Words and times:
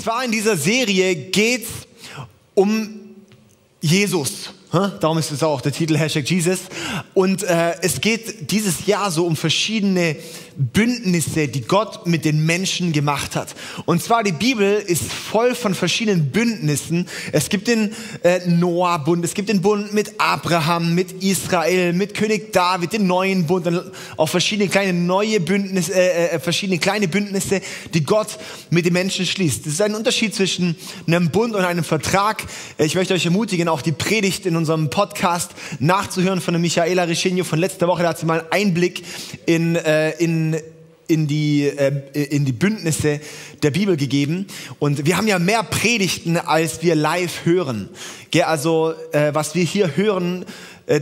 Zwar 0.00 0.24
in 0.24 0.32
dieser 0.32 0.56
Serie 0.56 1.14
geht 1.14 1.64
es 1.64 1.68
um 2.54 2.88
Jesus. 3.82 4.50
Darum 4.72 5.18
ist 5.18 5.30
es 5.30 5.42
auch 5.42 5.60
der 5.60 5.72
Titel 5.72 5.96
Hashtag 5.96 6.28
Jesus. 6.30 6.60
Und 7.20 7.42
äh, 7.42 7.74
es 7.82 8.00
geht 8.00 8.50
dieses 8.50 8.86
Jahr 8.86 9.10
so 9.10 9.26
um 9.26 9.36
verschiedene 9.36 10.16
Bündnisse, 10.56 11.48
die 11.48 11.62
Gott 11.62 12.06
mit 12.06 12.24
den 12.24 12.44
Menschen 12.44 12.92
gemacht 12.92 13.36
hat. 13.36 13.54
Und 13.86 14.02
zwar 14.02 14.22
die 14.22 14.32
Bibel 14.32 14.74
ist 14.74 15.04
voll 15.10 15.54
von 15.54 15.74
verschiedenen 15.74 16.30
Bündnissen. 16.30 17.06
Es 17.32 17.48
gibt 17.48 17.68
den 17.68 17.92
äh, 18.22 18.46
Noah-Bund, 18.46 19.24
es 19.24 19.34
gibt 19.34 19.48
den 19.48 19.60
Bund 19.60 19.92
mit 19.94 20.14
Abraham, 20.18 20.94
mit 20.94 21.22
Israel, 21.22 21.92
mit 21.92 22.14
König 22.14 22.52
David, 22.52 22.92
den 22.92 23.06
neuen 23.06 23.46
Bund, 23.46 23.66
und 23.66 23.90
auch 24.16 24.28
verschiedene 24.28 24.68
kleine 24.68 24.92
neue 24.92 25.40
Bündnisse, 25.40 25.94
äh, 25.94 26.28
äh, 26.28 26.40
verschiedene 26.40 26.78
kleine 26.78 27.08
Bündnisse, 27.08 27.60
die 27.94 28.04
Gott 28.04 28.38
mit 28.70 28.86
den 28.86 28.92
Menschen 28.92 29.26
schließt. 29.26 29.66
Es 29.66 29.74
ist 29.74 29.82
ein 29.82 29.94
Unterschied 29.94 30.34
zwischen 30.34 30.76
einem 31.06 31.30
Bund 31.30 31.54
und 31.54 31.64
einem 31.64 31.84
Vertrag. 31.84 32.44
Ich 32.78 32.94
möchte 32.94 33.14
euch 33.14 33.24
ermutigen, 33.24 33.68
auch 33.68 33.82
die 33.82 33.92
Predigt 33.92 34.46
in 34.46 34.56
unserem 34.56 34.90
Podcast 34.90 35.52
nachzuhören 35.78 36.40
von 36.40 36.54
der 36.54 36.60
Michaela 36.60 37.09
Reschenio 37.10 37.44
von 37.44 37.58
letzter 37.58 37.86
Woche. 37.88 38.02
Da 38.02 38.10
hat 38.10 38.18
sie 38.18 38.26
mal 38.26 38.40
einen 38.40 38.52
Einblick 38.52 39.02
in, 39.46 39.76
äh, 39.76 40.10
in 40.12 40.56
in 41.10 41.26
die, 41.26 41.64
äh, 41.64 42.02
in 42.12 42.44
die 42.44 42.52
Bündnisse 42.52 43.20
der 43.62 43.72
Bibel 43.72 43.96
gegeben. 43.96 44.46
Und 44.78 45.04
wir 45.04 45.16
haben 45.16 45.26
ja 45.26 45.38
mehr 45.38 45.64
Predigten, 45.64 46.36
als 46.36 46.82
wir 46.82 46.94
live 46.94 47.44
hören. 47.44 47.88
Also 48.44 48.94
äh, 49.10 49.34
was 49.34 49.54
wir 49.56 49.64
hier 49.64 49.96
hören, 49.96 50.44
äh, 50.86 51.00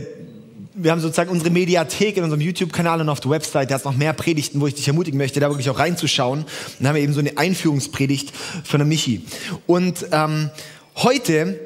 wir 0.73 0.91
haben 0.91 1.01
sozusagen 1.01 1.29
unsere 1.29 1.51
Mediathek 1.51 2.17
in 2.17 2.23
unserem 2.23 2.41
YouTube-Kanal 2.41 3.01
und 3.01 3.09
auf 3.09 3.19
der 3.19 3.31
Website, 3.31 3.69
da 3.69 3.75
ist 3.75 3.85
noch 3.85 3.95
mehr 3.95 4.13
Predigten, 4.13 4.61
wo 4.61 4.67
ich 4.67 4.75
dich 4.75 4.87
ermutigen 4.87 5.17
möchte, 5.17 5.39
da 5.39 5.49
wirklich 5.49 5.69
auch 5.69 5.77
reinzuschauen. 5.77 6.45
Dann 6.79 6.87
haben 6.87 6.95
wir 6.95 7.03
eben 7.03 7.13
so 7.13 7.19
eine 7.19 7.37
Einführungspredigt 7.37 8.31
von 8.63 8.79
der 8.79 8.87
Michi. 8.87 9.23
Und 9.67 10.07
ähm, 10.11 10.49
heute 10.95 11.59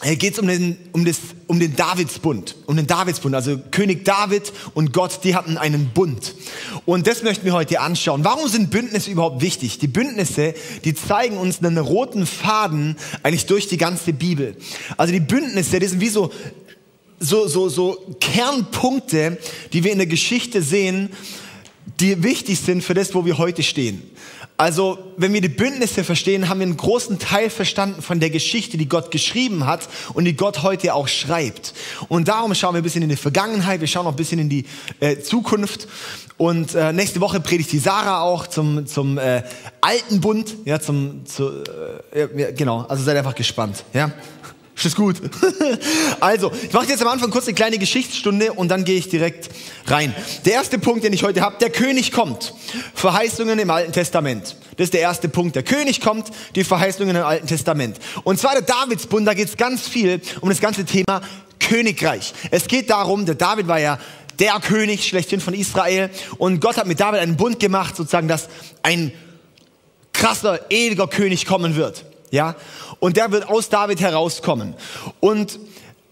geht 0.00 0.34
es 0.34 0.38
um 0.38 0.46
den, 0.46 0.76
um, 0.92 1.04
das, 1.04 1.18
um 1.48 1.58
den 1.58 1.74
Davidsbund, 1.74 2.54
um 2.66 2.76
den 2.76 2.86
Davidsbund. 2.86 3.34
Also 3.34 3.58
König 3.70 4.04
David 4.04 4.52
und 4.74 4.92
Gott, 4.92 5.20
die 5.24 5.34
hatten 5.34 5.58
einen 5.58 5.90
Bund. 5.92 6.34
Und 6.86 7.06
das 7.08 7.22
möchten 7.24 7.44
wir 7.44 7.52
heute 7.52 7.80
anschauen. 7.80 8.24
Warum 8.24 8.48
sind 8.48 8.70
Bündnisse 8.70 9.10
überhaupt 9.10 9.42
wichtig? 9.42 9.78
Die 9.78 9.88
Bündnisse, 9.88 10.54
die 10.84 10.94
zeigen 10.94 11.36
uns 11.36 11.58
einen 11.58 11.78
roten 11.78 12.26
Faden 12.26 12.96
eigentlich 13.24 13.46
durch 13.46 13.66
die 13.66 13.76
ganze 13.76 14.12
Bibel. 14.12 14.56
Also 14.96 15.12
die 15.12 15.20
Bündnisse, 15.20 15.80
die 15.80 15.86
sind 15.86 16.00
wie 16.00 16.08
so, 16.08 16.30
so, 17.18 17.48
so, 17.48 17.68
so 17.68 18.16
Kernpunkte, 18.20 19.38
die 19.72 19.82
wir 19.82 19.90
in 19.90 19.98
der 19.98 20.06
Geschichte 20.06 20.62
sehen, 20.62 21.10
die 21.98 22.22
wichtig 22.22 22.60
sind 22.60 22.84
für 22.84 22.94
das, 22.94 23.14
wo 23.14 23.24
wir 23.24 23.38
heute 23.38 23.64
stehen. 23.64 24.02
Also, 24.60 24.98
wenn 25.16 25.32
wir 25.32 25.40
die 25.40 25.48
Bündnisse 25.48 26.02
verstehen, 26.02 26.48
haben 26.48 26.58
wir 26.58 26.66
einen 26.66 26.76
großen 26.76 27.20
Teil 27.20 27.48
verstanden 27.48 28.02
von 28.02 28.18
der 28.18 28.28
Geschichte, 28.28 28.76
die 28.76 28.88
Gott 28.88 29.12
geschrieben 29.12 29.66
hat 29.66 29.88
und 30.14 30.24
die 30.24 30.34
Gott 30.34 30.64
heute 30.64 30.94
auch 30.94 31.06
schreibt. 31.06 31.74
Und 32.08 32.26
darum 32.26 32.52
schauen 32.56 32.74
wir 32.74 32.80
ein 32.80 32.82
bisschen 32.82 33.04
in 33.04 33.08
die 33.08 33.14
Vergangenheit, 33.14 33.80
wir 33.80 33.86
schauen 33.86 34.04
auch 34.08 34.10
ein 34.10 34.16
bisschen 34.16 34.40
in 34.40 34.48
die 34.48 34.64
äh, 34.98 35.20
Zukunft. 35.20 35.86
Und 36.38 36.74
äh, 36.74 36.92
nächste 36.92 37.20
Woche 37.20 37.38
predigt 37.38 37.70
die 37.70 37.78
Sarah 37.78 38.22
auch 38.22 38.48
zum, 38.48 38.84
zum 38.88 39.16
äh, 39.18 39.44
alten 39.80 40.20
Bund, 40.20 40.56
ja, 40.64 40.80
zum, 40.80 41.24
zu, 41.24 41.62
äh, 42.12 42.26
ja, 42.36 42.50
genau, 42.50 42.80
also 42.88 43.04
seid 43.04 43.16
einfach 43.16 43.36
gespannt, 43.36 43.84
ja. 43.94 44.10
Ist 44.84 44.96
gut? 44.96 45.16
also, 46.20 46.52
ich 46.62 46.72
mache 46.72 46.86
jetzt 46.86 47.02
am 47.02 47.08
Anfang 47.08 47.30
kurz 47.30 47.46
eine 47.46 47.54
kleine 47.54 47.78
Geschichtsstunde 47.78 48.52
und 48.52 48.68
dann 48.68 48.84
gehe 48.84 48.96
ich 48.96 49.08
direkt 49.08 49.50
rein. 49.86 50.14
Der 50.44 50.52
erste 50.52 50.78
Punkt, 50.78 51.02
den 51.02 51.12
ich 51.12 51.24
heute 51.24 51.40
habe, 51.40 51.56
der 51.58 51.70
König 51.70 52.12
kommt. 52.12 52.54
Verheißungen 52.94 53.58
im 53.58 53.70
Alten 53.70 53.92
Testament. 53.92 54.56
Das 54.76 54.84
ist 54.84 54.94
der 54.94 55.00
erste 55.00 55.28
Punkt. 55.28 55.56
Der 55.56 55.64
König 55.64 56.00
kommt, 56.00 56.28
die 56.54 56.62
Verheißungen 56.62 57.16
im 57.16 57.24
Alten 57.24 57.48
Testament. 57.48 57.98
Und 58.22 58.38
zwar 58.38 58.52
der 58.52 58.62
Davidsbund, 58.62 59.26
da 59.26 59.34
geht 59.34 59.48
es 59.48 59.56
ganz 59.56 59.88
viel 59.88 60.20
um 60.40 60.48
das 60.48 60.60
ganze 60.60 60.84
Thema 60.84 61.22
Königreich. 61.58 62.32
Es 62.52 62.68
geht 62.68 62.88
darum, 62.88 63.26
der 63.26 63.34
David 63.34 63.66
war 63.66 63.80
ja 63.80 63.98
der 64.38 64.60
König 64.60 65.08
schlechthin 65.08 65.40
von 65.40 65.54
Israel 65.54 66.10
und 66.38 66.60
Gott 66.60 66.76
hat 66.76 66.86
mit 66.86 67.00
David 67.00 67.20
einen 67.20 67.36
Bund 67.36 67.58
gemacht, 67.58 67.96
sozusagen, 67.96 68.28
dass 68.28 68.48
ein 68.82 69.12
krasser, 70.12 70.70
ewiger 70.70 71.08
König 71.08 71.46
kommen 71.46 71.74
wird. 71.74 72.04
Ja? 72.30 72.56
Und 73.00 73.16
der 73.16 73.30
wird 73.32 73.48
aus 73.48 73.68
David 73.68 74.00
herauskommen. 74.00 74.74
Und 75.20 75.58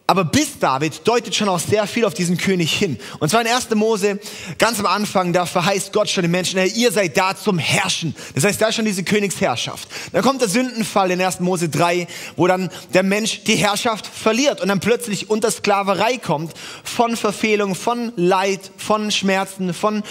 aber 0.09 0.25
bis 0.25 0.60
David 0.60 1.06
deutet 1.06 1.34
schon 1.34 1.49
auch 1.49 1.59
sehr 1.59 1.87
viel 1.88 2.04
auf 2.04 2.15
diesen 2.15 2.37
König 2.37 2.72
hin. 2.72 2.97
Und 3.19 3.28
zwar 3.28 3.41
in 3.41 3.49
1. 3.49 3.71
Mose, 3.75 4.21
ganz 4.56 4.78
am 4.78 4.87
Anfang, 4.87 5.32
da 5.32 5.47
verheißt 5.47 5.93
Gott 5.93 6.09
schon 6.09 6.22
den 6.22 6.31
Menschen, 6.31 6.60
hey, 6.60 6.69
ihr 6.69 6.93
seid 6.93 7.16
da 7.16 7.34
zum 7.37 7.59
Herrschen. 7.59 8.15
Das 8.37 8.44
heißt, 8.44 8.62
da 8.62 8.69
ist 8.69 8.76
schon 8.76 8.84
diese 8.84 9.03
Königsherrschaft. 9.03 9.88
Dann 10.12 10.22
kommt 10.22 10.41
der 10.41 10.49
Sündenfall 10.49 11.10
in 11.10 11.21
1. 11.21 11.41
Mose 11.41 11.69
3, 11.69 12.06
wo 12.37 12.47
dann 12.47 12.71
der 12.94 13.03
Mensch 13.03 13.43
die 13.44 13.56
Herrschaft 13.56 14.06
verliert 14.06 14.60
und 14.60 14.69
dann 14.69 14.78
plötzlich 14.78 15.28
unter 15.28 15.50
Sklaverei 15.50 16.19
kommt 16.19 16.53
von 16.84 17.16
Verfehlung, 17.16 17.75
von 17.75 18.12
Leid, 18.15 18.71
von 18.76 19.10
Schmerzen, 19.10 19.75
von 19.75 20.05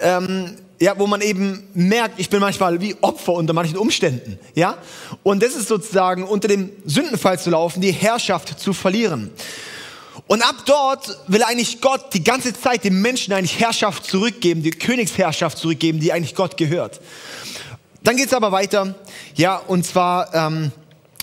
ähm, 0.00 0.58
ja, 0.82 0.98
wo 0.98 1.06
man 1.06 1.20
eben 1.20 1.62
merkt, 1.74 2.18
ich 2.18 2.28
bin 2.28 2.40
manchmal 2.40 2.80
wie 2.80 2.96
Opfer 3.02 3.34
unter 3.34 3.52
manchen 3.52 3.76
Umständen, 3.76 4.36
ja? 4.56 4.78
Und 5.22 5.40
das 5.40 5.54
ist 5.54 5.68
sozusagen 5.68 6.24
unter 6.24 6.48
dem 6.48 6.70
Sündenfall 6.84 7.38
zu 7.38 7.50
laufen, 7.50 7.80
die 7.80 7.92
Herrschaft 7.92 8.58
zu 8.58 8.72
verlieren. 8.72 9.30
Und 10.26 10.42
ab 10.42 10.56
dort 10.66 11.20
will 11.28 11.44
eigentlich 11.44 11.80
Gott 11.80 12.12
die 12.14 12.24
ganze 12.24 12.52
Zeit 12.52 12.82
dem 12.82 13.00
Menschen 13.00 13.32
eigentlich 13.32 13.60
Herrschaft 13.60 14.06
zurückgeben, 14.06 14.64
die 14.64 14.72
Königsherrschaft 14.72 15.56
zurückgeben, 15.56 16.00
die 16.00 16.12
eigentlich 16.12 16.34
Gott 16.34 16.56
gehört. 16.56 17.00
Dann 18.02 18.16
geht's 18.16 18.34
aber 18.34 18.50
weiter, 18.50 18.96
ja, 19.36 19.58
und 19.58 19.86
zwar 19.86 20.34
ähm, 20.34 20.72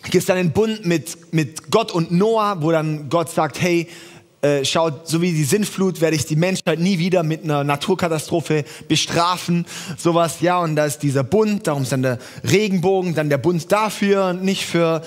gibt 0.10 0.30
dann 0.30 0.38
einen 0.38 0.54
Bund 0.54 0.86
mit, 0.86 1.34
mit 1.34 1.70
Gott 1.70 1.92
und 1.92 2.12
Noah, 2.12 2.62
wo 2.62 2.72
dann 2.72 3.10
Gott 3.10 3.30
sagt, 3.30 3.60
hey, 3.62 3.90
äh, 4.42 4.64
schaut, 4.64 5.08
so 5.08 5.22
wie 5.22 5.32
die 5.32 5.44
Sintflut 5.44 6.02
werde 6.02 6.16
ich 6.16 6.26
die 6.26 6.36
Menschheit 6.36 6.80
nie 6.80 6.98
wieder 6.98 7.24
mit 7.24 7.44
einer 7.44 7.64
Naturkatastrophe 7.64 8.64
bestrafen, 8.88 9.66
sowas, 9.98 10.42
ja, 10.42 10.60
und 10.60 10.76
da 10.76 10.86
ist 10.86 11.04
dieser 11.04 11.24
Bund, 11.24 11.68
darum 11.68 11.84
ist 11.84 11.92
dann 11.92 12.04
der 12.04 12.20
Regenbogen, 12.50 13.16
dann 13.16 13.30
der 13.30 13.38
Bund 13.38 13.72
dafür, 13.72 14.34
nicht 14.34 14.66
für 14.66 15.02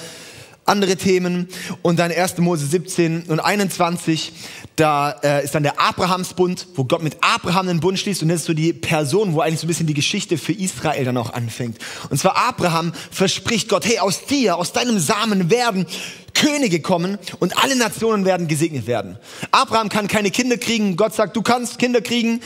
andere 0.65 0.97
Themen. 0.97 1.49
Und 1.83 1.99
dann 1.99 2.11
1. 2.11 2.39
Mose 2.39 2.67
17 2.67 3.25
und 3.25 3.41
21, 3.41 4.33
da 4.77 5.11
äh, 5.23 5.45
ist 5.45 5.55
dann 5.55 5.63
der 5.63 5.81
Abrahamsbund, 5.81 6.69
wo 6.75 6.85
Gott 6.85 7.03
mit 7.03 7.17
Abraham 7.21 7.69
einen 7.69 7.81
Bund 7.81 7.99
schließt. 7.99 8.23
Und 8.23 8.29
das 8.29 8.41
ist 8.41 8.47
so 8.47 8.55
die 8.55 8.73
Person, 8.73 9.35
wo 9.35 9.41
eigentlich 9.41 9.61
so 9.61 9.67
ein 9.67 9.69
bisschen 9.69 9.87
die 9.87 9.95
Geschichte 9.95 10.39
für 10.39 10.53
Israel 10.53 11.05
dann 11.05 11.17
auch 11.17 11.33
anfängt. 11.33 11.79
Und 12.11 12.19
zwar 12.19 12.37
Abraham 12.37 12.93
verspricht 13.11 13.69
Gott, 13.69 13.85
hey, 13.85 13.99
aus 13.99 14.25
dir, 14.27 14.57
aus 14.57 14.73
deinem 14.73 14.99
Samen 14.99 15.51
werden 15.51 15.87
Könige 16.35 16.81
kommen 16.81 17.19
und 17.41 17.63
alle 17.63 17.77
Nationen 17.77 18.25
werden 18.25 18.49
gesegnet 18.49 18.87
werden. 18.87 19.19
Abraham 19.51 19.89
kann 19.89 20.09
keine 20.09 20.31
Kinder 20.31 20.57
kriegen. 20.57 20.97
Gott 20.97 21.15
sagt, 21.15 21.37
du 21.37 21.43
kannst 21.43 21.79
Kinder 21.79 22.01
kriegen. 22.01 22.41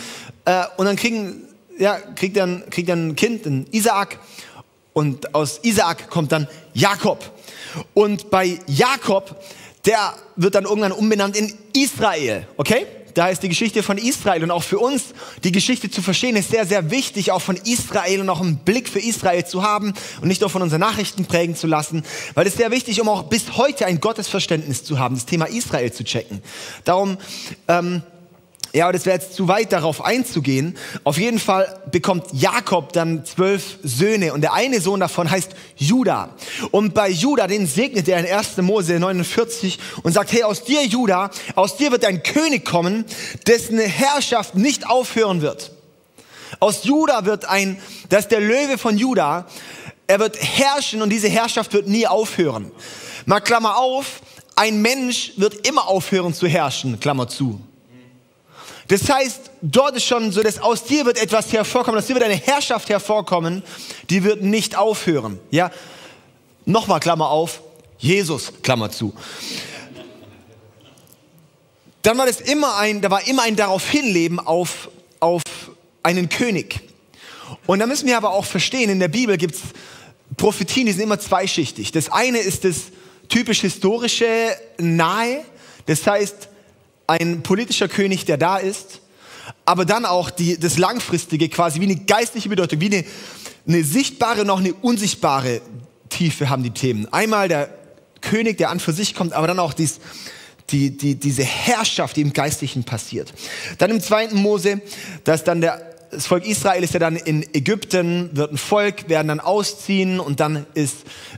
Äh, 0.45 0.65
und 0.77 0.87
dann 0.87 0.97
kriegen, 0.97 1.43
ja, 1.79 1.99
kriegt 2.15 2.37
er, 2.37 2.61
kriegt 2.71 2.89
er 2.89 2.97
ein 2.97 3.17
Kind, 3.17 3.47
ein 3.47 3.67
Isaak. 3.71 4.19
Und 4.97 5.35
aus 5.35 5.61
Isaak 5.63 6.09
kommt 6.09 6.33
dann 6.33 6.49
Jakob. 6.73 7.31
Und 7.93 8.31
bei 8.31 8.59
Jakob, 8.67 9.45
der 9.85 10.15
wird 10.37 10.55
dann 10.55 10.65
irgendwann 10.65 10.93
umbenannt 10.93 11.37
in 11.37 11.53
Israel, 11.75 12.49
okay? 12.57 12.87
Da 13.13 13.29
ist 13.29 13.43
die 13.43 13.51
Geschichte 13.51 13.83
von 13.83 13.99
Israel 13.99 14.43
und 14.43 14.51
auch 14.51 14.63
für 14.63 14.79
uns 14.79 15.05
die 15.45 15.53
Geschichte 15.53 15.91
zu 15.91 16.01
verstehen 16.01 16.35
ist 16.35 16.51
sehr, 16.51 16.65
sehr 16.65 16.91
wichtig, 16.91 17.31
auch 17.31 17.43
von 17.43 17.57
Israel 17.57 18.23
und 18.23 18.31
auch 18.31 18.41
einen 18.41 18.57
Blick 18.57 18.89
für 18.89 18.99
Israel 18.99 19.45
zu 19.45 19.63
haben 19.63 19.93
und 20.23 20.29
nicht 20.29 20.41
nur 20.41 20.49
von 20.49 20.63
unseren 20.63 20.81
Nachrichten 20.81 21.27
prägen 21.27 21.57
zu 21.57 21.67
lassen, 21.67 22.03
weil 22.33 22.47
es 22.47 22.57
sehr 22.57 22.71
wichtig, 22.71 22.99
um 22.99 23.11
auch 23.11 23.25
bis 23.25 23.59
heute 23.59 23.85
ein 23.85 24.01
Gottesverständnis 24.01 24.83
zu 24.83 24.99
haben, 24.99 25.15
das 25.15 25.27
Thema 25.27 25.45
Israel 25.45 25.93
zu 25.93 26.05
checken. 26.05 26.41
Darum 26.85 27.19
ähm, 27.69 28.01
ja, 28.77 28.85
aber 28.85 28.93
das 28.93 29.07
wäre 29.07 29.17
jetzt 29.17 29.35
zu 29.35 29.49
weit 29.49 29.73
darauf 29.73 30.05
einzugehen. 30.05 30.77
Auf 31.03 31.17
jeden 31.17 31.39
Fall 31.39 31.81
bekommt 31.91 32.27
Jakob 32.33 32.93
dann 32.93 33.25
zwölf 33.25 33.79
Söhne 33.83 34.35
und 34.35 34.43
der 34.43 34.53
eine 34.53 34.83
Sohn 34.83 35.01
davon 35.01 35.31
heißt 35.31 35.53
Judah. 35.77 36.35
Und 36.73 36.93
bei 36.93 37.09
Judah, 37.09 37.47
den 37.47 37.67
segnet 37.67 38.07
er 38.07 38.21
in 38.21 38.27
1. 38.27 38.59
Mose 38.59 39.01
49 39.01 39.79
und 40.03 40.13
sagt, 40.13 40.31
hey, 40.31 40.43
aus 40.43 40.63
dir 40.63 40.85
Judah, 40.85 41.31
aus 41.55 41.79
dir 41.79 41.91
wird 41.91 42.05
ein 42.05 42.23
König 42.23 42.67
kommen, 42.67 43.07
dessen 43.47 43.79
Herrschaft 43.79 44.57
nicht 44.57 44.87
aufhören 44.87 45.41
wird. 45.41 45.73
Aus 46.61 46.85
Judah 46.85 47.25
wird 47.25 47.47
ein, 47.47 47.79
das 48.11 48.25
ist 48.25 48.31
der 48.31 48.41
Löwe 48.41 48.77
von 48.77 48.99
Judah, 48.99 49.47
er 50.07 50.19
wird 50.19 50.37
herrschen 50.39 51.01
und 51.01 51.09
diese 51.09 51.29
Herrschaft 51.29 51.73
wird 51.73 51.89
nie 51.89 52.07
aufhören. 52.07 52.71
Mal 53.25 53.41
Klammer 53.41 53.79
auf, 53.79 54.21
ein 54.55 54.83
Mensch 54.83 55.33
wird 55.39 55.67
immer 55.67 55.89
aufhören 55.89 56.35
zu 56.35 56.47
herrschen, 56.47 57.01
Klammer 57.01 57.27
zu. 57.27 57.59
Das 58.89 59.09
heißt, 59.11 59.51
dort 59.63 59.97
ist 59.97 60.05
schon 60.05 60.31
so, 60.31 60.43
dass 60.43 60.59
aus 60.59 60.85
dir 60.85 61.05
wird 61.07 61.21
etwas 61.21 61.53
hervorkommen, 61.53 61.99
aus 61.99 62.07
dir 62.07 62.15
wird 62.15 62.25
eine 62.25 62.37
Herrschaft 62.37 62.89
hervorkommen, 62.89 63.63
die 64.11 64.23
wird 64.23 64.43
nicht 64.43 64.77
aufhören. 64.77 65.41
Ja, 65.51 65.71
nochmal 66.65 67.01
Klammer 67.01 67.31
auf, 67.31 67.63
Jesus 67.99 68.53
Klammer 68.63 68.91
zu. 68.91 69.13
Dann 72.03 72.17
war 72.19 72.27
das 72.27 72.41
immer 72.41 72.77
ein, 72.77 73.01
da 73.01 73.11
war 73.11 73.27
immer 73.27 73.43
ein 73.43 73.57
darauf 73.57 73.89
hinleben 73.89 74.39
auf 74.39 74.89
auf 75.21 75.43
einen 76.03 76.29
König. 76.29 76.81
Und 77.67 77.81
da 77.81 77.87
müssen 77.87 78.07
wir 78.07 78.17
aber 78.17 78.31
auch 78.31 78.45
verstehen, 78.45 78.91
in 78.91 79.01
der 79.01 79.09
Bibel 79.09 79.37
gibt 79.37 79.55
es 79.55 79.61
Prophetien, 80.37 80.87
die 80.87 80.93
sind 80.93 81.03
immer 81.03 81.19
zweischichtig. 81.19 81.93
Das 81.93 82.11
eine 82.11 82.39
ist 82.39 82.65
das 82.65 82.77
typisch 83.29 83.61
historische 83.61 84.57
Nahe, 84.79 85.45
das 85.87 86.07
heißt 86.07 86.49
ein 87.07 87.43
politischer 87.43 87.89
König, 87.89 88.25
der 88.25 88.37
da 88.37 88.57
ist, 88.57 89.01
aber 89.65 89.85
dann 89.85 90.05
auch 90.05 90.31
die, 90.31 90.59
das 90.59 90.79
langfristige, 90.79 91.49
quasi 91.49 91.81
wie 91.81 91.85
eine 91.85 91.97
geistliche 91.97 92.49
Bedeutung, 92.49 92.81
wie 92.81 92.87
eine, 92.87 93.05
eine 93.67 93.85
sichtbare, 93.85 94.45
noch 94.45 94.59
eine 94.59 94.75
unsichtbare 94.75 95.61
Tiefe 96.09 96.49
haben 96.49 96.63
die 96.63 96.71
Themen. 96.71 97.13
Einmal 97.13 97.49
der 97.49 97.71
König, 98.21 98.59
der 98.59 98.71
an 98.71 98.81
für 98.81 98.93
sich 98.93 99.15
kommt, 99.15 99.33
aber 99.33 99.47
dann 99.47 99.59
auch 99.59 99.73
dies, 99.73 100.01
die, 100.71 100.97
die, 100.97 101.15
diese 101.15 101.45
Herrschaft, 101.45 102.17
die 102.17 102.23
im 102.23 102.33
Geistlichen 102.33 102.85
passiert. 102.85 103.33
Dann 103.79 103.91
im 103.91 104.01
zweiten 104.01 104.37
Mose, 104.37 104.81
dass 105.25 105.45
dann 105.45 105.61
der, 105.61 105.95
das 106.11 106.27
Volk 106.27 106.47
Israel 106.47 106.83
ist 106.83 106.95
ja 106.95 107.01
dann 107.01 107.17
in 107.17 107.43
Ägypten, 107.55 108.31
wird 108.33 108.53
ein 108.53 108.59
Volk, 108.59 109.09
werden 109.09 109.29
dann 109.29 109.41
ausziehen 109.41 110.21
und 110.21 110.41
dann 110.41 110.67
ist 110.75 110.97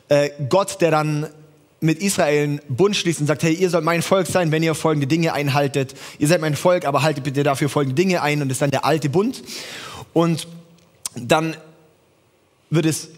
äh, 0.09 0.31
Gott, 0.49 0.81
der 0.81 0.91
dann 0.91 1.27
mit 1.81 2.01
Israel 2.01 2.45
einen 2.45 2.61
Bund 2.69 2.97
schließt 2.97 3.21
und 3.21 3.27
sagt, 3.27 3.43
hey, 3.43 3.55
ihr 3.55 3.71
sollt 3.71 3.85
mein 3.85 4.03
Volk 4.03 4.27
sein, 4.27 4.51
wenn 4.51 4.63
ihr 4.63 4.75
folgende 4.75 5.07
Dinge 5.07 5.33
einhaltet. 5.33 5.95
Ihr 6.19 6.29
seid 6.29 6.41
mein 6.41 6.57
Volk, 6.57 6.85
aber 6.85 7.03
haltet 7.03 7.25
bitte 7.25 7.43
dafür 7.43 7.69
folgende 7.69 7.95
Dinge 7.95 8.23
ein 8.23 8.43
und 8.43 8.49
das 8.49 8.57
ist 8.57 8.63
dann 8.63 8.71
der 8.71 8.85
alte 8.85 9.09
Bund. 9.09 9.43
Und 10.13 10.49
dann 11.15 11.57
wird 12.71 12.87
das 12.87 13.09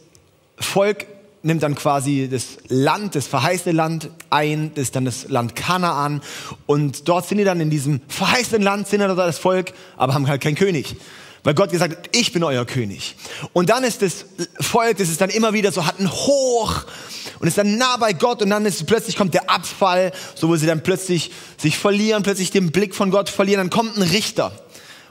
Volk 0.59 1.07
nimmt 1.43 1.63
dann 1.63 1.75
quasi 1.75 2.29
das 2.31 2.59
Land, 2.69 3.15
das 3.15 3.27
verheißene 3.27 3.75
Land 3.75 4.11
ein, 4.29 4.73
das 4.75 4.85
ist 4.85 4.97
dann 4.97 5.05
das 5.05 5.29
Land 5.29 5.57
Kanaan. 5.57 6.21
Und 6.67 7.09
dort 7.09 7.27
sind 7.27 7.39
die 7.39 7.45
dann 7.45 7.61
in 7.61 7.71
diesem 7.71 8.01
verheißenen 8.09 8.63
Land, 8.63 8.89
sind 8.89 9.01
dann 9.01 9.17
das 9.17 9.39
Volk, 9.39 9.73
aber 9.97 10.15
haben 10.15 10.29
halt 10.29 10.43
keinen 10.43 10.57
König. 10.57 10.97
Weil 11.43 11.55
Gott 11.55 11.71
gesagt 11.71 11.97
hat, 11.97 12.17
ich 12.17 12.33
bin 12.33 12.45
euer 12.45 12.67
König. 12.67 13.17
Und 13.53 13.71
dann 13.71 13.85
ist 13.85 14.03
das 14.03 14.27
Volk, 14.61 14.99
das 14.99 15.09
ist 15.09 15.21
dann 15.21 15.31
immer 15.31 15.53
wieder 15.53 15.73
so, 15.73 15.87
hat 15.87 15.99
einen 15.99 16.11
Hoch 16.11 16.85
und 17.39 17.49
ist 17.49 17.57
dann 17.57 17.79
nah 17.79 17.97
bei 17.97 18.13
Gott 18.13 18.43
und 18.43 18.51
dann 18.51 18.67
ist 18.67 18.87
plötzlich 18.87 19.17
kommt 19.17 19.33
der 19.33 19.49
Abfall, 19.49 20.13
so 20.35 20.49
wo 20.49 20.57
sie 20.57 20.67
dann 20.67 20.83
plötzlich 20.83 21.31
sich 21.57 21.79
verlieren, 21.79 22.23
plötzlich 22.23 22.51
den 22.51 22.71
Blick 22.71 22.95
von 22.95 23.11
Gott 23.11 23.31
verlieren, 23.31 23.61
dann 23.61 23.71
kommt 23.71 23.97
ein 23.97 24.03
Richter. 24.03 24.53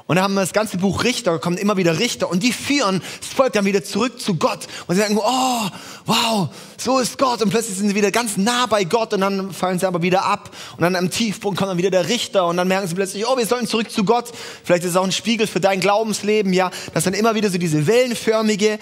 Und 0.10 0.16
dann 0.16 0.24
haben 0.24 0.34
wir 0.34 0.42
das 0.42 0.54
ganze 0.54 0.80
Buch 0.80 1.04
Richter, 1.04 1.38
kommen 1.38 1.56
immer 1.56 1.78
wieder 1.78 2.00
Richter 2.00 2.32
und 2.32 2.42
die 2.42 2.52
führen 2.52 3.04
das 3.20 3.30
Volk 3.30 3.54
dann 3.54 3.66
wieder 3.66 3.84
zurück 3.84 4.20
zu 4.20 4.38
Gott. 4.38 4.62
Und 4.88 4.96
sie 4.96 5.02
sagen, 5.02 5.20
oh, 5.20 5.70
wow, 6.08 6.50
so 6.78 6.98
ist 6.98 7.20
Gott. 7.20 7.44
Und 7.44 7.52
plötzlich 7.52 7.78
sind 7.78 7.90
sie 7.90 7.94
wieder 7.94 8.10
ganz 8.10 8.36
nah 8.36 8.66
bei 8.66 8.86
Gott 8.86 9.14
und 9.14 9.22
dann 9.22 9.54
fallen 9.54 9.78
sie 9.78 9.86
aber 9.86 10.02
wieder 10.02 10.26
ab. 10.26 10.50
Und 10.78 10.82
dann 10.82 10.96
am 10.96 11.12
Tiefpunkt 11.12 11.60
kommt 11.60 11.70
dann 11.70 11.78
wieder 11.78 11.92
der 11.92 12.10
Richter 12.10 12.48
und 12.48 12.58
dann 12.58 12.68
merken 12.68 12.88
sie 12.88 12.96
plötzlich, 12.96 13.28
oh, 13.28 13.38
wir 13.38 13.46
sollen 13.46 13.68
zurück 13.68 13.92
zu 13.92 14.04
Gott. 14.04 14.32
Vielleicht 14.64 14.84
ist 14.84 14.90
es 14.90 14.96
auch 14.96 15.04
ein 15.04 15.12
Spiegel 15.12 15.46
für 15.46 15.60
dein 15.60 15.80
Glaubensleben, 15.80 16.54
ja. 16.54 16.72
Das 16.96 17.04
dann 17.04 17.14
immer 17.14 17.36
wieder 17.36 17.52
so 17.52 17.60
diese 17.60 17.86
wellenförmige 17.86 18.80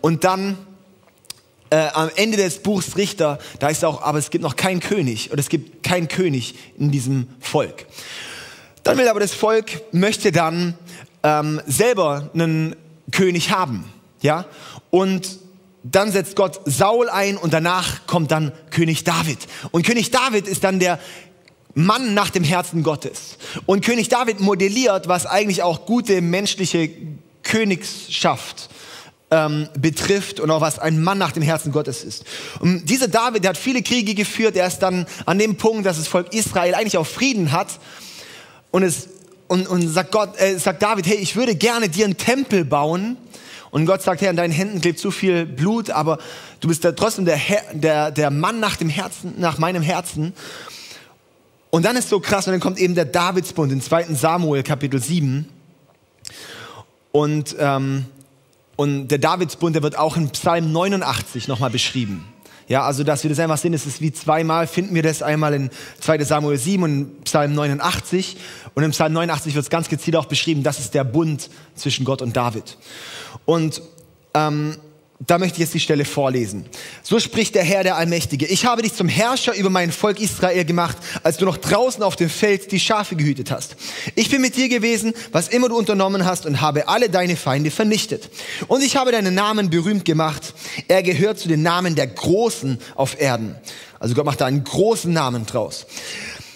und 0.00 0.24
dann 0.24 0.58
äh, 1.70 1.86
am 1.92 2.10
Ende 2.16 2.36
des 2.36 2.58
Buchs 2.58 2.96
Richter, 2.96 3.38
da 3.60 3.68
ist 3.68 3.84
auch, 3.84 4.02
aber 4.02 4.18
es 4.18 4.30
gibt 4.30 4.42
noch 4.42 4.56
keinen 4.56 4.80
König 4.80 5.30
oder 5.30 5.38
es 5.38 5.50
gibt 5.50 5.84
keinen 5.84 6.08
König 6.08 6.56
in 6.76 6.90
diesem 6.90 7.28
Volk. 7.38 7.86
Dann 8.84 8.98
will 8.98 9.08
aber 9.08 9.20
das 9.20 9.32
Volk, 9.34 9.82
möchte 9.92 10.30
dann 10.30 10.74
ähm, 11.22 11.60
selber 11.66 12.30
einen 12.34 12.76
König 13.10 13.50
haben. 13.50 13.90
Ja? 14.20 14.44
Und 14.90 15.38
dann 15.82 16.12
setzt 16.12 16.36
Gott 16.36 16.60
Saul 16.66 17.08
ein 17.08 17.36
und 17.36 17.52
danach 17.52 18.06
kommt 18.06 18.30
dann 18.30 18.52
König 18.70 19.04
David. 19.04 19.38
Und 19.70 19.86
König 19.86 20.10
David 20.10 20.46
ist 20.46 20.64
dann 20.64 20.78
der 20.78 21.00
Mann 21.74 22.14
nach 22.14 22.30
dem 22.30 22.44
Herzen 22.44 22.82
Gottes. 22.82 23.38
Und 23.66 23.84
König 23.84 24.08
David 24.08 24.40
modelliert, 24.40 25.08
was 25.08 25.26
eigentlich 25.26 25.62
auch 25.62 25.86
gute 25.86 26.20
menschliche 26.20 26.90
Königsschaft 27.42 28.68
ähm, 29.30 29.68
betrifft 29.78 30.40
und 30.40 30.50
auch 30.50 30.60
was 30.60 30.78
ein 30.78 31.02
Mann 31.02 31.18
nach 31.18 31.32
dem 31.32 31.42
Herzen 31.42 31.72
Gottes 31.72 32.04
ist. 32.04 32.24
Und 32.60 32.88
dieser 32.88 33.08
David, 33.08 33.44
der 33.44 33.50
hat 33.50 33.58
viele 33.58 33.82
Kriege 33.82 34.14
geführt, 34.14 34.56
er 34.56 34.66
ist 34.66 34.78
dann 34.80 35.06
an 35.26 35.38
dem 35.38 35.56
Punkt, 35.56 35.86
dass 35.86 35.96
das 35.96 36.06
Volk 36.06 36.32
Israel 36.34 36.74
eigentlich 36.74 36.98
auch 36.98 37.06
Frieden 37.06 37.50
hat 37.50 37.68
und, 38.74 38.82
es, 38.82 39.08
und, 39.46 39.68
und 39.68 39.86
sagt, 39.86 40.10
Gott, 40.10 40.30
äh, 40.36 40.58
sagt 40.58 40.82
David, 40.82 41.06
hey, 41.06 41.14
ich 41.14 41.36
würde 41.36 41.54
gerne 41.54 41.88
dir 41.88 42.06
einen 42.06 42.16
Tempel 42.16 42.64
bauen. 42.64 43.16
Und 43.70 43.86
Gott 43.86 44.02
sagt, 44.02 44.20
hey, 44.20 44.26
an 44.26 44.34
deinen 44.34 44.50
Händen 44.50 44.80
klebt 44.80 44.98
zu 44.98 45.12
viel 45.12 45.46
Blut, 45.46 45.90
aber 45.90 46.18
du 46.58 46.66
bist 46.66 46.84
da 46.84 46.90
trotzdem 46.90 47.24
der, 47.24 47.36
Herr, 47.36 47.62
der, 47.72 48.10
der 48.10 48.30
Mann 48.32 48.58
nach 48.58 48.74
dem 48.74 48.88
Herzen, 48.88 49.34
nach 49.38 49.58
meinem 49.58 49.80
Herzen. 49.80 50.32
Und 51.70 51.84
dann 51.84 51.94
ist 51.94 52.08
so 52.08 52.18
krass, 52.18 52.48
und 52.48 52.52
dann 52.52 52.58
kommt 52.58 52.80
eben 52.80 52.96
der 52.96 53.04
Davidsbund 53.04 53.70
in 53.70 53.80
2. 53.80 54.06
Samuel 54.14 54.64
Kapitel 54.64 55.00
7. 55.00 55.48
Und, 57.12 57.54
ähm, 57.60 58.06
und 58.74 59.06
der 59.06 59.18
Davidsbund, 59.18 59.76
der 59.76 59.84
wird 59.84 59.96
auch 59.96 60.16
in 60.16 60.30
Psalm 60.30 60.72
89 60.72 61.46
nochmal 61.46 61.70
beschrieben. 61.70 62.26
Ja, 62.68 62.82
also 62.82 63.04
dass 63.04 63.22
wir 63.22 63.28
das 63.28 63.38
einfach 63.38 63.58
sehen, 63.58 63.74
es 63.74 63.86
ist 63.86 64.00
wie 64.00 64.12
zweimal, 64.12 64.66
finden 64.66 64.94
wir 64.94 65.02
das 65.02 65.22
einmal 65.22 65.54
in 65.54 65.70
2 66.00 66.24
Samuel 66.24 66.58
7 66.58 66.82
und 66.82 67.24
Psalm 67.24 67.54
89. 67.54 68.36
Und 68.74 68.82
im 68.82 68.90
Psalm 68.92 69.12
89 69.12 69.54
wird 69.54 69.64
es 69.64 69.70
ganz 69.70 69.88
gezielt 69.88 70.16
auch 70.16 70.26
beschrieben, 70.26 70.62
das 70.62 70.78
ist 70.78 70.94
der 70.94 71.04
Bund 71.04 71.50
zwischen 71.74 72.04
Gott 72.04 72.22
und 72.22 72.36
David. 72.36 72.78
Und 73.44 73.82
ähm, 74.34 74.78
da 75.26 75.38
möchte 75.38 75.56
ich 75.56 75.60
jetzt 75.60 75.74
die 75.74 75.80
Stelle 75.80 76.04
vorlesen. 76.04 76.66
So 77.02 77.20
spricht 77.20 77.54
der 77.54 77.64
Herr, 77.64 77.82
der 77.82 77.96
Allmächtige. 77.96 78.46
Ich 78.46 78.66
habe 78.66 78.82
dich 78.82 78.94
zum 78.94 79.08
Herrscher 79.08 79.54
über 79.54 79.70
mein 79.70 79.92
Volk 79.92 80.20
Israel 80.20 80.64
gemacht, 80.64 80.96
als 81.22 81.36
du 81.36 81.44
noch 81.44 81.56
draußen 81.56 82.02
auf 82.02 82.16
dem 82.16 82.28
Feld 82.28 82.72
die 82.72 82.80
Schafe 82.80 83.16
gehütet 83.16 83.50
hast. 83.50 83.76
Ich 84.14 84.30
bin 84.30 84.40
mit 84.40 84.56
dir 84.56 84.68
gewesen, 84.68 85.14
was 85.32 85.48
immer 85.48 85.68
du 85.68 85.76
unternommen 85.76 86.24
hast, 86.24 86.46
und 86.46 86.60
habe 86.60 86.88
alle 86.88 87.08
deine 87.08 87.36
Feinde 87.36 87.70
vernichtet. 87.70 88.28
Und 88.68 88.82
ich 88.82 88.96
habe 88.96 89.12
deinen 89.12 89.34
Namen 89.34 89.70
berühmt 89.70 90.04
gemacht. 90.04 90.54
Er 90.88 91.02
gehört 91.02 91.38
zu 91.38 91.48
den 91.48 91.62
Namen 91.62 91.94
der 91.94 92.06
Großen 92.06 92.78
auf 92.94 93.20
Erden. 93.20 93.56
Also 93.98 94.14
Gott 94.14 94.26
macht 94.26 94.40
da 94.40 94.46
einen 94.46 94.64
großen 94.64 95.12
Namen 95.12 95.46
draus. 95.46 95.86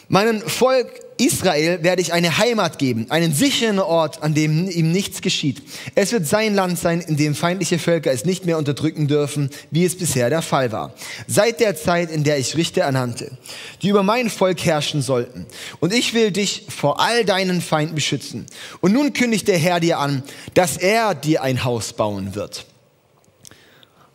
Meinen 0.08 0.40
Volk 0.40 0.88
Israel 1.18 1.82
werde 1.82 2.00
ich 2.00 2.12
eine 2.12 2.38
Heimat 2.38 2.78
geben, 2.78 3.10
einen 3.10 3.34
sicheren 3.34 3.80
Ort, 3.80 4.22
an 4.22 4.34
dem 4.34 4.70
ihm 4.70 4.92
nichts 4.92 5.20
geschieht. 5.20 5.62
Es 5.94 6.12
wird 6.12 6.26
sein 6.26 6.54
Land 6.54 6.78
sein, 6.78 7.00
in 7.00 7.16
dem 7.16 7.34
feindliche 7.34 7.78
Völker 7.78 8.12
es 8.12 8.24
nicht 8.24 8.46
mehr 8.46 8.56
unterdrücken 8.56 9.08
dürfen, 9.08 9.50
wie 9.70 9.84
es 9.84 9.98
bisher 9.98 10.30
der 10.30 10.42
Fall 10.42 10.72
war. 10.72 10.94
Seit 11.26 11.60
der 11.60 11.76
Zeit, 11.76 12.10
in 12.10 12.24
der 12.24 12.38
ich 12.38 12.56
Richter 12.56 12.82
ernannte, 12.82 13.36
die 13.82 13.88
über 13.88 14.02
mein 14.02 14.30
Volk 14.30 14.64
herrschen 14.64 15.02
sollten. 15.02 15.44
Und 15.80 15.92
ich 15.92 16.14
will 16.14 16.30
dich 16.30 16.66
vor 16.68 17.00
all 17.00 17.24
deinen 17.24 17.60
Feinden 17.60 17.96
beschützen. 17.96 18.46
Und 18.80 18.92
nun 18.92 19.12
kündigt 19.12 19.48
der 19.48 19.58
Herr 19.58 19.80
dir 19.80 19.98
an, 19.98 20.22
dass 20.54 20.76
er 20.76 21.14
dir 21.14 21.42
ein 21.42 21.64
Haus 21.64 21.92
bauen 21.92 22.34
wird. 22.34 22.64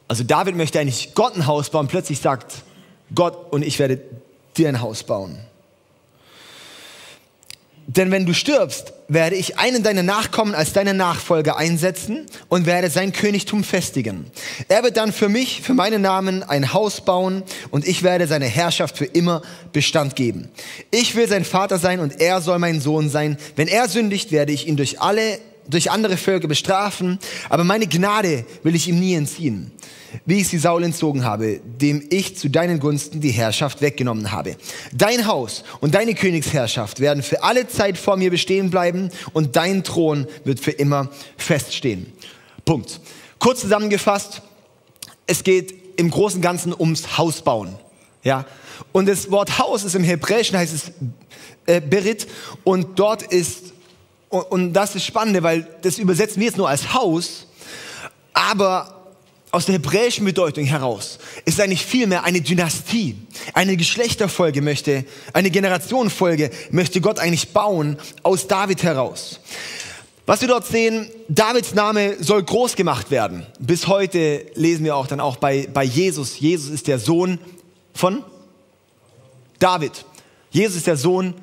Also 0.08 0.24
David 0.24 0.56
möchte 0.56 0.80
eigentlich 0.80 1.14
Gott 1.14 1.36
ein 1.36 1.48
Haus 1.48 1.70
bauen. 1.70 1.88
Plötzlich 1.88 2.20
sagt 2.20 2.64
Gott, 3.14 3.52
und 3.52 3.64
ich 3.64 3.78
werde 3.78 4.00
dir 4.58 4.70
ein 4.70 4.82
Haus 4.82 5.04
bauen. 5.04 5.38
Denn 7.88 8.12
wenn 8.12 8.26
du 8.26 8.34
stirbst, 8.34 8.94
werde 9.10 9.36
ich 9.36 9.60
einen 9.60 9.84
deiner 9.84 10.04
Nachkommen 10.04 10.56
als 10.56 10.74
deine 10.74 10.94
Nachfolger 10.94 11.58
einsetzen 11.58 12.26
und 12.48 12.66
werde 12.66 12.90
sein 12.90 13.12
Königtum 13.12 13.64
festigen. 13.64 14.26
Er 14.70 14.84
wird 14.84 14.98
dann 14.98 15.12
für 15.12 15.28
mich, 15.28 15.62
für 15.62 15.74
meinen 15.74 16.02
Namen 16.02 16.44
ein 16.44 16.74
Haus 16.74 17.02
bauen 17.02 17.44
und 17.72 17.86
ich 17.86 18.02
werde 18.04 18.28
seine 18.28 18.46
Herrschaft 18.46 18.98
für 18.98 19.06
immer 19.06 19.42
Bestand 19.74 20.16
geben. 20.16 20.50
Ich 20.92 21.16
will 21.16 21.28
sein 21.28 21.44
Vater 21.44 21.78
sein 21.78 22.00
und 22.00 22.22
er 22.22 22.42
soll 22.42 22.60
mein 22.60 22.80
Sohn 22.80 23.10
sein. 23.10 23.38
Wenn 23.56 23.68
er 23.68 23.90
sündigt, 23.90 24.32
werde 24.32 24.54
ich 24.54 24.68
ihn 24.68 24.78
durch 24.78 25.02
alle 25.02 25.40
durch 25.68 25.92
andere 25.92 26.18
Völker 26.18 26.48
bestrafen, 26.48 27.20
aber 27.50 27.64
meine 27.64 27.88
Gnade 27.88 28.46
will 28.64 28.76
ich 28.76 28.88
ihm 28.88 29.00
nie 29.00 29.16
entziehen, 29.16 29.72
wie 30.26 30.42
ich 30.42 30.48
sie 30.48 30.58
Saul 30.58 30.84
entzogen 30.84 31.26
habe, 31.26 31.60
dem 31.82 32.06
ich 32.10 32.38
zu 32.38 32.50
deinen 32.50 32.80
Gunsten 32.80 33.22
die 33.22 33.32
Herrschaft 33.32 33.82
weggenommen 33.82 34.32
habe. 34.32 34.56
Dein 34.92 35.28
Haus 35.28 35.64
und 35.80 35.96
deine 35.96 36.16
Königsherrschaft 36.16 37.00
werden 37.00 37.24
für 37.24 37.44
alle 37.44 37.68
Zeit 37.68 37.98
vor 37.98 38.18
mir 38.18 38.32
bestehen 38.32 38.70
bleiben 38.70 39.10
und 39.34 39.56
dein 39.56 39.84
Thron 39.84 40.28
wird 40.44 40.60
für 40.60 40.72
immer 40.72 41.10
feststehen. 41.38 42.12
Punkt. 42.66 43.00
Kurz 43.40 43.62
zusammengefasst, 43.62 44.42
es 45.28 45.44
geht 45.44 45.74
im 45.98 46.10
Großen 46.10 46.38
und 46.38 46.42
Ganzen 46.42 46.74
ums 46.74 47.18
Hausbauen. 47.18 47.76
Ja? 48.24 48.46
Und 48.92 49.08
das 49.08 49.32
Wort 49.32 49.60
Haus 49.60 49.84
ist 49.84 49.96
im 49.96 50.04
Hebräischen 50.04 50.58
heißt 50.58 50.74
es 50.74 50.92
äh, 51.66 51.82
Berit 51.82 52.28
und 52.64 53.00
dort 53.00 53.24
ist 53.24 53.74
und, 54.34 54.52
und 54.52 54.74
das 54.74 54.96
ist 54.96 55.06
spannend, 55.06 55.42
weil 55.44 55.68
das 55.84 56.00
übersetzen 56.00 56.40
wir 56.40 56.48
jetzt 56.48 56.58
nur 56.58 56.68
als 56.68 56.94
Haus, 56.94 57.46
aber 58.34 59.14
aus 59.52 59.68
der 59.68 59.76
hebräischen 59.76 60.26
Bedeutung 60.26 60.66
heraus 60.66 61.20
ist 61.46 61.62
eigentlich 61.62 61.86
vielmehr 61.86 62.24
eine 62.24 62.42
Dynastie, 62.42 63.16
eine 63.54 63.78
Geschlechterfolge 63.78 64.64
möchte, 64.64 65.06
eine 65.34 65.52
Generationenfolge 65.52 66.50
möchte 66.72 67.00
Gott 67.00 67.20
eigentlich 67.20 67.50
bauen 67.50 67.98
aus 68.24 68.48
David 68.48 68.82
heraus. 68.82 69.40
Was 70.26 70.42
wir 70.42 70.48
dort 70.48 70.66
sehen, 70.66 71.12
Davids 71.28 71.76
Name 71.76 72.16
soll 72.20 72.42
groß 72.42 72.76
gemacht 72.76 73.12
werden. 73.12 73.46
Bis 73.60 73.88
heute 73.88 74.48
lesen 74.56 74.86
wir 74.86 74.96
auch 74.96 75.06
dann 75.06 75.20
auch 75.20 75.36
bei, 75.36 75.68
bei 75.72 75.84
Jesus. 75.84 76.40
Jesus 76.40 76.72
ist 76.72 76.88
der 76.88 76.98
Sohn 76.98 77.38
von 77.94 78.24
David. 79.60 80.06
Jesus 80.50 80.78
ist 80.78 80.88
der 80.88 80.98
Sohn 80.98 81.36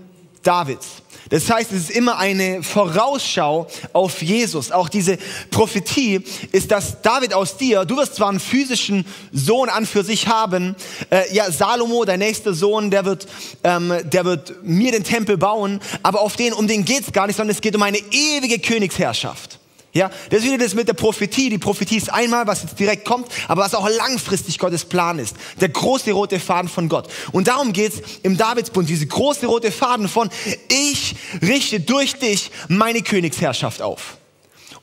Davids. 0.42 1.02
Das 1.30 1.48
heißt, 1.48 1.70
es 1.72 1.84
ist 1.84 1.90
immer 1.90 2.18
eine 2.18 2.62
Vorausschau 2.62 3.68
auf 3.92 4.20
Jesus. 4.20 4.72
Auch 4.72 4.88
diese 4.88 5.16
Prophetie 5.50 6.24
ist, 6.50 6.72
dass 6.72 7.00
David 7.02 7.34
aus 7.34 7.56
dir, 7.56 7.84
du 7.84 7.96
wirst 7.96 8.16
zwar 8.16 8.28
einen 8.28 8.40
physischen 8.40 9.06
Sohn 9.32 9.68
an 9.68 9.86
für 9.86 10.02
sich 10.02 10.26
haben, 10.26 10.74
äh, 11.10 11.32
ja, 11.32 11.50
Salomo, 11.50 12.04
dein 12.04 12.18
nächster 12.18 12.52
Sohn, 12.52 12.90
der 12.90 13.04
wird, 13.04 13.28
ähm, 13.62 13.94
der 14.04 14.24
wird 14.24 14.54
mir 14.64 14.90
den 14.90 15.04
Tempel 15.04 15.38
bauen, 15.38 15.80
aber 16.02 16.20
auf 16.20 16.34
den, 16.34 16.52
um 16.52 16.66
den 16.66 16.84
geht's 16.84 17.12
gar 17.12 17.28
nicht, 17.28 17.36
sondern 17.36 17.54
es 17.54 17.60
geht 17.60 17.76
um 17.76 17.82
eine 17.82 17.98
ewige 18.10 18.58
Königsherrschaft. 18.58 19.59
Ja, 19.92 20.08
das 20.30 20.40
ist 20.40 20.46
wieder 20.46 20.58
das 20.58 20.74
mit 20.74 20.86
der 20.86 20.94
Prophetie. 20.94 21.50
Die 21.50 21.58
Prophetie 21.58 21.96
ist 21.96 22.12
einmal, 22.12 22.46
was 22.46 22.62
jetzt 22.62 22.78
direkt 22.78 23.04
kommt, 23.04 23.26
aber 23.48 23.62
was 23.62 23.74
auch 23.74 23.88
langfristig 23.88 24.58
Gottes 24.58 24.84
Plan 24.84 25.18
ist. 25.18 25.34
Der 25.60 25.68
große 25.68 26.12
rote 26.12 26.38
Faden 26.38 26.68
von 26.68 26.88
Gott. 26.88 27.08
Und 27.32 27.48
darum 27.48 27.72
geht's 27.72 28.00
im 28.22 28.36
Davidsbund, 28.36 28.88
diese 28.88 29.06
große 29.06 29.46
rote 29.46 29.72
Faden 29.72 30.08
von, 30.08 30.30
ich 30.68 31.16
richte 31.42 31.80
durch 31.80 32.14
dich 32.14 32.52
meine 32.68 33.02
Königsherrschaft 33.02 33.82
auf. 33.82 34.18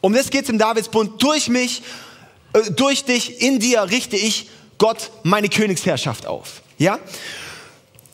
Um 0.01 0.13
das 0.13 0.29
geht's 0.29 0.49
im 0.49 0.57
Davidsbund. 0.57 1.23
Durch 1.23 1.47
mich, 1.47 1.83
äh, 2.53 2.69
durch 2.71 3.05
dich, 3.05 3.41
in 3.41 3.59
dir 3.59 3.83
richte 3.89 4.17
ich 4.17 4.49
Gott 4.77 5.11
meine 5.23 5.47
Königsherrschaft 5.47 6.25
auf. 6.25 6.61
Ja? 6.77 6.99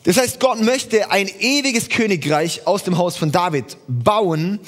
Das 0.04 0.16
heißt, 0.16 0.38
Gott 0.38 0.60
möchte 0.60 1.10
ein 1.10 1.28
ewiges 1.40 1.88
Königreich 1.88 2.66
aus 2.66 2.84
dem 2.84 2.98
Haus 2.98 3.16
von 3.16 3.32
David 3.32 3.76
bauen 3.88 4.60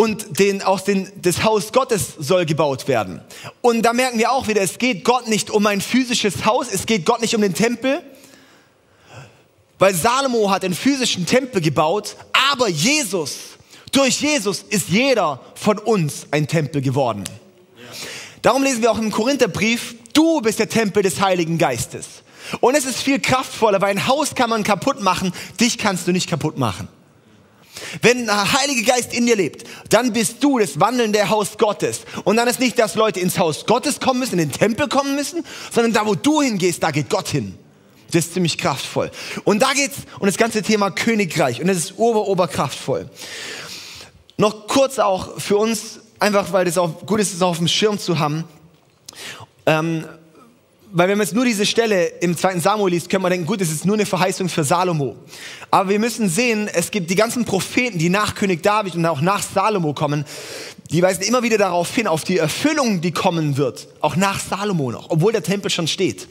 und 0.00 0.38
den, 0.38 0.62
aus 0.62 0.84
den, 0.84 1.12
das 1.20 1.44
Haus 1.44 1.74
Gottes 1.74 2.14
soll 2.18 2.46
gebaut 2.46 2.88
werden. 2.88 3.20
Und 3.60 3.82
da 3.82 3.92
merken 3.92 4.18
wir 4.18 4.32
auch 4.32 4.48
wieder, 4.48 4.62
es 4.62 4.78
geht 4.78 5.04
Gott 5.04 5.28
nicht 5.28 5.50
um 5.50 5.66
ein 5.66 5.82
physisches 5.82 6.46
Haus, 6.46 6.68
es 6.72 6.86
geht 6.86 7.04
Gott 7.04 7.20
nicht 7.20 7.34
um 7.34 7.42
den 7.42 7.52
Tempel, 7.52 8.00
weil 9.78 9.94
Salomo 9.94 10.50
hat 10.50 10.64
einen 10.64 10.72
physischen 10.72 11.26
Tempel 11.26 11.60
gebaut, 11.60 12.16
aber 12.50 12.70
Jesus, 12.70 13.36
durch 13.92 14.22
Jesus 14.22 14.64
ist 14.70 14.88
jeder 14.88 15.38
von 15.54 15.76
uns 15.76 16.26
ein 16.30 16.48
Tempel 16.48 16.80
geworden. 16.80 17.24
Darum 18.40 18.62
lesen 18.62 18.80
wir 18.80 18.92
auch 18.92 18.98
im 18.98 19.10
Korintherbrief, 19.10 19.96
du 20.14 20.40
bist 20.40 20.60
der 20.60 20.70
Tempel 20.70 21.02
des 21.02 21.20
Heiligen 21.20 21.58
Geistes. 21.58 22.06
Und 22.60 22.74
es 22.74 22.86
ist 22.86 23.02
viel 23.02 23.20
kraftvoller, 23.20 23.82
weil 23.82 23.90
ein 23.90 24.06
Haus 24.06 24.34
kann 24.34 24.48
man 24.48 24.62
kaputt 24.62 25.02
machen, 25.02 25.34
dich 25.60 25.76
kannst 25.76 26.08
du 26.08 26.12
nicht 26.12 26.26
kaputt 26.26 26.56
machen. 26.56 26.88
Wenn 28.02 28.26
der 28.26 28.52
Heilige 28.60 28.82
Geist 28.82 29.14
in 29.14 29.26
dir 29.26 29.36
lebt, 29.36 29.66
dann 29.88 30.12
bist 30.12 30.42
du 30.42 30.58
das 30.58 30.78
wandelnde 30.80 31.28
Haus 31.28 31.56
Gottes. 31.58 32.00
Und 32.24 32.36
dann 32.36 32.48
ist 32.48 32.60
nicht, 32.60 32.78
dass 32.78 32.94
Leute 32.94 33.20
ins 33.20 33.38
Haus 33.38 33.66
Gottes 33.66 34.00
kommen 34.00 34.20
müssen, 34.20 34.38
in 34.38 34.50
den 34.50 34.52
Tempel 34.52 34.88
kommen 34.88 35.14
müssen, 35.14 35.44
sondern 35.72 35.92
da, 35.92 36.06
wo 36.06 36.14
du 36.14 36.42
hingehst, 36.42 36.82
da 36.82 36.90
geht 36.90 37.08
Gott 37.08 37.28
hin. 37.28 37.56
Das 38.10 38.26
ist 38.26 38.34
ziemlich 38.34 38.58
kraftvoll. 38.58 39.10
Und 39.44 39.60
da 39.60 39.72
geht's 39.72 39.98
um 40.18 40.26
das 40.26 40.36
ganze 40.36 40.62
Thema 40.62 40.90
Königreich. 40.90 41.60
Und 41.60 41.68
das 41.68 41.76
ist 41.76 41.98
ober, 41.98 42.26
oberkraftvoll. 42.26 43.08
Noch 44.36 44.66
kurz 44.66 44.98
auch 44.98 45.40
für 45.40 45.56
uns, 45.56 46.00
einfach 46.18 46.52
weil 46.52 46.64
das 46.64 46.76
auch 46.76 47.06
gut 47.06 47.20
ist, 47.20 47.32
es 47.32 47.42
auf 47.42 47.58
dem 47.58 47.68
Schirm 47.68 47.98
zu 47.98 48.18
haben. 48.18 48.44
Ähm, 49.66 50.06
weil 50.92 51.08
wenn 51.08 51.18
man 51.18 51.26
jetzt 51.26 51.34
nur 51.34 51.44
diese 51.44 51.66
Stelle 51.66 52.06
im 52.20 52.36
zweiten 52.36 52.60
Samuel 52.60 52.92
liest, 52.92 53.08
können 53.08 53.22
wir 53.22 53.30
denken, 53.30 53.46
gut, 53.46 53.60
es 53.60 53.70
ist 53.70 53.84
nur 53.84 53.94
eine 53.94 54.06
Verheißung 54.06 54.48
für 54.48 54.64
Salomo. 54.64 55.16
Aber 55.70 55.90
wir 55.90 55.98
müssen 55.98 56.28
sehen, 56.28 56.68
es 56.72 56.90
gibt 56.90 57.10
die 57.10 57.14
ganzen 57.14 57.44
Propheten, 57.44 57.98
die 57.98 58.08
nach 58.08 58.34
König 58.34 58.62
David 58.62 58.96
und 58.96 59.06
auch 59.06 59.20
nach 59.20 59.42
Salomo 59.42 59.94
kommen, 59.94 60.24
die 60.90 61.02
weisen 61.02 61.22
immer 61.22 61.42
wieder 61.42 61.58
darauf 61.58 61.94
hin, 61.94 62.08
auf 62.08 62.24
die 62.24 62.38
Erfüllung, 62.38 63.00
die 63.00 63.12
kommen 63.12 63.56
wird, 63.56 63.86
auch 64.00 64.16
nach 64.16 64.40
Salomo 64.40 64.90
noch, 64.90 65.10
obwohl 65.10 65.32
der 65.32 65.44
Tempel 65.44 65.70
schon 65.70 65.86
steht. 65.86 66.26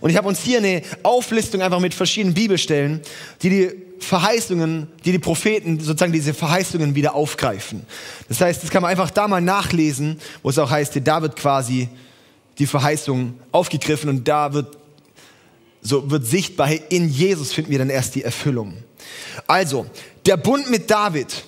Und 0.00 0.10
ich 0.10 0.16
habe 0.18 0.28
uns 0.28 0.40
hier 0.42 0.58
eine 0.58 0.82
Auflistung 1.02 1.62
einfach 1.62 1.80
mit 1.80 1.94
verschiedenen 1.94 2.34
Bibelstellen, 2.34 3.00
die 3.40 3.48
die 3.48 3.70
Verheißungen, 4.00 4.88
die 5.06 5.12
die 5.12 5.18
Propheten 5.18 5.80
sozusagen 5.80 6.12
diese 6.12 6.34
Verheißungen 6.34 6.94
wieder 6.94 7.14
aufgreifen. 7.14 7.86
Das 8.28 8.42
heißt, 8.42 8.62
das 8.62 8.68
kann 8.68 8.82
man 8.82 8.90
einfach 8.90 9.10
da 9.10 9.26
mal 9.28 9.40
nachlesen, 9.40 10.20
wo 10.42 10.50
es 10.50 10.58
auch 10.58 10.70
heißt, 10.70 11.00
da 11.02 11.22
wird 11.22 11.36
quasi 11.36 11.88
die 12.58 12.66
Verheißung 12.66 13.38
aufgegriffen 13.52 14.08
und 14.10 14.26
da 14.28 14.52
wird, 14.52 14.78
so 15.82 16.10
wird 16.10 16.26
sichtbar, 16.26 16.70
in 16.90 17.08
Jesus 17.08 17.52
finden 17.52 17.70
wir 17.70 17.78
dann 17.78 17.90
erst 17.90 18.14
die 18.14 18.22
Erfüllung. 18.22 18.74
Also, 19.46 19.86
der 20.26 20.36
Bund 20.36 20.70
mit 20.70 20.90
David 20.90 21.44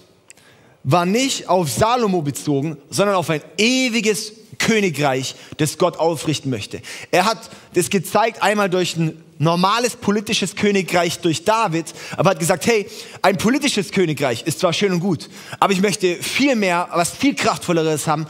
war 0.85 1.07
nicht 1.07 1.49
auf 1.49 1.71
Salomo 1.71 2.23
bezogen, 2.23 2.77
sondern 2.91 3.17
auf 3.17 3.31
ein 3.31 3.43
ewiges 3.59 4.33
Königreich, 4.59 5.35
das 5.57 5.79
Gott 5.79 5.97
aufrichten 5.97 6.51
möchte. 6.51 6.81
Er 7.11 7.25
hat 7.25 7.51
das 7.75 7.91
gezeigt 7.91 8.43
einmal 8.43 8.71
durch 8.71 8.97
ein 8.97 9.23
normales 9.39 9.97
politisches 9.97 10.57
Königreich 10.57 11.19
durch 11.19 11.45
David, 11.45 11.93
aber 12.17 12.31
hat 12.31 12.39
gesagt, 12.39 12.67
hey, 12.67 12.87
ein 13.23 13.37
politisches 13.37 13.91
Königreich 13.91 14.45
ist 14.47 14.61
zwar 14.61 14.73
schön 14.73 14.93
und 14.93 15.01
gut, 15.01 15.29
aber 15.61 15.73
ich 15.73 15.81
möchte 15.81 16.17
viel 16.23 16.57
mehr, 16.57 16.89
was 16.93 17.11
viel 17.11 17.35
kraftvolleres 17.35 18.07
haben, 18.07 18.27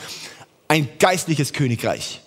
ein 0.68 0.88
geistliches 0.99 1.52
Königreich. 1.52 2.21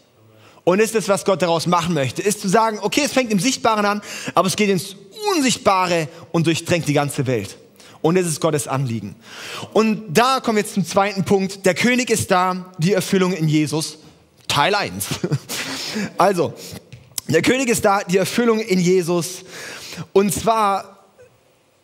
Und 0.70 0.80
ist 0.80 0.94
es, 0.94 1.10
was 1.10 1.26
Gott 1.26 1.42
daraus 1.42 1.66
machen 1.66 1.96
möchte, 1.96 2.22
ist 2.22 2.42
zu 2.42 2.48
sagen, 2.48 2.78
okay, 2.84 3.02
es 3.04 3.12
fängt 3.12 3.32
im 3.32 3.40
Sichtbaren 3.40 3.88
an, 3.88 4.04
aber 4.36 4.48
es 4.48 4.56
geht 4.56 4.70
ins 4.70 4.96
Unsichtbare 5.36 6.08
und 6.32 6.46
durchdrängt 6.46 6.88
die 6.88 6.94
ganze 6.94 7.26
Welt. 7.26 7.58
Und 8.04 8.14
das 8.14 8.28
ist 8.28 8.40
Gottes 8.40 8.68
Anliegen. 8.68 9.16
Und 9.74 10.04
da 10.16 10.40
kommen 10.40 10.58
wir 10.58 10.62
jetzt 10.62 10.76
zum 10.76 10.86
zweiten 10.86 11.24
Punkt. 11.26 11.66
Der 11.66 11.74
König 11.74 12.12
ist 12.12 12.30
da, 12.30 12.72
die 12.78 12.94
Erfüllung 12.94 13.34
in 13.34 13.48
Jesus. 13.48 13.98
Teil 14.48 14.76
1. 14.76 15.08
Also, 16.20 16.54
der 17.28 17.42
König 17.42 17.68
ist 17.68 17.84
da, 17.84 18.04
die 18.04 18.18
Erfüllung 18.18 18.60
in 18.60 18.80
Jesus. 18.80 19.44
Und 20.14 20.32
zwar 20.32 21.00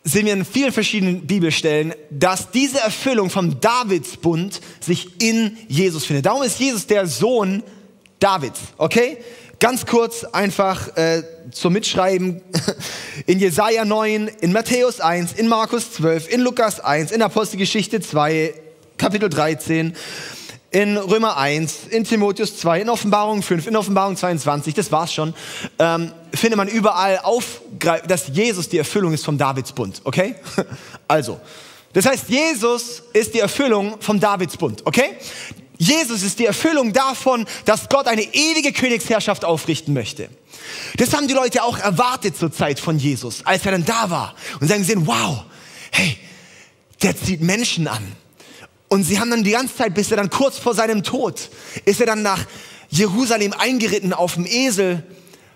sehen 0.04 0.26
wir 0.26 0.32
in 0.32 0.44
vielen 0.44 0.70
verschiedenen 0.70 1.26
Bibelstellen, 1.26 1.92
dass 2.10 2.52
diese 2.52 2.78
Erfüllung 2.78 3.30
vom 3.30 3.58
Davidsbund 3.58 4.60
sich 4.78 5.20
in 5.20 5.56
Jesus 5.66 6.04
findet. 6.04 6.26
Darum 6.26 6.44
ist 6.44 6.60
Jesus 6.60 6.86
der 6.86 7.08
Sohn 7.08 7.64
Davids, 8.20 8.60
okay? 8.78 9.18
Ganz 9.58 9.86
kurz 9.86 10.24
einfach 10.24 10.96
äh, 10.96 11.22
zum 11.50 11.72
Mitschreiben. 11.72 12.42
In 13.26 13.38
Jesaja 13.38 13.84
9, 13.86 14.30
in 14.42 14.52
Matthäus 14.52 15.00
1, 15.00 15.32
in 15.32 15.48
Markus 15.48 15.92
12, 15.94 16.28
in 16.28 16.42
Lukas 16.42 16.80
1, 16.80 17.10
in 17.10 17.22
Apostelgeschichte 17.22 18.00
2, 18.00 18.52
Kapitel 18.98 19.30
13, 19.30 19.96
in 20.70 20.96
Römer 20.98 21.38
1, 21.38 21.86
in 21.88 22.04
Timotheus 22.04 22.58
2, 22.58 22.82
in 22.82 22.90
Offenbarung 22.90 23.42
5, 23.42 23.66
in 23.66 23.76
Offenbarung 23.76 24.16
22, 24.16 24.74
das 24.74 24.92
war's 24.92 25.14
schon, 25.14 25.32
ähm, 25.78 26.12
findet 26.34 26.58
man 26.58 26.68
überall 26.68 27.20
auf, 27.22 27.62
dass 28.06 28.28
Jesus 28.28 28.68
die 28.68 28.78
Erfüllung 28.78 29.14
ist 29.14 29.24
vom 29.24 29.38
Davidsbund, 29.38 30.02
okay? 30.04 30.34
Also, 31.08 31.40
das 31.92 32.04
heißt, 32.04 32.28
Jesus 32.28 33.02
ist 33.14 33.32
die 33.32 33.40
Erfüllung 33.40 33.96
vom 34.00 34.20
Davidsbund, 34.20 34.84
okay? 34.84 35.16
Jesus 35.78 36.22
ist 36.22 36.38
die 36.38 36.46
Erfüllung 36.46 36.92
davon, 36.92 37.46
dass 37.64 37.88
Gott 37.88 38.06
eine 38.06 38.22
ewige 38.22 38.72
Königsherrschaft 38.72 39.44
aufrichten 39.44 39.92
möchte. 39.94 40.28
Das 40.96 41.12
haben 41.14 41.28
die 41.28 41.34
Leute 41.34 41.62
auch 41.62 41.78
erwartet 41.78 42.36
zur 42.36 42.52
Zeit 42.52 42.80
von 42.80 42.98
Jesus, 42.98 43.44
als 43.44 43.64
er 43.66 43.72
dann 43.72 43.84
da 43.84 44.10
war. 44.10 44.34
Und 44.60 44.68
sie 44.68 44.72
haben 44.72 44.80
gesehen, 44.80 45.06
wow, 45.06 45.44
hey, 45.92 46.16
der 47.02 47.16
zieht 47.16 47.42
Menschen 47.42 47.88
an. 47.88 48.12
Und 48.88 49.04
sie 49.04 49.18
haben 49.18 49.30
dann 49.30 49.44
die 49.44 49.50
ganze 49.50 49.76
Zeit, 49.76 49.94
bis 49.94 50.10
er 50.10 50.16
dann 50.16 50.30
kurz 50.30 50.58
vor 50.58 50.74
seinem 50.74 51.02
Tod, 51.02 51.50
ist 51.84 52.00
er 52.00 52.06
dann 52.06 52.22
nach 52.22 52.46
Jerusalem 52.88 53.52
eingeritten 53.52 54.12
auf 54.12 54.34
dem 54.34 54.46
Esel, 54.46 55.02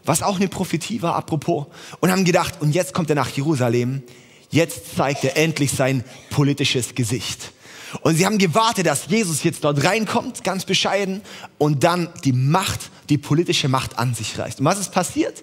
was 0.05 0.23
auch 0.23 0.37
eine 0.37 0.49
Prophetie 0.49 1.03
war, 1.03 1.15
apropos, 1.15 1.67
und 2.01 2.11
haben 2.11 2.25
gedacht, 2.25 2.61
und 2.61 2.75
jetzt 2.75 2.93
kommt 2.93 3.11
er 3.11 3.17
nach 3.17 3.31
Jerusalem, 3.31 4.03
jetzt 4.51 4.97
zeigt 4.97 5.25
er 5.25 5.37
endlich 5.37 5.71
sein 5.71 6.05
politisches 6.31 6.95
Gesicht. 6.95 7.53
Und 8.03 8.17
sie 8.17 8.25
haben 8.27 8.39
gewartet, 8.39 8.87
dass 8.87 9.07
Jesus 9.09 9.43
jetzt 9.43 9.65
dort 9.65 9.85
reinkommt, 9.85 10.45
ganz 10.45 10.65
bescheiden, 10.65 11.23
und 11.59 11.83
dann 11.85 12.09
die 12.25 12.33
Macht, 12.33 12.91
die 13.09 13.19
politische 13.19 13.69
Macht 13.69 13.99
an 13.99 14.15
sich 14.15 14.39
reißt. 14.39 14.61
Und 14.61 14.67
was 14.67 14.79
ist 14.79 14.93
passiert? 14.93 15.43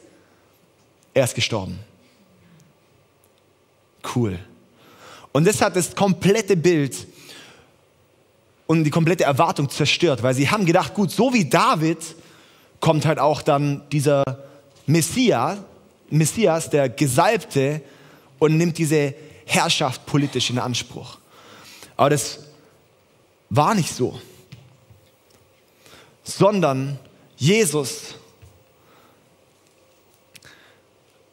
Er 1.14 1.26
ist 1.26 1.36
gestorben. 1.36 1.80
Cool. 4.16 4.40
Und 5.32 5.46
das 5.46 5.62
hat 5.62 5.76
das 5.76 5.96
komplette 5.96 6.56
Bild 6.56 6.96
und 8.66 8.84
die 8.84 8.90
komplette 8.90 9.24
Erwartung 9.24 9.70
zerstört, 9.70 10.24
weil 10.24 10.34
sie 10.34 10.50
haben 10.50 10.66
gedacht, 10.66 10.94
gut, 10.94 11.12
so 11.12 11.34
wie 11.34 11.46
David 11.46 12.00
kommt 12.80 13.06
halt 13.06 13.20
auch 13.20 13.42
dann 13.42 13.82
dieser 13.92 14.24
Messias, 14.86 15.58
Messias, 16.10 16.70
der 16.70 16.90
Gesalbte, 16.90 17.82
und 18.40 18.58
nimmt 18.58 18.78
diese 18.78 19.16
Herrschaft 19.46 20.06
politisch 20.06 20.50
in 20.50 20.60
Anspruch. 20.60 21.18
Aber 21.98 22.12
das 22.12 22.40
war 23.50 23.74
nicht 23.74 23.94
so, 23.94 24.22
sondern 26.24 27.00
Jesus, 27.38 28.16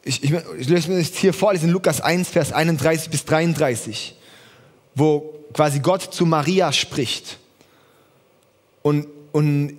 ich, 0.03 0.23
ich, 0.23 0.33
ich 0.57 0.69
löse 0.69 0.89
mir 0.89 0.99
das 0.99 1.15
hier 1.15 1.33
vor, 1.33 1.53
das 1.53 1.61
ist 1.61 1.67
in 1.67 1.73
Lukas 1.73 2.01
1, 2.01 2.29
Vers 2.29 2.51
31 2.51 3.09
bis 3.09 3.25
33, 3.25 4.15
wo 4.95 5.33
quasi 5.53 5.79
Gott 5.79 6.01
zu 6.01 6.25
Maria 6.25 6.71
spricht 6.73 7.37
und, 8.81 9.07
und 9.31 9.77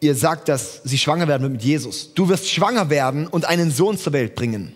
ihr 0.00 0.14
sagt, 0.14 0.48
dass 0.48 0.80
sie 0.84 0.98
schwanger 0.98 1.28
werden 1.28 1.42
wird 1.42 1.52
mit 1.52 1.62
Jesus. 1.62 2.12
Du 2.14 2.28
wirst 2.28 2.50
schwanger 2.50 2.90
werden 2.90 3.26
und 3.26 3.44
einen 3.44 3.70
Sohn 3.70 3.98
zur 3.98 4.12
Welt 4.12 4.34
bringen, 4.34 4.74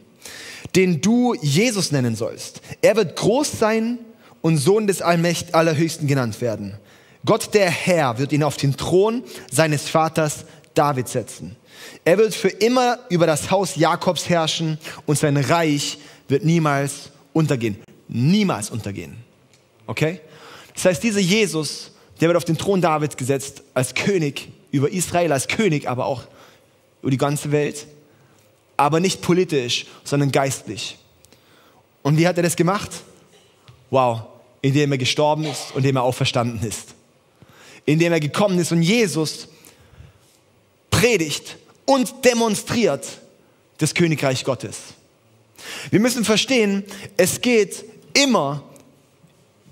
den 0.74 1.00
du 1.00 1.34
Jesus 1.34 1.90
nennen 1.90 2.14
sollst. 2.16 2.60
Er 2.80 2.96
wird 2.96 3.16
groß 3.16 3.58
sein 3.58 3.98
und 4.40 4.57
Sohn 4.57 4.87
des 4.87 5.02
Allmächt 5.02 5.54
Allerhöchsten 5.54 6.07
genannt 6.07 6.40
werden. 6.40 6.75
Gott 7.25 7.52
der 7.54 7.71
Herr 7.71 8.18
wird 8.18 8.33
ihn 8.33 8.42
auf 8.42 8.57
den 8.57 8.76
Thron 8.76 9.25
seines 9.50 9.88
Vaters 9.88 10.45
David 10.75 11.09
setzen. 11.09 11.57
Er 12.04 12.18
wird 12.18 12.35
für 12.35 12.49
immer 12.49 12.99
über 13.09 13.26
das 13.26 13.50
Haus 13.50 13.76
Jakobs 13.76 14.28
herrschen 14.28 14.78
und 15.07 15.18
sein 15.18 15.37
Reich 15.37 15.99
wird 16.28 16.45
niemals 16.45 17.11
untergehen. 17.33 17.76
Niemals 18.09 18.71
untergehen. 18.71 19.16
Okay? 19.87 20.21
Das 20.75 20.85
heißt, 20.85 21.02
dieser 21.02 21.21
Jesus, 21.21 21.90
der 22.21 22.28
wird 22.28 22.37
auf 22.37 22.45
den 22.45 22.57
Thron 22.57 22.80
Davids 22.80 23.16
gesetzt 23.16 23.62
als 23.75 23.95
König 23.95 24.49
über 24.71 24.90
Israel, 24.90 25.33
als 25.33 25.49
König, 25.49 25.88
aber 25.88 26.07
auch 26.07 26.23
über 27.02 27.11
die 27.11 27.18
ganze 27.18 27.52
Welt. 27.52 27.87
Aber 28.76 29.00
nicht 29.00 29.21
politisch, 29.21 29.87
sondern 30.04 30.30
geistlich. 30.30 30.99
Und 32.02 32.16
wie 32.16 32.28
hat 32.28 32.37
er 32.37 32.45
das 32.45 32.54
gemacht? 32.54 32.90
Wow, 33.90 34.23
indem 34.62 34.92
er 34.92 34.98
gestorben 34.98 35.44
ist 35.44 35.70
und 35.72 35.78
indem 35.78 35.96
er 35.96 36.02
auferstanden 36.02 36.66
ist. 36.66 36.94
Indem 37.84 38.12
er 38.12 38.20
gekommen 38.20 38.58
ist 38.58 38.72
und 38.72 38.82
Jesus 38.82 39.48
predigt 40.90 41.56
und 41.84 42.24
demonstriert 42.24 43.06
das 43.78 43.94
Königreich 43.94 44.44
Gottes. 44.44 44.78
Wir 45.90 46.00
müssen 46.00 46.24
verstehen, 46.24 46.84
es 47.16 47.40
geht 47.40 47.84
immer 48.14 48.62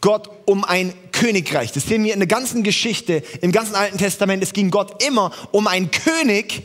Gott 0.00 0.31
um 0.45 0.64
ein 0.64 0.95
Königreich. 1.12 1.73
Das 1.73 1.85
sehen 1.85 2.05
wir 2.05 2.12
in 2.12 2.21
der 2.21 2.26
ganzen 2.26 2.62
Geschichte, 2.62 3.23
im 3.40 3.52
ganzen 3.52 3.75
Alten 3.75 3.99
Testament. 3.99 4.43
Es 4.43 4.52
ging 4.52 4.71
Gott 4.71 5.02
immer 5.02 5.33
um 5.52 5.66
einen 5.66 5.90
König. 5.90 6.62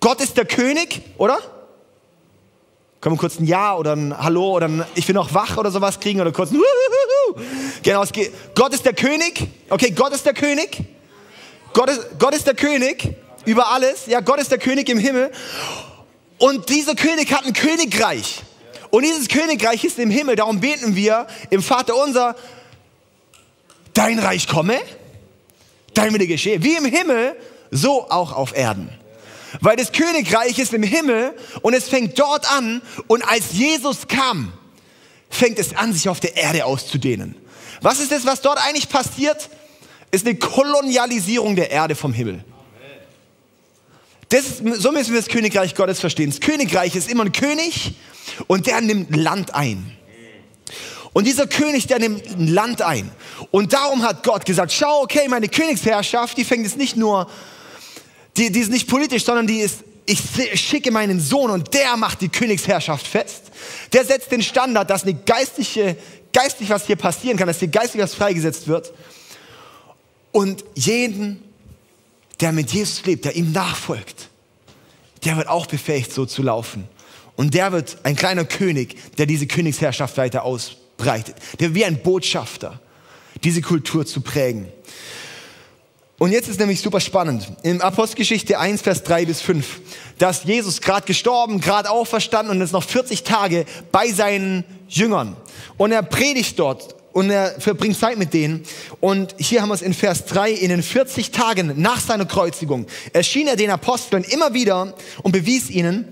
Gott 0.00 0.20
ist 0.20 0.36
der 0.36 0.44
König, 0.44 1.02
oder? 1.16 1.38
Können 3.00 3.14
wir 3.14 3.20
kurz 3.20 3.38
ein 3.38 3.46
Ja 3.46 3.76
oder 3.76 3.94
ein 3.94 4.16
Hallo 4.16 4.56
oder 4.56 4.68
ein 4.68 4.84
Ich 4.94 5.06
bin 5.06 5.14
noch 5.14 5.32
wach 5.32 5.56
oder 5.56 5.70
sowas 5.70 6.00
kriegen 6.00 6.20
oder 6.20 6.32
kurz 6.32 6.50
ein 6.50 6.56
Genau, 7.82 8.02
es 8.02 8.12
geht. 8.12 8.32
Gott 8.54 8.72
ist 8.72 8.84
der 8.84 8.94
König. 8.94 9.46
Okay, 9.68 9.90
Gott 9.90 10.12
ist 10.12 10.24
der 10.24 10.34
König. 10.34 10.78
Gott 11.72 11.90
ist, 11.90 12.18
Gott 12.18 12.34
ist 12.34 12.46
der 12.46 12.54
König 12.54 13.16
über 13.44 13.68
alles. 13.68 14.06
Ja, 14.06 14.20
Gott 14.20 14.40
ist 14.40 14.50
der 14.50 14.58
König 14.58 14.88
im 14.88 14.98
Himmel. 14.98 15.30
Und 16.38 16.68
dieser 16.68 16.94
König 16.94 17.32
hat 17.32 17.44
ein 17.44 17.52
Königreich. 17.52 18.42
Und 18.90 19.04
dieses 19.04 19.28
Königreich 19.28 19.84
ist 19.84 19.98
im 19.98 20.10
Himmel. 20.10 20.36
Darum 20.36 20.60
beten 20.60 20.96
wir 20.96 21.26
im 21.50 21.62
Vater 21.62 21.96
unser, 21.96 22.36
dein 23.94 24.18
Reich 24.18 24.48
komme, 24.48 24.78
dein 25.94 26.12
Wille 26.12 26.26
geschehe. 26.26 26.62
Wie 26.62 26.76
im 26.76 26.84
Himmel, 26.84 27.36
so 27.70 28.10
auch 28.10 28.32
auf 28.32 28.56
Erden. 28.56 28.90
Weil 29.60 29.76
das 29.76 29.92
Königreich 29.92 30.58
ist 30.58 30.74
im 30.74 30.82
Himmel 30.82 31.34
und 31.62 31.74
es 31.74 31.88
fängt 31.88 32.18
dort 32.18 32.50
an. 32.50 32.82
Und 33.06 33.22
als 33.22 33.52
Jesus 33.52 34.08
kam, 34.08 34.52
fängt 35.30 35.58
es 35.58 35.74
an, 35.74 35.92
sich 35.92 36.08
auf 36.08 36.20
der 36.20 36.36
Erde 36.36 36.64
auszudehnen. 36.64 37.34
Was 37.82 38.00
ist 38.00 38.12
das, 38.12 38.24
was 38.24 38.40
dort 38.40 38.58
eigentlich 38.58 38.88
passiert? 38.88 39.48
Ist 40.10 40.26
eine 40.26 40.36
Kolonialisierung 40.36 41.56
der 41.56 41.70
Erde 41.70 41.94
vom 41.94 42.12
Himmel. 42.12 42.44
Das 44.28 44.58
so 44.58 44.90
müssen 44.92 45.12
wir 45.12 45.20
das 45.20 45.28
Königreich 45.28 45.74
Gottes 45.74 46.00
verstehen. 46.00 46.30
Das 46.30 46.40
Königreich 46.40 46.96
ist 46.96 47.10
immer 47.10 47.24
ein 47.24 47.32
König 47.32 47.94
und 48.46 48.66
der 48.66 48.80
nimmt 48.80 49.14
Land 49.14 49.54
ein. 49.54 49.96
Und 51.12 51.26
dieser 51.26 51.46
König, 51.46 51.86
der 51.86 51.98
nimmt 51.98 52.22
Land 52.38 52.82
ein. 52.82 53.10
Und 53.50 53.72
darum 53.72 54.02
hat 54.02 54.22
Gott 54.22 54.44
gesagt, 54.44 54.72
schau, 54.72 55.02
okay, 55.02 55.28
meine 55.28 55.48
Königsherrschaft, 55.48 56.36
die 56.36 56.44
fängt 56.44 56.64
jetzt 56.64 56.76
nicht 56.76 56.96
nur, 56.96 57.30
die, 58.36 58.50
die 58.52 58.60
ist 58.60 58.70
nicht 58.70 58.86
politisch, 58.86 59.24
sondern 59.24 59.46
die 59.46 59.60
ist, 59.60 59.78
ich 60.06 60.20
schicke 60.60 60.90
meinen 60.90 61.20
Sohn 61.20 61.50
und 61.50 61.74
der 61.74 61.96
macht 61.96 62.20
die 62.20 62.28
Königsherrschaft 62.28 63.06
fest. 63.06 63.42
Der 63.92 64.04
setzt 64.04 64.30
den 64.30 64.42
Standard, 64.42 64.88
dass 64.88 65.02
eine 65.02 65.14
geistliche, 65.14 65.96
geistlich 66.32 66.70
was 66.70 66.86
hier 66.86 66.96
passieren 66.96 67.36
kann, 67.36 67.48
dass 67.48 67.58
hier 67.58 67.68
geistlich 67.68 68.02
was 68.02 68.14
freigesetzt 68.14 68.68
wird. 68.68 68.92
Und 70.32 70.64
jeden 70.74 71.42
der 72.40 72.52
mit 72.52 72.70
Jesus 72.70 73.04
lebt, 73.04 73.24
der 73.24 73.36
ihm 73.36 73.52
nachfolgt, 73.52 74.28
der 75.24 75.36
wird 75.36 75.48
auch 75.48 75.66
befähigt, 75.66 76.12
so 76.12 76.26
zu 76.26 76.42
laufen. 76.42 76.88
Und 77.36 77.54
der 77.54 77.72
wird 77.72 77.98
ein 78.02 78.16
kleiner 78.16 78.44
König, 78.44 78.96
der 79.16 79.26
diese 79.26 79.46
Königsherrschaft 79.46 80.16
weiter 80.16 80.44
ausbreitet. 80.44 81.36
Der 81.60 81.74
wie 81.74 81.84
ein 81.84 82.02
Botschafter, 82.02 82.80
diese 83.44 83.60
Kultur 83.60 84.06
zu 84.06 84.20
prägen. 84.20 84.68
Und 86.18 86.32
jetzt 86.32 86.48
ist 86.48 86.58
nämlich 86.58 86.80
super 86.80 87.00
spannend. 87.00 87.46
In 87.62 87.82
Apostelgeschichte 87.82 88.58
1, 88.58 88.80
Vers 88.80 89.02
3 89.02 89.26
bis 89.26 89.42
5, 89.42 89.80
dass 90.18 90.44
Jesus 90.44 90.80
gerade 90.80 91.06
gestorben, 91.06 91.60
gerade 91.60 91.90
auferstanden 91.90 92.56
und 92.56 92.62
ist 92.62 92.72
noch 92.72 92.84
40 92.84 93.22
Tage 93.22 93.66
bei 93.92 94.10
seinen 94.10 94.64
Jüngern. 94.88 95.36
Und 95.76 95.92
er 95.92 96.02
predigt 96.02 96.58
dort 96.58 96.94
und 97.12 97.28
er 97.28 97.60
verbringt 97.60 97.98
Zeit 97.98 98.16
mit 98.16 98.32
denen. 98.32 98.62
Und 99.00 99.34
hier 99.36 99.60
haben 99.60 99.68
wir 99.68 99.74
es 99.74 99.82
in 99.82 99.92
Vers 99.92 100.24
3, 100.24 100.52
in 100.52 100.70
den 100.70 100.82
40 100.82 101.32
Tagen 101.32 101.74
nach 101.76 102.00
seiner 102.00 102.24
Kreuzigung 102.24 102.86
erschien 103.12 103.46
er 103.46 103.56
den 103.56 103.70
Aposteln 103.70 104.24
immer 104.24 104.54
wieder 104.54 104.94
und 105.22 105.32
bewies 105.32 105.68
ihnen 105.68 106.08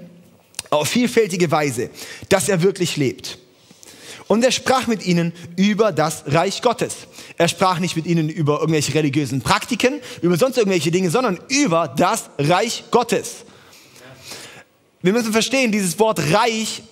auf 0.69 0.89
vielfältige 0.89 1.51
Weise, 1.51 1.89
dass 2.29 2.51
er 2.51 2.63
wirklich 2.63 2.99
lebt. 2.99 3.39
Und 4.27 4.45
er 4.45 4.53
sprach 4.53 4.87
mit 4.87 5.05
ihnen 5.05 5.33
über 5.57 5.93
das 5.93 6.25
Reich 6.27 6.63
Gottes. 6.63 6.97
Er 7.37 7.49
sprach 7.49 7.79
nicht 7.79 7.97
mit 7.97 8.07
ihnen 8.07 8.29
über 8.29 8.61
irgendwelche 8.61 8.95
religiösen 8.95 9.43
Praktiken, 9.43 10.01
über 10.23 10.37
sonst 10.37 10.57
irgendwelche 10.57 10.91
Dinge, 10.91 11.11
sondern 11.11 11.39
über 11.49 11.89
das 11.89 12.31
Reich 12.39 12.85
Gottes. 12.91 13.45
Wir 15.03 15.13
müssen 15.13 15.33
verstehen, 15.33 15.71
dieses 15.71 15.99
Wort 15.99 16.21
Reich 16.33 16.83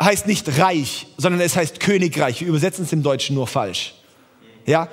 heißt 0.00 0.26
nicht 0.26 0.58
reich, 0.58 1.06
sondern 1.18 1.40
es 1.40 1.54
heißt 1.54 1.78
Königreich. 1.78 2.40
Wir 2.40 2.48
übersetzen 2.48 2.84
es 2.84 2.92
im 2.92 3.02
Deutschen 3.02 3.36
nur 3.36 3.46
falsch. 3.46 3.94
Ja? 4.66 4.88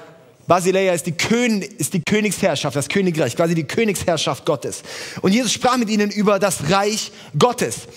Basileia 0.47 0.93
ist 0.93 1.05
die, 1.05 1.11
Kön 1.11 1.61
ist 1.61 1.93
die 1.93 2.01
Königsherrschaft, 2.01 2.75
das 2.75 2.87
Königreich, 2.87 3.35
quasi 3.35 3.55
die 3.55 3.65
Königsherrschaft 3.65 4.45
Gottes. 4.45 4.83
Und 5.21 5.33
Jesus 5.33 5.51
sprach 5.51 5.77
mit 5.77 5.89
ihnen 5.89 6.09
über 6.09 6.39
das 6.39 6.69
Reich 6.69 7.11
Gottes. 7.37 7.87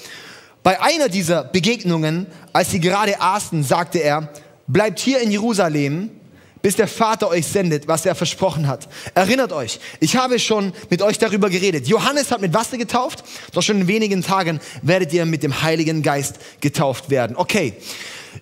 Bei 0.62 0.80
einer 0.82 1.08
dieser 1.08 1.44
Begegnungen, 1.44 2.26
als 2.52 2.70
sie 2.70 2.80
gerade 2.80 3.20
aßen, 3.20 3.62
sagte 3.62 3.98
er, 3.98 4.28
bleibt 4.66 4.98
hier 4.98 5.20
in 5.20 5.30
Jerusalem, 5.30 6.10
bis 6.62 6.76
der 6.76 6.88
Vater 6.88 7.28
euch 7.28 7.46
sendet, 7.46 7.88
was 7.88 8.04
er 8.04 8.14
versprochen 8.14 8.68
hat. 8.68 8.88
Erinnert 9.14 9.52
euch, 9.52 9.80
ich 9.98 10.16
habe 10.16 10.38
schon 10.38 10.72
mit 10.90 11.00
euch 11.00 11.18
darüber 11.18 11.48
geredet. 11.48 11.88
Johannes 11.88 12.30
hat 12.30 12.42
mit 12.42 12.52
Wasser 12.52 12.76
getauft, 12.76 13.24
doch 13.52 13.62
schon 13.62 13.80
in 13.80 13.88
wenigen 13.88 14.22
Tagen 14.22 14.60
werdet 14.82 15.12
ihr 15.12 15.24
mit 15.24 15.42
dem 15.42 15.62
Heiligen 15.62 16.02
Geist 16.02 16.36
getauft 16.60 17.08
werden. 17.08 17.36
Okay, 17.36 17.74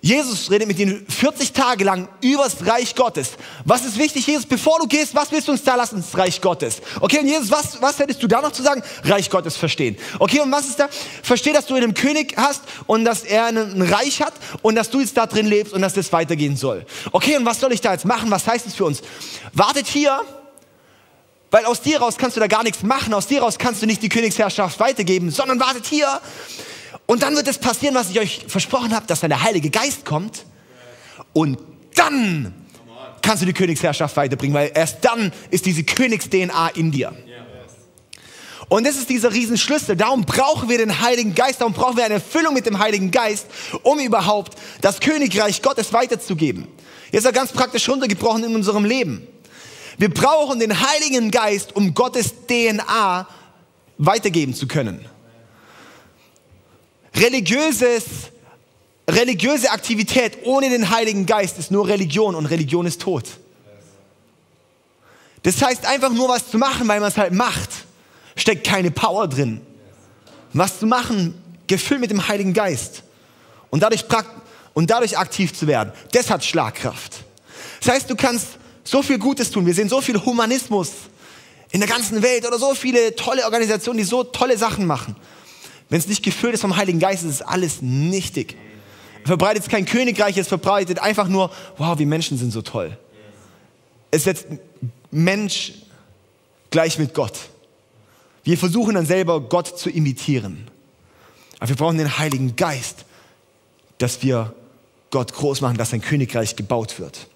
Jesus 0.00 0.50
redet 0.50 0.68
mit 0.68 0.78
ihnen 0.78 1.04
40 1.08 1.52
Tage 1.52 1.84
lang 1.84 2.08
übers 2.20 2.64
Reich 2.64 2.94
Gottes. 2.94 3.32
Was 3.64 3.84
ist 3.84 3.98
wichtig, 3.98 4.26
Jesus? 4.26 4.46
Bevor 4.46 4.78
du 4.78 4.86
gehst, 4.86 5.14
was 5.14 5.32
willst 5.32 5.48
du 5.48 5.52
uns 5.52 5.62
da 5.62 5.74
lassen? 5.74 5.96
Das 5.96 6.16
Reich 6.16 6.40
Gottes. 6.40 6.80
Okay, 7.00 7.18
und 7.18 7.26
Jesus, 7.26 7.50
was, 7.50 7.80
was 7.82 7.98
hättest 7.98 8.22
du 8.22 8.28
da 8.28 8.40
noch 8.40 8.52
zu 8.52 8.62
sagen? 8.62 8.82
Reich 9.04 9.28
Gottes 9.28 9.56
verstehen. 9.56 9.96
Okay, 10.18 10.40
und 10.40 10.52
was 10.52 10.66
ist 10.66 10.78
da? 10.78 10.88
Versteh, 11.22 11.52
dass 11.52 11.66
du 11.66 11.74
einen 11.74 11.94
König 11.94 12.34
hast 12.36 12.62
und 12.86 13.04
dass 13.04 13.24
er 13.24 13.46
ein 13.46 13.82
Reich 13.82 14.22
hat 14.22 14.34
und 14.62 14.76
dass 14.76 14.90
du 14.90 15.00
jetzt 15.00 15.16
da 15.16 15.26
drin 15.26 15.46
lebst 15.46 15.72
und 15.72 15.82
dass 15.82 15.94
das 15.94 16.12
weitergehen 16.12 16.56
soll. 16.56 16.86
Okay, 17.12 17.36
und 17.36 17.44
was 17.44 17.58
soll 17.60 17.72
ich 17.72 17.80
da 17.80 17.92
jetzt 17.92 18.04
machen? 18.04 18.30
Was 18.30 18.46
heißt 18.46 18.66
das 18.66 18.74
für 18.74 18.84
uns? 18.84 19.02
Wartet 19.52 19.88
hier, 19.88 20.20
weil 21.50 21.64
aus 21.64 21.80
dir 21.80 21.98
raus 22.00 22.16
kannst 22.18 22.36
du 22.36 22.40
da 22.40 22.46
gar 22.46 22.62
nichts 22.62 22.82
machen. 22.82 23.14
Aus 23.14 23.26
dir 23.26 23.40
raus 23.40 23.58
kannst 23.58 23.82
du 23.82 23.86
nicht 23.86 24.02
die 24.02 24.08
Königsherrschaft 24.08 24.78
weitergeben, 24.80 25.30
sondern 25.30 25.58
wartet 25.58 25.86
hier 25.86 26.20
und 27.08 27.22
dann 27.22 27.34
wird 27.34 27.48
es 27.48 27.56
passieren, 27.56 27.94
was 27.94 28.10
ich 28.10 28.20
euch 28.20 28.44
versprochen 28.48 28.94
habe, 28.94 29.06
dass 29.06 29.20
dann 29.20 29.30
der 29.30 29.42
Heilige 29.42 29.70
Geist 29.70 30.04
kommt. 30.04 30.44
Und 31.32 31.58
dann 31.94 32.52
kannst 33.22 33.40
du 33.40 33.46
die 33.46 33.54
Königsherrschaft 33.54 34.14
weiterbringen, 34.14 34.54
weil 34.54 34.70
erst 34.74 35.02
dann 35.06 35.32
ist 35.50 35.64
diese 35.64 35.84
Königs-DNA 35.84 36.68
in 36.74 36.92
dir. 36.92 37.16
Und 38.68 38.86
das 38.86 38.96
ist 38.96 39.08
dieser 39.08 39.32
Riesenschlüssel. 39.32 39.96
Darum 39.96 40.26
brauchen 40.26 40.68
wir 40.68 40.76
den 40.76 41.00
Heiligen 41.00 41.34
Geist, 41.34 41.62
darum 41.62 41.72
brauchen 41.72 41.96
wir 41.96 42.04
eine 42.04 42.14
Erfüllung 42.14 42.52
mit 42.52 42.66
dem 42.66 42.78
Heiligen 42.78 43.10
Geist, 43.10 43.46
um 43.84 43.98
überhaupt 44.00 44.58
das 44.82 45.00
Königreich 45.00 45.62
Gottes 45.62 45.94
weiterzugeben. 45.94 46.68
Jetzt 47.10 47.24
er 47.24 47.32
ganz 47.32 47.52
praktisch 47.52 47.88
runtergebrochen 47.88 48.44
in 48.44 48.54
unserem 48.54 48.84
Leben. 48.84 49.26
Wir 49.96 50.12
brauchen 50.12 50.60
den 50.60 50.78
Heiligen 50.78 51.30
Geist, 51.30 51.74
um 51.74 51.94
Gottes 51.94 52.34
DNA 52.46 53.26
weitergeben 53.96 54.52
zu 54.52 54.68
können. 54.68 55.06
Religiöses, 57.18 58.04
religiöse 59.08 59.70
Aktivität 59.70 60.38
ohne 60.44 60.70
den 60.70 60.90
Heiligen 60.90 61.26
Geist 61.26 61.58
ist 61.58 61.70
nur 61.70 61.88
Religion 61.88 62.34
und 62.34 62.46
Religion 62.46 62.86
ist 62.86 63.00
tot. 63.00 63.24
Das 65.42 65.62
heißt, 65.62 65.86
einfach 65.86 66.10
nur 66.12 66.28
was 66.28 66.50
zu 66.50 66.58
machen, 66.58 66.86
weil 66.88 67.00
man 67.00 67.08
es 67.08 67.16
halt 67.16 67.32
macht, 67.32 67.70
steckt 68.36 68.66
keine 68.66 68.90
Power 68.90 69.28
drin. 69.28 69.60
Was 70.52 70.78
zu 70.78 70.86
machen, 70.86 71.42
gefüllt 71.66 72.00
mit 72.00 72.10
dem 72.10 72.26
Heiligen 72.28 72.52
Geist 72.52 73.02
und 73.70 73.82
dadurch, 73.82 74.04
und 74.74 74.90
dadurch 74.90 75.18
aktiv 75.18 75.54
zu 75.54 75.66
werden, 75.66 75.92
das 76.12 76.30
hat 76.30 76.44
Schlagkraft. 76.44 77.24
Das 77.80 77.94
heißt, 77.94 78.10
du 78.10 78.16
kannst 78.16 78.46
so 78.84 79.02
viel 79.02 79.18
Gutes 79.18 79.50
tun. 79.50 79.66
Wir 79.66 79.74
sehen 79.74 79.88
so 79.88 80.00
viel 80.00 80.22
Humanismus 80.24 80.92
in 81.70 81.80
der 81.80 81.88
ganzen 81.88 82.22
Welt 82.22 82.46
oder 82.46 82.58
so 82.58 82.74
viele 82.74 83.14
tolle 83.14 83.44
Organisationen, 83.44 83.98
die 83.98 84.04
so 84.04 84.24
tolle 84.24 84.56
Sachen 84.56 84.86
machen. 84.86 85.16
Wenn 85.88 85.98
es 85.98 86.06
nicht 86.06 86.22
gefüllt 86.22 86.54
ist 86.54 86.60
vom 86.60 86.76
Heiligen 86.76 86.98
Geist, 86.98 87.24
ist 87.24 87.30
es 87.30 87.42
alles 87.42 87.80
nichtig. 87.82 88.56
verbreitet 89.24 89.68
kein 89.68 89.84
Königreich, 89.84 90.36
es 90.36 90.48
verbreitet 90.48 90.98
einfach 90.98 91.28
nur, 91.28 91.50
wow, 91.76 91.98
wie 91.98 92.06
Menschen 92.06 92.38
sind 92.38 92.50
so 92.50 92.62
toll. 92.62 92.96
Es 94.10 94.24
setzt 94.24 94.46
Mensch 95.10 95.72
gleich 96.70 96.98
mit 96.98 97.14
Gott. 97.14 97.38
Wir 98.44 98.56
versuchen 98.56 98.94
dann 98.94 99.06
selber 99.06 99.40
Gott 99.40 99.78
zu 99.78 99.90
imitieren. 99.90 100.68
Aber 101.58 101.68
wir 101.68 101.76
brauchen 101.76 101.98
den 101.98 102.18
Heiligen 102.18 102.56
Geist, 102.56 103.04
dass 103.98 104.22
wir 104.22 104.54
Gott 105.10 105.32
groß 105.34 105.60
machen, 105.60 105.76
dass 105.76 105.90
sein 105.90 106.00
Königreich 106.00 106.56
gebaut 106.56 106.98
wird. 106.98 107.26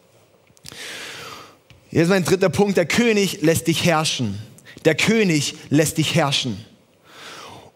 Jetzt 1.90 2.08
mein 2.08 2.24
dritter 2.24 2.48
Punkt. 2.48 2.76
Der 2.76 2.86
König 2.86 3.42
lässt 3.42 3.66
dich 3.66 3.84
herrschen. 3.84 4.38
Der 4.84 4.94
König 4.94 5.54
lässt 5.68 5.98
dich 5.98 6.14
herrschen. 6.14 6.64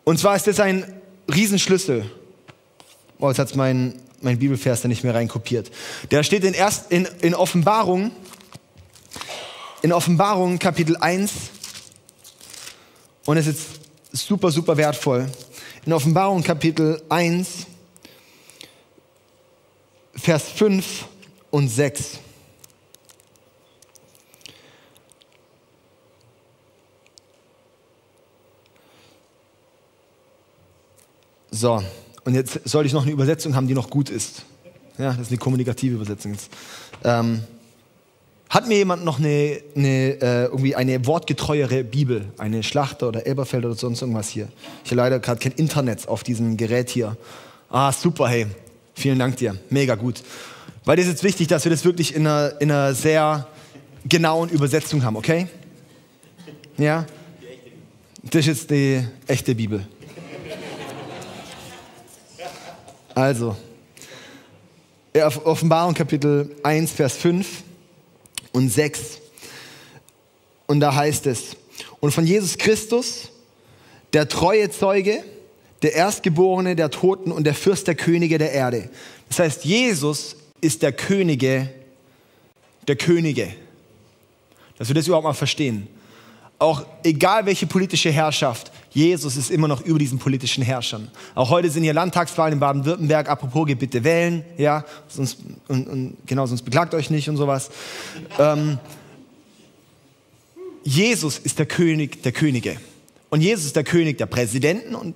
Und 0.09 0.19
zwar 0.21 0.37
ist 0.37 0.47
das 0.47 0.61
ein 0.61 0.85
Riesenschlüssel. 1.29 2.09
Oh, 3.19 3.27
jetzt 3.29 3.40
hat 3.40 3.57
mein, 3.57 4.01
mein 4.21 4.38
Bibelvers 4.38 4.83
da 4.83 4.87
nicht 4.87 5.03
mehr 5.03 5.16
reinkopiert. 5.16 5.69
Der 6.12 6.23
steht 6.23 6.45
in, 6.45 6.55
erst, 6.55 6.92
in, 6.92 7.09
in 7.23 7.35
Offenbarung, 7.35 8.12
in 9.83 9.92
Offenbarung 9.92 10.61
Kapitel 10.61 10.97
1 10.97 11.33
und 13.25 13.37
es 13.37 13.49
ist 13.49 13.66
super, 14.12 14.53
super 14.53 14.77
wertvoll. 14.77 15.29
In 15.85 15.92
Offenbarung 15.92 16.45
Kapitel 16.45 17.03
1, 17.09 17.66
Vers 20.14 20.45
5 20.55 21.05
und 21.51 21.69
6. 21.69 22.21
So, 31.57 31.83
und 32.25 32.35
jetzt 32.35 32.61
soll 32.69 32.85
ich 32.85 32.92
noch 32.92 33.05
eine 33.05 33.12
Übersetzung 33.12 33.55
haben, 33.55 33.66
die 33.66 33.73
noch 33.73 33.88
gut 33.88 34.11
ist. 34.11 34.42
Ja, 34.99 35.12
das 35.12 35.21
ist 35.23 35.29
eine 35.29 35.38
kommunikative 35.38 35.95
Übersetzung. 35.95 36.37
Ähm, 37.03 37.45
hat 38.51 38.69
mir 38.69 38.77
jemand 38.77 39.07
noch 39.07 39.19
eine, 39.19 39.62
eine, 39.75 40.21
äh, 40.21 40.45
irgendwie 40.45 40.77
eine 40.77 41.07
wortgetreuere 41.07 41.83
Bibel, 41.83 42.27
eine 42.37 42.62
Schlachter 42.62 43.09
oder 43.09 43.27
Elberfeld 43.27 43.64
oder 43.64 43.75
sonst 43.75 44.03
irgendwas 44.03 44.29
hier? 44.29 44.49
Ich 44.85 44.90
habe 44.90 44.97
leider 44.97 45.19
gerade 45.19 45.40
kein 45.40 45.53
Internet 45.53 46.09
auf 46.09 46.25
diesem 46.25 46.59
Gerät 46.59 46.90
hier. 46.90 47.16
Ah, 47.71 47.90
super, 47.90 48.29
hey. 48.29 48.49
Vielen 48.95 49.19
Dank 49.19 49.38
dir. 49.38 49.57
Mega 49.71 49.95
gut. 49.95 50.23
Weil 50.85 50.97
das 50.97 51.07
ist 51.07 51.12
jetzt 51.12 51.25
wichtig, 51.25 51.49
dass 51.49 51.64
wir 51.64 51.71
das 51.71 51.87
wirklich 51.87 52.14
in 52.14 52.27
einer, 52.27 52.61
in 52.61 52.71
einer 52.71 52.92
sehr 52.92 53.47
genauen 54.07 54.51
Übersetzung 54.51 55.05
haben, 55.05 55.16
okay? 55.16 55.47
Ja? 56.77 57.07
Das 58.25 58.47
ist 58.47 58.71
die 58.71 59.03
echte 59.27 59.55
Bibel. 59.55 59.87
Also, 63.16 63.57
Offenbarung 65.44 65.94
Kapitel 65.94 66.55
1, 66.62 66.92
Vers 66.92 67.14
5 67.14 67.62
und 68.52 68.68
6. 68.68 69.20
Und 70.66 70.81
da 70.81 70.94
heißt 70.94 71.26
es, 71.26 71.57
und 72.00 72.11
von 72.12 72.26
Jesus 72.26 72.59
Christus, 72.59 73.31
der 74.12 74.29
treue 74.29 74.68
Zeuge, 74.68 75.24
der 75.81 75.94
Erstgeborene 75.94 76.76
der 76.76 76.90
Toten 76.90 77.33
und 77.33 77.44
der 77.44 77.55
Fürst 77.55 77.87
der 77.87 77.94
Könige 77.94 78.37
der 78.37 78.52
Erde. 78.52 78.90
Das 79.31 79.38
heißt, 79.38 79.64
Jesus 79.64 80.37
ist 80.61 80.83
der 80.83 80.92
Könige 80.92 81.70
der 82.87 82.96
Könige. 82.96 83.48
Dass 84.76 84.88
wir 84.88 84.94
das 84.94 85.07
überhaupt 85.07 85.24
mal 85.24 85.33
verstehen. 85.33 85.88
Auch 86.59 86.85
egal 87.02 87.46
welche 87.46 87.66
politische 87.66 88.11
Herrschaft, 88.11 88.72
Jesus 88.96 89.37
ist 89.37 89.50
immer 89.50 89.68
noch 89.68 89.82
über 89.82 89.98
diesen 89.98 90.18
politischen 90.18 90.64
Herrschern. 90.64 91.09
Auch 91.35 91.50
heute 91.50 91.68
sind 91.68 91.82
hier 91.82 91.92
Landtagswahlen 91.92 92.54
in 92.54 92.61
Baden-Württemberg. 92.61 93.28
Apropos, 93.28 93.66
geht 93.66 93.78
bitte 93.78 94.02
wählen, 94.02 94.42
ja, 94.56 94.87
sonst, 95.06 95.37
und, 95.68 95.87
und, 95.87 96.16
genau, 96.24 96.46
sonst 96.46 96.62
beklagt 96.62 96.94
euch 96.94 97.11
nicht 97.11 97.28
und 97.28 97.37
sowas. 97.37 97.68
Ähm, 98.38 98.78
Jesus 100.82 101.38
ist 101.38 101.59
der 101.59 101.66
König 101.66 102.22
der 102.22 102.32
Könige. 102.32 102.80
Und 103.28 103.42
Jesus 103.42 103.66
ist 103.66 103.76
der 103.76 103.85
König 103.85 104.16
der 104.16 104.24
Präsidenten 104.24 104.94
und 104.94 105.14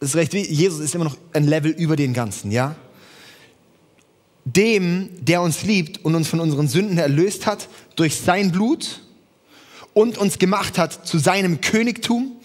es 0.00 0.08
ist 0.08 0.16
recht 0.16 0.34
Jesus 0.34 0.80
ist 0.80 0.96
immer 0.96 1.04
noch 1.04 1.16
ein 1.32 1.46
Level 1.46 1.70
über 1.70 1.94
den 1.94 2.12
Ganzen, 2.12 2.50
ja? 2.50 2.74
Dem, 4.44 5.10
der 5.20 5.42
uns 5.42 5.62
liebt 5.62 6.04
und 6.04 6.16
uns 6.16 6.26
von 6.26 6.40
unseren 6.40 6.66
Sünden 6.66 6.98
erlöst 6.98 7.46
hat 7.46 7.68
durch 7.94 8.16
sein 8.16 8.50
Blut 8.50 9.00
und 9.94 10.18
uns 10.18 10.38
gemacht 10.38 10.78
hat 10.78 11.06
zu 11.06 11.18
seinem 11.18 11.60
Königtum, 11.60 12.36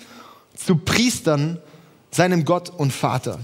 zu 0.56 0.78
Priestern, 0.78 1.60
seinem 2.12 2.46
Gott 2.46 2.70
und 2.70 2.92
Vater. 2.92 3.40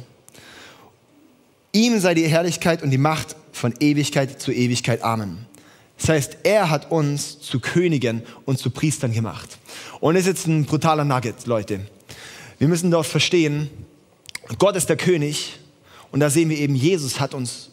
Ihm 1.71 1.99
sei 1.99 2.13
die 2.13 2.27
Herrlichkeit 2.27 2.83
und 2.83 2.91
die 2.91 2.97
Macht 2.97 3.35
von 3.51 3.73
Ewigkeit 3.79 4.41
zu 4.41 4.51
Ewigkeit. 4.51 5.03
Amen. 5.03 5.45
Das 5.97 6.09
heißt, 6.09 6.37
er 6.43 6.69
hat 6.69 6.91
uns 6.91 7.39
zu 7.39 7.59
Königen 7.59 8.23
und 8.45 8.59
zu 8.59 8.69
Priestern 8.69 9.13
gemacht. 9.13 9.57
Und 9.99 10.15
das 10.15 10.23
ist 10.23 10.27
jetzt 10.27 10.47
ein 10.47 10.65
brutaler 10.65 11.05
Nugget, 11.05 11.45
Leute. 11.45 11.79
Wir 12.59 12.67
müssen 12.67 12.91
dort 12.91 13.05
verstehen, 13.05 13.69
Gott 14.57 14.75
ist 14.75 14.89
der 14.89 14.97
König 14.97 15.59
und 16.11 16.19
da 16.19 16.29
sehen 16.29 16.49
wir 16.49 16.57
eben, 16.57 16.75
Jesus 16.75 17.19
hat 17.19 17.33
uns, 17.33 17.69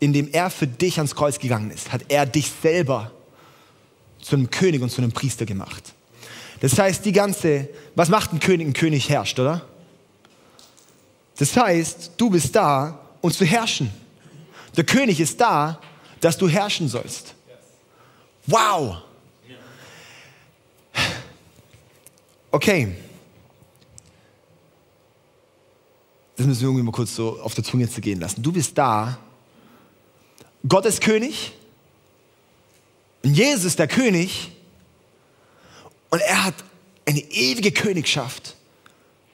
indem 0.00 0.28
er 0.32 0.50
für 0.50 0.66
dich 0.66 0.98
ans 0.98 1.14
Kreuz 1.14 1.38
gegangen 1.38 1.70
ist, 1.70 1.92
hat 1.92 2.02
er 2.08 2.26
dich 2.26 2.50
selber 2.62 3.12
zu 4.24 4.36
einem 4.36 4.50
König 4.50 4.80
und 4.80 4.90
zu 4.90 5.02
einem 5.02 5.12
Priester 5.12 5.44
gemacht. 5.44 5.92
Das 6.60 6.78
heißt, 6.78 7.04
die 7.04 7.12
ganze, 7.12 7.68
was 7.94 8.08
macht 8.08 8.32
ein 8.32 8.40
König? 8.40 8.66
Ein 8.66 8.72
König 8.72 9.08
herrscht, 9.10 9.38
oder? 9.38 9.62
Das 11.36 11.54
heißt, 11.54 12.12
du 12.16 12.30
bist 12.30 12.56
da, 12.56 12.98
um 13.20 13.30
zu 13.30 13.44
herrschen. 13.44 13.90
Der 14.76 14.84
König 14.84 15.20
ist 15.20 15.38
da, 15.40 15.78
dass 16.20 16.38
du 16.38 16.48
herrschen 16.48 16.88
sollst. 16.88 17.34
Wow! 18.46 18.96
Okay. 22.50 22.96
Das 26.36 26.46
müssen 26.46 26.60
wir 26.62 26.68
irgendwie 26.68 26.84
mal 26.84 26.92
kurz 26.92 27.14
so 27.14 27.40
auf 27.40 27.54
der 27.54 27.64
Zunge 27.64 27.90
zu 27.90 28.00
gehen 28.00 28.20
lassen. 28.20 28.42
Du 28.42 28.52
bist 28.52 28.78
da. 28.78 29.18
Gott 30.66 30.86
ist 30.86 31.02
König. 31.02 31.52
Und 33.24 33.34
Jesus 33.34 33.64
ist 33.64 33.78
der 33.78 33.88
König 33.88 34.52
und 36.10 36.20
er 36.20 36.44
hat 36.44 36.54
eine 37.06 37.20
ewige 37.20 37.72
Königschaft, 37.72 38.54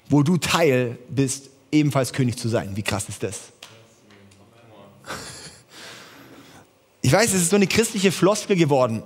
wo 0.09 0.22
du 0.22 0.37
Teil 0.37 0.96
bist, 1.09 1.50
ebenfalls 1.72 2.12
König 2.12 2.38
zu 2.38 2.48
sein. 2.48 2.76
Wie 2.76 2.83
krass 2.83 3.09
ist 3.09 3.22
das? 3.22 3.38
Ich 7.03 7.11
weiß, 7.11 7.33
es 7.33 7.40
ist 7.40 7.48
so 7.48 7.57
eine 7.57 7.66
christliche 7.66 8.12
Floskel 8.12 8.57
geworden. 8.57 9.03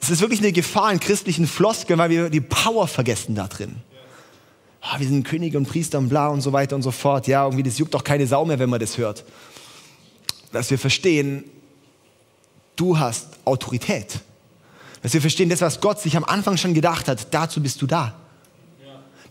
Es 0.00 0.08
ist 0.08 0.22
wirklich 0.22 0.40
eine 0.40 0.52
Gefahr 0.52 0.90
in 0.90 0.98
christlichen 0.98 1.46
Floskeln, 1.46 1.98
weil 1.98 2.08
wir 2.08 2.30
die 2.30 2.40
Power 2.40 2.88
vergessen 2.88 3.34
da 3.34 3.46
drin. 3.46 3.76
Oh, 4.80 4.98
wir 4.98 5.06
sind 5.06 5.22
Könige 5.22 5.58
und 5.58 5.68
Priester 5.68 5.98
und 5.98 6.08
bla 6.08 6.28
und 6.28 6.40
so 6.40 6.54
weiter 6.54 6.76
und 6.76 6.80
so 6.80 6.90
fort. 6.90 7.26
Ja, 7.26 7.44
irgendwie, 7.44 7.62
das 7.62 7.76
juckt 7.76 7.92
doch 7.92 8.02
keine 8.02 8.26
Sau 8.26 8.46
mehr, 8.46 8.58
wenn 8.58 8.70
man 8.70 8.80
das 8.80 8.96
hört. 8.96 9.22
Dass 10.50 10.70
wir 10.70 10.78
verstehen, 10.78 11.44
du 12.76 12.98
hast 12.98 13.26
Autorität. 13.44 14.20
Dass 15.02 15.12
wir 15.12 15.20
verstehen, 15.20 15.48
das, 15.48 15.60
was 15.60 15.80
Gott 15.80 16.00
sich 16.00 16.16
am 16.16 16.24
Anfang 16.24 16.56
schon 16.56 16.74
gedacht 16.74 17.08
hat, 17.08 17.32
dazu 17.32 17.62
bist 17.62 17.80
du 17.82 17.86
da. 17.86 18.14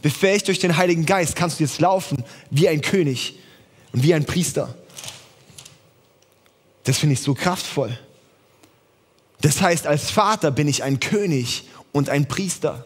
Befähigt 0.01 0.47
durch 0.47 0.59
den 0.59 0.77
Heiligen 0.77 1.05
Geist 1.05 1.35
kannst 1.35 1.59
du 1.59 1.63
jetzt 1.63 1.79
laufen 1.79 2.23
wie 2.51 2.67
ein 2.67 2.81
König 2.81 3.39
und 3.91 4.03
wie 4.03 4.13
ein 4.13 4.25
Priester. 4.25 4.75
Das 6.83 6.99
finde 6.99 7.13
ich 7.13 7.21
so 7.21 7.33
kraftvoll. 7.33 7.97
Das 9.41 9.61
heißt, 9.61 9.87
als 9.87 10.11
Vater 10.11 10.51
bin 10.51 10.67
ich 10.67 10.83
ein 10.83 10.99
König 10.99 11.67
und 11.91 12.09
ein 12.09 12.27
Priester. 12.27 12.85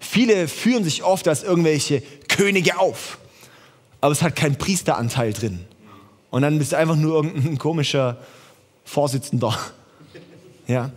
Viele 0.00 0.48
führen 0.48 0.84
sich 0.84 1.02
oft 1.02 1.28
als 1.28 1.42
irgendwelche 1.42 2.02
Könige 2.28 2.78
auf, 2.78 3.18
aber 4.00 4.12
es 4.12 4.22
hat 4.22 4.36
keinen 4.36 4.56
Priesteranteil 4.56 5.32
drin. 5.32 5.66
Und 6.30 6.42
dann 6.42 6.58
bist 6.58 6.72
du 6.72 6.76
einfach 6.76 6.96
nur 6.96 7.16
irgendein 7.16 7.58
komischer 7.58 8.18
Vorsitzender. 8.86 9.56
Ja. 10.68 10.90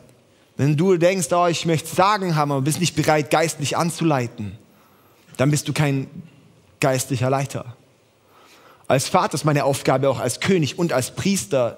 Wenn 0.58 0.76
du 0.76 0.98
denkst, 0.98 1.28
oh, 1.32 1.46
ich 1.46 1.68
möchte 1.68 1.96
Sagen 1.96 2.36
haben, 2.36 2.52
aber 2.52 2.62
bist 2.62 2.80
nicht 2.80 2.96
bereit, 2.96 3.30
geistlich 3.30 3.78
anzuleiten, 3.78 4.58
dann 5.38 5.52
bist 5.52 5.68
du 5.68 5.74
kein 5.74 6.08
geistlicher 6.80 7.30
Leiter. 7.30 7.76
Als 8.88 9.08
Vater 9.08 9.36
ist 9.36 9.46
meine 9.46 9.64
Aufgabe 9.64 10.10
auch 10.10 10.20
als 10.20 10.40
König 10.40 10.80
und 10.80 10.92
als 10.92 11.12
Priester 11.12 11.78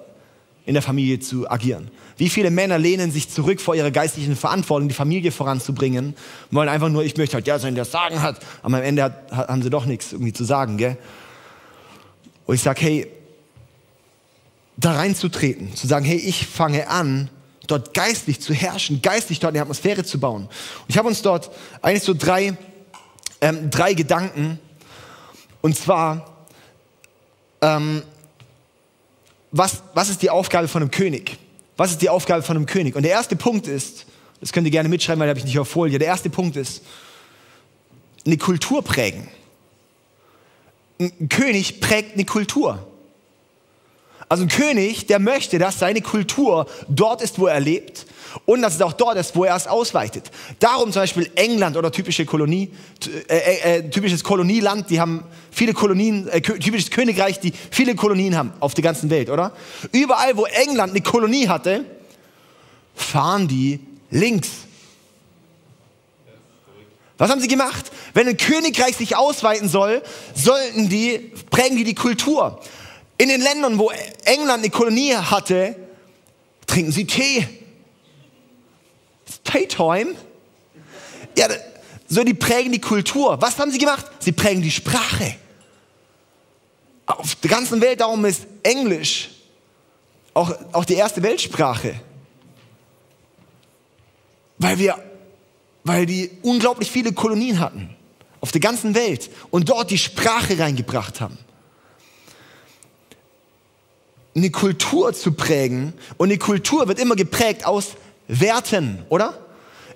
in 0.64 0.74
der 0.74 0.82
Familie 0.82 1.20
zu 1.20 1.50
agieren. 1.50 1.90
Wie 2.16 2.28
viele 2.28 2.50
Männer 2.50 2.78
lehnen 2.78 3.10
sich 3.10 3.28
zurück 3.28 3.60
vor 3.60 3.74
ihrer 3.74 3.90
geistlichen 3.90 4.36
Verantwortung, 4.36 4.88
die 4.88 4.94
Familie 4.94 5.32
voranzubringen, 5.32 6.14
wollen 6.50 6.68
einfach 6.68 6.88
nur, 6.88 7.04
ich 7.04 7.16
möchte 7.16 7.34
halt 7.34 7.46
der 7.46 7.58
sein, 7.58 7.74
der 7.74 7.84
Sagen 7.84 8.22
hat, 8.22 8.40
aber 8.62 8.78
am 8.78 8.82
Ende 8.82 9.02
hat, 9.02 9.30
haben 9.30 9.62
sie 9.62 9.70
doch 9.70 9.84
nichts 9.84 10.12
irgendwie 10.12 10.32
zu 10.32 10.44
sagen, 10.44 10.76
gell? 10.76 10.96
Und 12.46 12.54
ich 12.54 12.62
sage, 12.62 12.80
hey, 12.80 13.06
da 14.84 14.92
reinzutreten, 14.92 15.74
zu 15.74 15.86
sagen, 15.86 16.04
hey, 16.04 16.16
ich 16.16 16.46
fange 16.46 16.88
an, 16.88 17.30
dort 17.66 17.94
geistlich 17.94 18.40
zu 18.40 18.52
herrschen, 18.52 19.00
geistlich 19.00 19.40
dort 19.40 19.54
eine 19.54 19.62
Atmosphäre 19.62 20.04
zu 20.04 20.20
bauen. 20.20 20.42
Und 20.44 20.84
ich 20.88 20.98
habe 20.98 21.08
uns 21.08 21.22
dort 21.22 21.50
eigentlich 21.80 22.02
so 22.02 22.14
drei, 22.14 22.56
ähm, 23.40 23.70
drei 23.70 23.94
Gedanken. 23.94 24.58
Und 25.60 25.76
zwar, 25.76 26.46
ähm, 27.60 28.02
was, 29.52 29.82
was 29.94 30.08
ist 30.08 30.22
die 30.22 30.30
Aufgabe 30.30 30.68
von 30.68 30.82
einem 30.82 30.90
König? 30.90 31.38
Was 31.76 31.92
ist 31.92 32.02
die 32.02 32.08
Aufgabe 32.08 32.42
von 32.42 32.56
einem 32.56 32.66
König? 32.66 32.96
Und 32.96 33.02
der 33.02 33.12
erste 33.12 33.36
Punkt 33.36 33.66
ist, 33.66 34.06
das 34.40 34.52
könnt 34.52 34.66
ihr 34.66 34.72
gerne 34.72 34.88
mitschreiben, 34.88 35.20
weil 35.20 35.28
da 35.28 35.30
habe 35.30 35.38
ich 35.38 35.44
nicht 35.46 35.58
auf 35.58 35.68
Folie. 35.68 35.98
Der 35.98 36.08
erste 36.08 36.28
Punkt 36.28 36.56
ist, 36.56 36.82
eine 38.26 38.36
Kultur 38.36 38.82
prägen. 38.82 39.28
Ein 40.98 41.28
König 41.28 41.80
prägt 41.80 42.14
eine 42.14 42.24
Kultur. 42.24 42.86
Also 44.32 44.44
ein 44.44 44.48
König, 44.48 45.06
der 45.08 45.18
möchte, 45.18 45.58
dass 45.58 45.78
seine 45.78 46.00
Kultur 46.00 46.64
dort 46.88 47.20
ist, 47.20 47.38
wo 47.38 47.48
er 47.48 47.60
lebt 47.60 48.06
und 48.46 48.62
dass 48.62 48.76
es 48.76 48.80
auch 48.80 48.94
dort 48.94 49.18
ist, 49.18 49.36
wo 49.36 49.44
er 49.44 49.54
es 49.54 49.66
ausweitet. 49.66 50.30
Darum 50.58 50.90
zum 50.90 51.02
Beispiel 51.02 51.30
England 51.34 51.76
oder 51.76 51.92
typische 51.92 52.24
Kolonie, 52.24 52.70
äh, 53.28 53.36
äh, 53.36 53.76
äh, 53.76 53.90
typisches 53.90 54.24
Kolonieland, 54.24 54.88
die 54.88 54.98
haben 54.98 55.22
viele 55.50 55.74
Kolonien, 55.74 56.28
äh, 56.28 56.40
typisches 56.40 56.90
Königreich, 56.90 57.40
die 57.40 57.52
viele 57.70 57.94
Kolonien 57.94 58.34
haben 58.34 58.54
auf 58.60 58.72
der 58.72 58.82
ganzen 58.82 59.10
Welt, 59.10 59.28
oder? 59.28 59.52
Überall, 59.92 60.34
wo 60.34 60.46
England 60.46 60.92
eine 60.92 61.02
Kolonie 61.02 61.48
hatte, 61.48 61.84
fahren 62.94 63.48
die 63.48 63.80
links. 64.10 64.48
Was 67.18 67.30
haben 67.30 67.42
sie 67.42 67.48
gemacht? 67.48 67.92
Wenn 68.14 68.28
ein 68.28 68.38
Königreich 68.38 68.96
sich 68.96 69.14
ausweiten 69.14 69.68
soll, 69.68 70.00
sollten 70.34 70.88
die, 70.88 71.32
prägen 71.50 71.76
die 71.76 71.84
die 71.84 71.94
Kultur. 71.94 72.62
In 73.22 73.28
den 73.28 73.40
Ländern, 73.40 73.78
wo 73.78 73.92
England 74.24 74.64
eine 74.64 74.70
Kolonie 74.70 75.14
hatte, 75.14 75.76
trinken 76.66 76.90
sie 76.90 77.06
Tee. 77.06 77.46
Tea-Time. 79.44 80.16
Ja, 81.38 81.46
so 82.08 82.24
die 82.24 82.34
prägen 82.34 82.72
die 82.72 82.80
Kultur. 82.80 83.40
Was 83.40 83.60
haben 83.60 83.70
sie 83.70 83.78
gemacht? 83.78 84.06
Sie 84.18 84.32
prägen 84.32 84.60
die 84.60 84.72
Sprache. 84.72 85.36
Auf 87.06 87.36
der 87.36 87.48
ganzen 87.48 87.80
Welt 87.80 88.00
darum 88.00 88.24
ist 88.24 88.44
Englisch 88.64 89.30
auch, 90.34 90.52
auch 90.72 90.84
die 90.84 90.94
erste 90.94 91.22
Weltsprache. 91.22 91.94
Weil 94.58 94.80
wir, 94.80 94.98
weil 95.84 96.06
die 96.06 96.28
unglaublich 96.42 96.90
viele 96.90 97.12
Kolonien 97.12 97.60
hatten. 97.60 97.94
Auf 98.40 98.50
der 98.50 98.60
ganzen 98.60 98.96
Welt. 98.96 99.30
Und 99.52 99.68
dort 99.68 99.92
die 99.92 99.98
Sprache 99.98 100.58
reingebracht 100.58 101.20
haben 101.20 101.38
eine 104.34 104.50
Kultur 104.50 105.12
zu 105.12 105.32
prägen. 105.32 105.92
Und 106.16 106.28
eine 106.30 106.38
Kultur 106.38 106.88
wird 106.88 106.98
immer 106.98 107.16
geprägt 107.16 107.66
aus 107.66 107.90
Werten, 108.28 109.04
oder? 109.08 109.38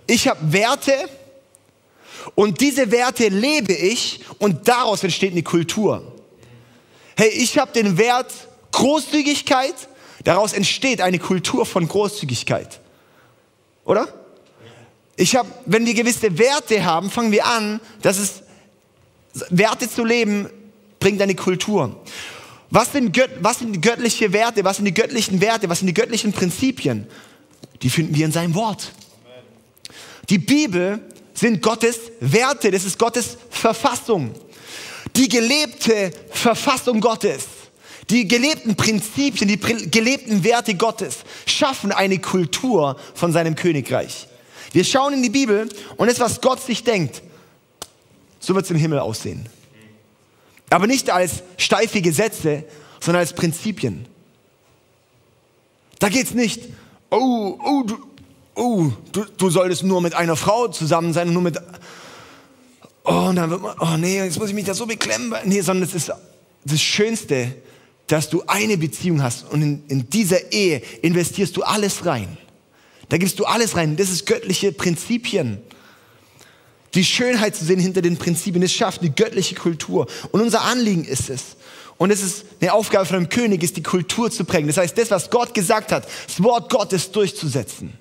Ich 0.06 0.28
habe 0.28 0.52
Werte 0.52 0.92
und 2.34 2.60
diese 2.60 2.90
Werte 2.90 3.28
lebe 3.28 3.72
ich 3.72 4.20
und 4.38 4.68
daraus 4.68 5.02
entsteht 5.02 5.32
eine 5.32 5.42
Kultur. 5.42 6.12
Hey, 7.16 7.28
ich 7.28 7.58
habe 7.58 7.72
den 7.72 7.96
Wert 7.98 8.32
Großzügigkeit, 8.72 9.74
daraus 10.24 10.52
entsteht 10.52 11.00
eine 11.00 11.18
Kultur 11.18 11.64
von 11.64 11.88
Großzügigkeit. 11.88 12.80
Oder? 13.84 14.08
Ich 15.16 15.34
habe, 15.34 15.48
wenn 15.64 15.86
wir 15.86 15.94
gewisse 15.94 16.36
Werte 16.38 16.84
haben, 16.84 17.10
fangen 17.10 17.32
wir 17.32 17.46
an, 17.46 17.80
dass 18.02 18.18
es 18.18 18.42
Werte 19.50 19.88
zu 19.88 20.04
leben 20.04 20.50
bringt 20.98 21.22
eine 21.22 21.34
Kultur. 21.34 21.96
Was 22.70 22.92
sind, 22.92 23.16
was 23.40 23.60
sind 23.60 23.80
göttliche 23.80 24.32
Werte? 24.32 24.64
Was 24.64 24.76
sind 24.76 24.86
die 24.86 24.94
göttlichen 24.94 25.40
Werte? 25.40 25.68
Was 25.68 25.78
sind 25.78 25.86
die 25.86 25.94
göttlichen 25.94 26.32
Prinzipien? 26.32 27.06
Die 27.82 27.90
finden 27.90 28.14
wir 28.14 28.26
in 28.26 28.32
seinem 28.32 28.54
Wort. 28.54 28.92
Die 30.28 30.38
Bibel 30.38 31.00
sind 31.34 31.62
Gottes 31.62 31.98
Werte, 32.20 32.70
das 32.70 32.84
ist 32.84 32.98
Gottes 32.98 33.36
Verfassung. 33.50 34.34
Die 35.14 35.28
gelebte 35.28 36.10
Verfassung 36.30 37.00
Gottes, 37.00 37.44
die 38.10 38.26
gelebten 38.26 38.74
Prinzipien, 38.74 39.48
die 39.48 39.58
gelebten 39.90 40.42
Werte 40.44 40.74
Gottes 40.74 41.18
schaffen 41.46 41.92
eine 41.92 42.18
Kultur 42.18 42.96
von 43.14 43.32
seinem 43.32 43.54
Königreich. 43.54 44.26
Wir 44.72 44.84
schauen 44.84 45.14
in 45.14 45.22
die 45.22 45.30
Bibel 45.30 45.68
und 45.96 46.08
das, 46.08 46.20
was 46.20 46.40
Gott 46.40 46.60
sich 46.60 46.82
denkt, 46.82 47.22
so 48.40 48.54
wird 48.54 48.64
es 48.64 48.70
im 48.70 48.76
Himmel 48.76 48.98
aussehen. 48.98 49.48
Aber 50.70 50.86
nicht 50.86 51.10
als 51.10 51.42
steife 51.56 52.00
Gesetze, 52.00 52.64
sondern 53.00 53.20
als 53.20 53.32
Prinzipien. 53.32 54.06
Da 55.98 56.08
geht 56.08 56.26
es 56.26 56.34
nicht, 56.34 56.62
oh, 57.10 57.58
oh, 57.64 57.82
du, 57.84 57.96
oh 58.54 58.92
du, 59.12 59.24
du 59.36 59.50
solltest 59.50 59.84
nur 59.84 60.00
mit 60.00 60.14
einer 60.14 60.36
Frau 60.36 60.68
zusammen 60.68 61.12
sein 61.12 61.28
und 61.28 61.34
nur 61.34 61.42
mit, 61.42 61.58
oh, 63.04 63.32
dann 63.34 63.50
wird 63.50 63.62
man, 63.62 63.76
oh 63.80 63.96
nee, 63.96 64.18
jetzt 64.18 64.38
muss 64.38 64.48
ich 64.48 64.54
mich 64.54 64.66
da 64.66 64.74
so 64.74 64.86
beklemmen. 64.86 65.34
Nee, 65.44 65.60
sondern 65.60 65.88
es 65.88 65.94
ist 65.94 66.12
das 66.64 66.80
Schönste, 66.82 67.54
dass 68.08 68.28
du 68.28 68.42
eine 68.46 68.76
Beziehung 68.76 69.22
hast 69.22 69.50
und 69.50 69.62
in, 69.62 69.82
in 69.88 70.10
dieser 70.10 70.52
Ehe 70.52 70.82
investierst 71.02 71.56
du 71.56 71.62
alles 71.62 72.04
rein. 72.04 72.36
Da 73.08 73.18
gibst 73.18 73.38
du 73.38 73.44
alles 73.44 73.76
rein. 73.76 73.96
Das 73.96 74.10
ist 74.10 74.26
göttliche 74.26 74.72
Prinzipien 74.72 75.58
die 76.96 77.04
Schönheit 77.04 77.54
zu 77.54 77.64
sehen 77.64 77.78
hinter 77.78 78.02
den 78.02 78.16
Prinzipien. 78.16 78.62
Es 78.62 78.72
schafft 78.72 79.02
eine 79.02 79.10
göttliche 79.10 79.54
Kultur. 79.54 80.06
Und 80.32 80.40
unser 80.40 80.62
Anliegen 80.62 81.04
ist 81.04 81.30
es. 81.30 81.56
Und 81.98 82.10
es 82.10 82.22
ist 82.22 82.44
eine 82.60 82.72
Aufgabe 82.72 83.06
von 83.06 83.16
einem 83.16 83.28
König, 83.28 83.62
ist 83.62 83.76
die 83.76 83.82
Kultur 83.82 84.30
zu 84.30 84.44
prägen. 84.44 84.66
Das 84.66 84.76
heißt, 84.76 84.98
das, 84.98 85.10
was 85.10 85.30
Gott 85.30 85.54
gesagt 85.54 85.92
hat, 85.92 86.06
das 86.26 86.42
Wort 86.42 86.70
Gottes 86.70 87.10
durchzusetzen. 87.10 87.92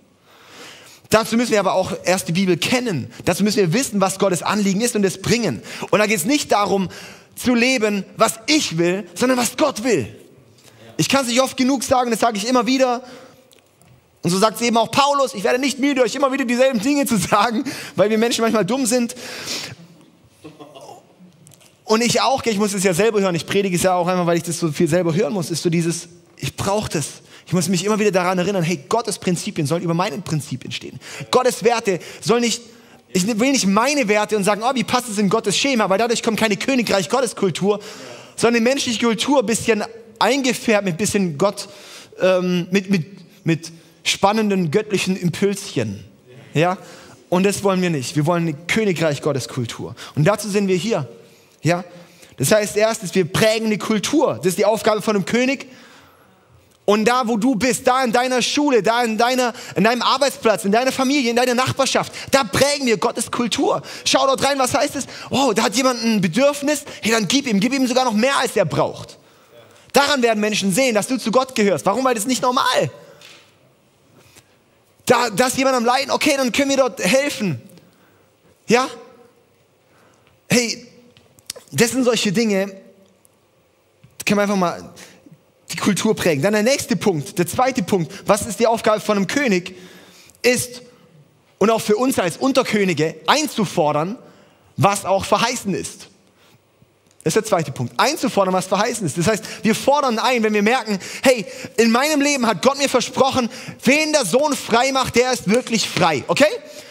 Dazu 1.09 1.37
müssen 1.37 1.51
wir 1.51 1.59
aber 1.59 1.73
auch 1.73 1.93
erst 2.03 2.27
die 2.27 2.33
Bibel 2.33 2.57
kennen. 2.57 3.11
Dazu 3.25 3.43
müssen 3.43 3.57
wir 3.57 3.73
wissen, 3.73 4.01
was 4.01 4.19
Gottes 4.19 4.41
Anliegen 4.43 4.81
ist 4.81 4.95
und 4.95 5.03
es 5.03 5.21
bringen. 5.21 5.61
Und 5.91 5.99
da 5.99 6.07
geht 6.07 6.17
es 6.17 6.25
nicht 6.25 6.51
darum, 6.51 6.89
zu 7.35 7.53
leben, 7.53 8.03
was 8.17 8.39
ich 8.47 8.77
will, 8.77 9.07
sondern 9.13 9.37
was 9.37 9.55
Gott 9.57 9.83
will. 9.83 10.07
Ich 10.97 11.09
kann 11.09 11.21
es 11.21 11.27
nicht 11.27 11.41
oft 11.41 11.57
genug 11.57 11.83
sagen, 11.83 12.11
das 12.11 12.21
sage 12.21 12.37
ich 12.37 12.47
immer 12.47 12.65
wieder. 12.65 13.03
Und 14.25 14.31
so 14.31 14.39
sagt 14.39 14.55
es 14.55 14.61
eben 14.63 14.75
auch 14.77 14.89
Paulus, 14.89 15.35
ich 15.35 15.43
werde 15.43 15.59
nicht 15.59 15.77
müde, 15.77 16.01
euch 16.01 16.15
immer 16.15 16.31
wieder 16.31 16.45
dieselben 16.45 16.79
Dinge 16.79 17.05
zu 17.05 17.15
sagen, 17.15 17.63
weil 17.95 18.09
wir 18.09 18.17
Menschen 18.17 18.41
manchmal 18.41 18.65
dumm 18.65 18.87
sind. 18.87 19.15
Und 21.83 22.01
ich 22.01 22.19
auch, 22.21 22.43
ich 22.43 22.57
muss 22.57 22.73
es 22.73 22.83
ja 22.83 22.95
selber 22.95 23.21
hören, 23.21 23.35
ich 23.35 23.45
predige 23.45 23.75
es 23.75 23.83
ja 23.83 23.93
auch 23.93 24.07
einmal, 24.07 24.25
weil 24.25 24.37
ich 24.37 24.41
das 24.41 24.57
so 24.57 24.71
viel 24.71 24.87
selber 24.87 25.13
hören 25.13 25.31
muss, 25.31 25.51
ist 25.51 25.61
so 25.61 25.69
dieses, 25.69 26.07
ich 26.37 26.55
brauche 26.55 26.89
das. 26.89 27.05
Ich 27.45 27.53
muss 27.53 27.69
mich 27.69 27.85
immer 27.85 27.99
wieder 27.99 28.09
daran 28.09 28.39
erinnern, 28.39 28.63
hey, 28.63 28.79
Gottes 28.89 29.19
Prinzipien 29.19 29.67
sollen 29.67 29.83
über 29.83 29.93
meine 29.93 30.17
Prinzipien 30.17 30.71
stehen. 30.71 30.99
Gottes 31.29 31.63
Werte 31.63 31.99
sollen 32.19 32.41
nicht, 32.41 32.63
ich 33.09 33.27
will 33.27 33.51
nicht 33.51 33.67
meine 33.67 34.07
Werte 34.07 34.37
und 34.37 34.43
sagen, 34.43 34.63
oh, 34.65 34.73
wie 34.73 34.83
passt 34.83 35.07
es 35.07 35.19
in 35.19 35.29
Gottes 35.29 35.55
Schema, 35.55 35.87
weil 35.87 35.99
dadurch 35.99 36.23
kommt 36.23 36.39
keine 36.39 36.57
Königreich 36.57 37.09
Gottes 37.09 37.35
Kultur, 37.35 37.79
sondern 38.35 38.55
eine 38.55 38.69
menschliche 38.71 39.05
Kultur 39.05 39.41
ein 39.41 39.45
bisschen 39.45 39.83
eingefärbt 40.17 40.85
mit 40.85 40.95
ein 40.95 40.97
bisschen 40.97 41.37
Gott, 41.37 41.69
ähm, 42.19 42.65
mit, 42.71 42.89
mit, 42.89 43.05
mit 43.45 43.71
spannenden 44.05 44.71
göttlichen 44.71 45.17
Impulschen. 45.17 46.05
Ja? 46.53 46.77
Und 47.27 47.43
das 47.43 47.63
wollen 47.63 47.81
wir 47.81 47.89
nicht. 47.89 48.15
Wir 48.15 48.25
wollen 48.25 48.43
eine 48.43 48.53
Königreich 48.53 49.21
Gottes 49.21 49.49
Kultur. 49.49 49.95
Und 50.15 50.23
dazu 50.25 50.47
sind 50.47 50.69
wir 50.69 50.77
hier. 50.77 51.09
Ja? 51.61 51.83
Das 52.37 52.51
heißt, 52.51 52.77
erstens, 52.77 53.13
wir 53.15 53.25
prägen 53.25 53.69
die 53.69 53.77
Kultur. 53.77 54.35
Das 54.37 54.47
ist 54.47 54.57
die 54.57 54.65
Aufgabe 54.65 55.01
von 55.01 55.15
einem 55.15 55.25
König. 55.25 55.67
Und 56.85 57.05
da, 57.05 57.27
wo 57.27 57.35
du 57.35 57.55
bist, 57.55 57.87
da 57.87 58.03
in 58.03 58.11
deiner 58.11 58.43
Schule, 58.43 58.83
da 58.83 59.03
in, 59.03 59.17
deiner, 59.17 59.53
in 59.75 59.83
deinem 59.83 60.03
Arbeitsplatz, 60.03 60.65
in 60.65 60.71
deiner 60.71 60.91
Familie, 60.91 61.31
in 61.31 61.35
deiner 61.35 61.55
Nachbarschaft, 61.55 62.13
da 62.29 62.43
prägen 62.43 62.85
wir 62.85 62.97
Gottes 62.97 63.31
Kultur. 63.31 63.81
Schau 64.05 64.27
dort 64.27 64.43
rein, 64.43 64.59
was 64.59 64.75
heißt 64.75 64.95
es? 64.95 65.07
Oh, 65.31 65.51
da 65.55 65.63
hat 65.63 65.75
jemand 65.75 66.03
ein 66.03 66.21
Bedürfnis. 66.21 66.83
Hey, 67.01 67.11
dann 67.11 67.27
gib 67.27 67.47
ihm, 67.47 67.59
gib 67.59 67.73
ihm 67.73 67.87
sogar 67.87 68.05
noch 68.05 68.13
mehr, 68.13 68.37
als 68.37 68.55
er 68.55 68.65
braucht. 68.65 69.17
Daran 69.93 70.21
werden 70.21 70.39
Menschen 70.39 70.71
sehen, 70.71 70.93
dass 70.93 71.07
du 71.07 71.17
zu 71.17 71.31
Gott 71.31 71.55
gehörst. 71.55 71.87
Warum? 71.87 72.05
Weil 72.05 72.13
das 72.13 72.25
ist 72.25 72.29
nicht 72.29 72.43
normal. 72.43 72.91
Da, 75.05 75.29
da 75.29 75.47
ist 75.47 75.57
jemand 75.57 75.75
am 75.75 75.85
Leiden, 75.85 76.11
okay, 76.11 76.33
dann 76.35 76.51
können 76.51 76.69
wir 76.69 76.77
dort 76.77 76.99
helfen. 76.99 77.61
Ja? 78.67 78.89
Hey, 80.49 80.87
das 81.71 81.91
sind 81.91 82.03
solche 82.03 82.31
Dinge, 82.31 82.67
können 84.25 84.39
wir 84.39 84.43
einfach 84.43 84.55
mal 84.55 84.93
die 85.71 85.77
Kultur 85.77 86.15
prägen. 86.15 86.41
Dann 86.41 86.53
der 86.53 86.63
nächste 86.63 86.95
Punkt, 86.95 87.37
der 87.37 87.47
zweite 87.47 87.83
Punkt, 87.83 88.11
was 88.25 88.45
ist 88.45 88.59
die 88.59 88.67
Aufgabe 88.67 88.99
von 88.99 89.17
einem 89.17 89.27
König, 89.27 89.75
ist, 90.41 90.81
und 91.57 91.69
auch 91.69 91.81
für 91.81 91.95
uns 91.95 92.19
als 92.19 92.37
Unterkönige 92.37 93.15
einzufordern, 93.27 94.17
was 94.77 95.05
auch 95.05 95.25
verheißen 95.25 95.73
ist. 95.73 96.04
Das 97.25 97.31
ist 97.31 97.37
der 97.37 97.45
zweite 97.45 97.71
Punkt. 97.71 97.91
Einzufordern, 97.97 98.53
was 98.53 98.67
verheißen 98.67 99.03
ist. 99.03 99.17
Das 99.17 99.25
heißt, 99.25 99.43
wir 99.63 99.73
fordern 99.73 100.19
ein, 100.19 100.43
wenn 100.43 100.53
wir 100.53 100.61
merken, 100.61 100.99
hey, 101.23 101.43
in 101.75 101.89
meinem 101.89 102.21
Leben 102.21 102.45
hat 102.45 102.61
Gott 102.61 102.77
mir 102.77 102.87
versprochen, 102.87 103.49
wen 103.83 104.13
der 104.13 104.25
Sohn 104.25 104.55
frei 104.55 104.91
macht, 104.91 105.15
der 105.15 105.33
ist 105.33 105.49
wirklich 105.49 105.89
frei. 105.89 106.23
Okay? 106.27 106.45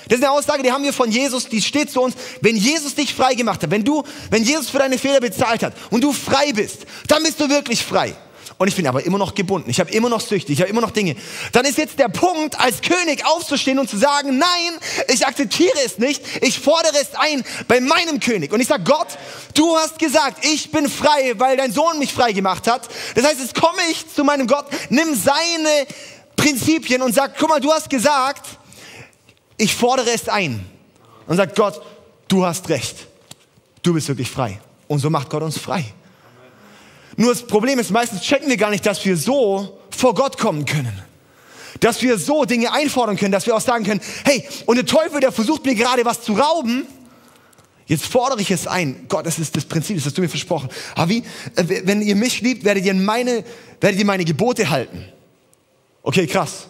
Das 0.08 0.18
ist 0.18 0.24
eine 0.24 0.32
Aussage, 0.32 0.64
die 0.64 0.72
haben 0.72 0.82
wir 0.82 0.92
von 0.92 1.08
Jesus, 1.08 1.48
die 1.48 1.62
steht 1.62 1.88
zu 1.88 2.02
uns. 2.02 2.16
Wenn 2.40 2.56
Jesus 2.56 2.96
dich 2.96 3.14
frei 3.14 3.34
gemacht 3.34 3.62
hat, 3.62 3.70
wenn 3.70 3.84
du, 3.84 4.02
wenn 4.30 4.42
Jesus 4.42 4.70
für 4.70 4.78
deine 4.78 4.98
Fehler 4.98 5.20
bezahlt 5.20 5.62
hat 5.62 5.72
und 5.90 6.02
du 6.02 6.12
frei 6.12 6.52
bist, 6.52 6.78
dann 7.06 7.22
bist 7.22 7.38
du 7.38 7.48
wirklich 7.48 7.84
frei. 7.84 8.12
Und 8.56 8.68
ich 8.68 8.76
bin 8.76 8.86
aber 8.86 9.04
immer 9.04 9.18
noch 9.18 9.34
gebunden. 9.34 9.68
Ich 9.68 9.80
habe 9.80 9.90
immer 9.90 10.08
noch 10.08 10.20
Süchte, 10.20 10.52
ich 10.52 10.60
habe 10.60 10.70
immer 10.70 10.80
noch 10.80 10.92
Dinge. 10.92 11.16
Dann 11.52 11.64
ist 11.64 11.76
jetzt 11.76 11.98
der 11.98 12.08
Punkt, 12.08 12.58
als 12.60 12.82
König 12.82 13.26
aufzustehen 13.26 13.78
und 13.78 13.90
zu 13.90 13.96
sagen, 13.96 14.38
nein, 14.38 14.78
ich 15.12 15.26
akzeptiere 15.26 15.76
es 15.84 15.98
nicht. 15.98 16.22
Ich 16.40 16.60
fordere 16.60 16.94
es 17.00 17.14
ein 17.14 17.44
bei 17.66 17.80
meinem 17.80 18.20
König. 18.20 18.52
Und 18.52 18.60
ich 18.60 18.68
sage, 18.68 18.84
Gott, 18.84 19.08
du 19.54 19.76
hast 19.76 19.98
gesagt, 19.98 20.44
ich 20.44 20.70
bin 20.70 20.88
frei, 20.88 21.34
weil 21.36 21.56
dein 21.56 21.72
Sohn 21.72 21.98
mich 21.98 22.12
frei 22.12 22.32
gemacht 22.32 22.68
hat. 22.68 22.88
Das 23.16 23.24
heißt, 23.24 23.40
jetzt 23.40 23.54
komme 23.60 23.80
ich 23.90 24.12
zu 24.14 24.22
meinem 24.22 24.46
Gott, 24.46 24.66
nimm 24.88 25.16
seine 25.16 25.86
Prinzipien 26.36 27.02
und 27.02 27.12
sag, 27.12 27.36
guck 27.38 27.48
mal, 27.48 27.60
du 27.60 27.72
hast 27.72 27.90
gesagt, 27.90 28.46
ich 29.56 29.74
fordere 29.74 30.10
es 30.10 30.28
ein. 30.28 30.64
Und 31.26 31.36
sagt 31.36 31.56
Gott, 31.56 31.80
du 32.28 32.44
hast 32.44 32.68
recht. 32.68 32.96
Du 33.82 33.94
bist 33.94 34.06
wirklich 34.08 34.30
frei. 34.30 34.60
Und 34.86 35.00
so 35.00 35.10
macht 35.10 35.28
Gott 35.30 35.42
uns 35.42 35.58
frei. 35.58 35.84
Nur 37.16 37.32
das 37.32 37.46
Problem 37.46 37.78
ist, 37.78 37.90
meistens 37.90 38.22
checken 38.22 38.48
wir 38.48 38.56
gar 38.56 38.70
nicht, 38.70 38.84
dass 38.84 39.04
wir 39.04 39.16
so 39.16 39.78
vor 39.90 40.14
Gott 40.14 40.38
kommen 40.38 40.64
können. 40.64 41.02
Dass 41.80 42.02
wir 42.02 42.18
so 42.18 42.44
Dinge 42.44 42.72
einfordern 42.72 43.16
können, 43.16 43.32
dass 43.32 43.46
wir 43.46 43.54
auch 43.54 43.60
sagen 43.60 43.84
können, 43.84 44.00
hey, 44.24 44.46
und 44.66 44.76
der 44.76 44.86
Teufel, 44.86 45.20
der 45.20 45.32
versucht 45.32 45.64
mir 45.64 45.74
gerade 45.74 46.04
was 46.04 46.22
zu 46.22 46.32
rauben, 46.34 46.86
jetzt 47.86 48.06
fordere 48.06 48.40
ich 48.40 48.50
es 48.50 48.66
ein. 48.66 49.06
Gott, 49.08 49.26
das 49.26 49.38
ist 49.38 49.56
das 49.56 49.64
Prinzip, 49.64 49.96
das 49.96 50.06
hast 50.06 50.16
du 50.16 50.22
mir 50.22 50.28
versprochen. 50.28 50.68
Aber 50.94 51.08
wie, 51.08 51.18
äh, 51.56 51.82
wenn 51.84 52.00
ihr 52.02 52.16
mich 52.16 52.40
liebt, 52.40 52.64
werdet 52.64 52.84
ihr 52.84 52.94
meine, 52.94 53.44
werdet 53.80 53.98
ihr 53.98 54.06
meine 54.06 54.24
Gebote 54.24 54.70
halten. 54.70 55.04
Okay, 56.02 56.26
krass. 56.26 56.68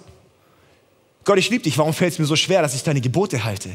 Gott, 1.24 1.38
ich 1.38 1.48
liebe 1.48 1.64
dich, 1.64 1.78
warum 1.78 1.94
fällt 1.94 2.12
es 2.12 2.18
mir 2.18 2.26
so 2.26 2.36
schwer, 2.36 2.60
dass 2.60 2.74
ich 2.74 2.82
deine 2.82 3.00
Gebote 3.00 3.44
halte? 3.44 3.70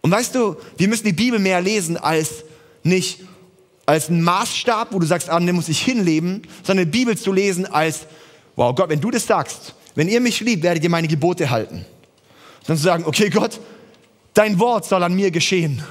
Und 0.00 0.10
weißt 0.10 0.34
du, 0.34 0.56
wir 0.78 0.88
müssen 0.88 1.04
die 1.04 1.12
Bibel 1.12 1.38
mehr 1.38 1.60
lesen 1.60 1.96
als 1.96 2.44
nicht 2.82 3.20
als 3.90 4.08
ein 4.08 4.22
Maßstab, 4.22 4.92
wo 4.92 5.00
du 5.00 5.06
sagst, 5.06 5.28
ah, 5.28 5.40
dem 5.40 5.56
muss 5.56 5.68
ich 5.68 5.80
hinleben, 5.82 6.42
sondern 6.62 6.90
die 6.90 6.98
Bibel 6.98 7.18
zu 7.18 7.32
lesen 7.32 7.66
als, 7.66 8.06
wow, 8.54 8.72
Gott, 8.72 8.88
wenn 8.88 9.00
du 9.00 9.10
das 9.10 9.26
sagst, 9.26 9.74
wenn 9.96 10.08
ihr 10.08 10.20
mich 10.20 10.38
liebt, 10.40 10.62
werdet 10.62 10.84
ihr 10.84 10.90
meine 10.90 11.08
Gebote 11.08 11.50
halten. 11.50 11.84
Dann 12.66 12.76
zu 12.76 12.84
sagen, 12.84 13.04
okay, 13.04 13.30
Gott, 13.30 13.58
dein 14.32 14.60
Wort 14.60 14.84
soll 14.84 15.02
an 15.02 15.12
mir 15.12 15.32
geschehen. 15.32 15.82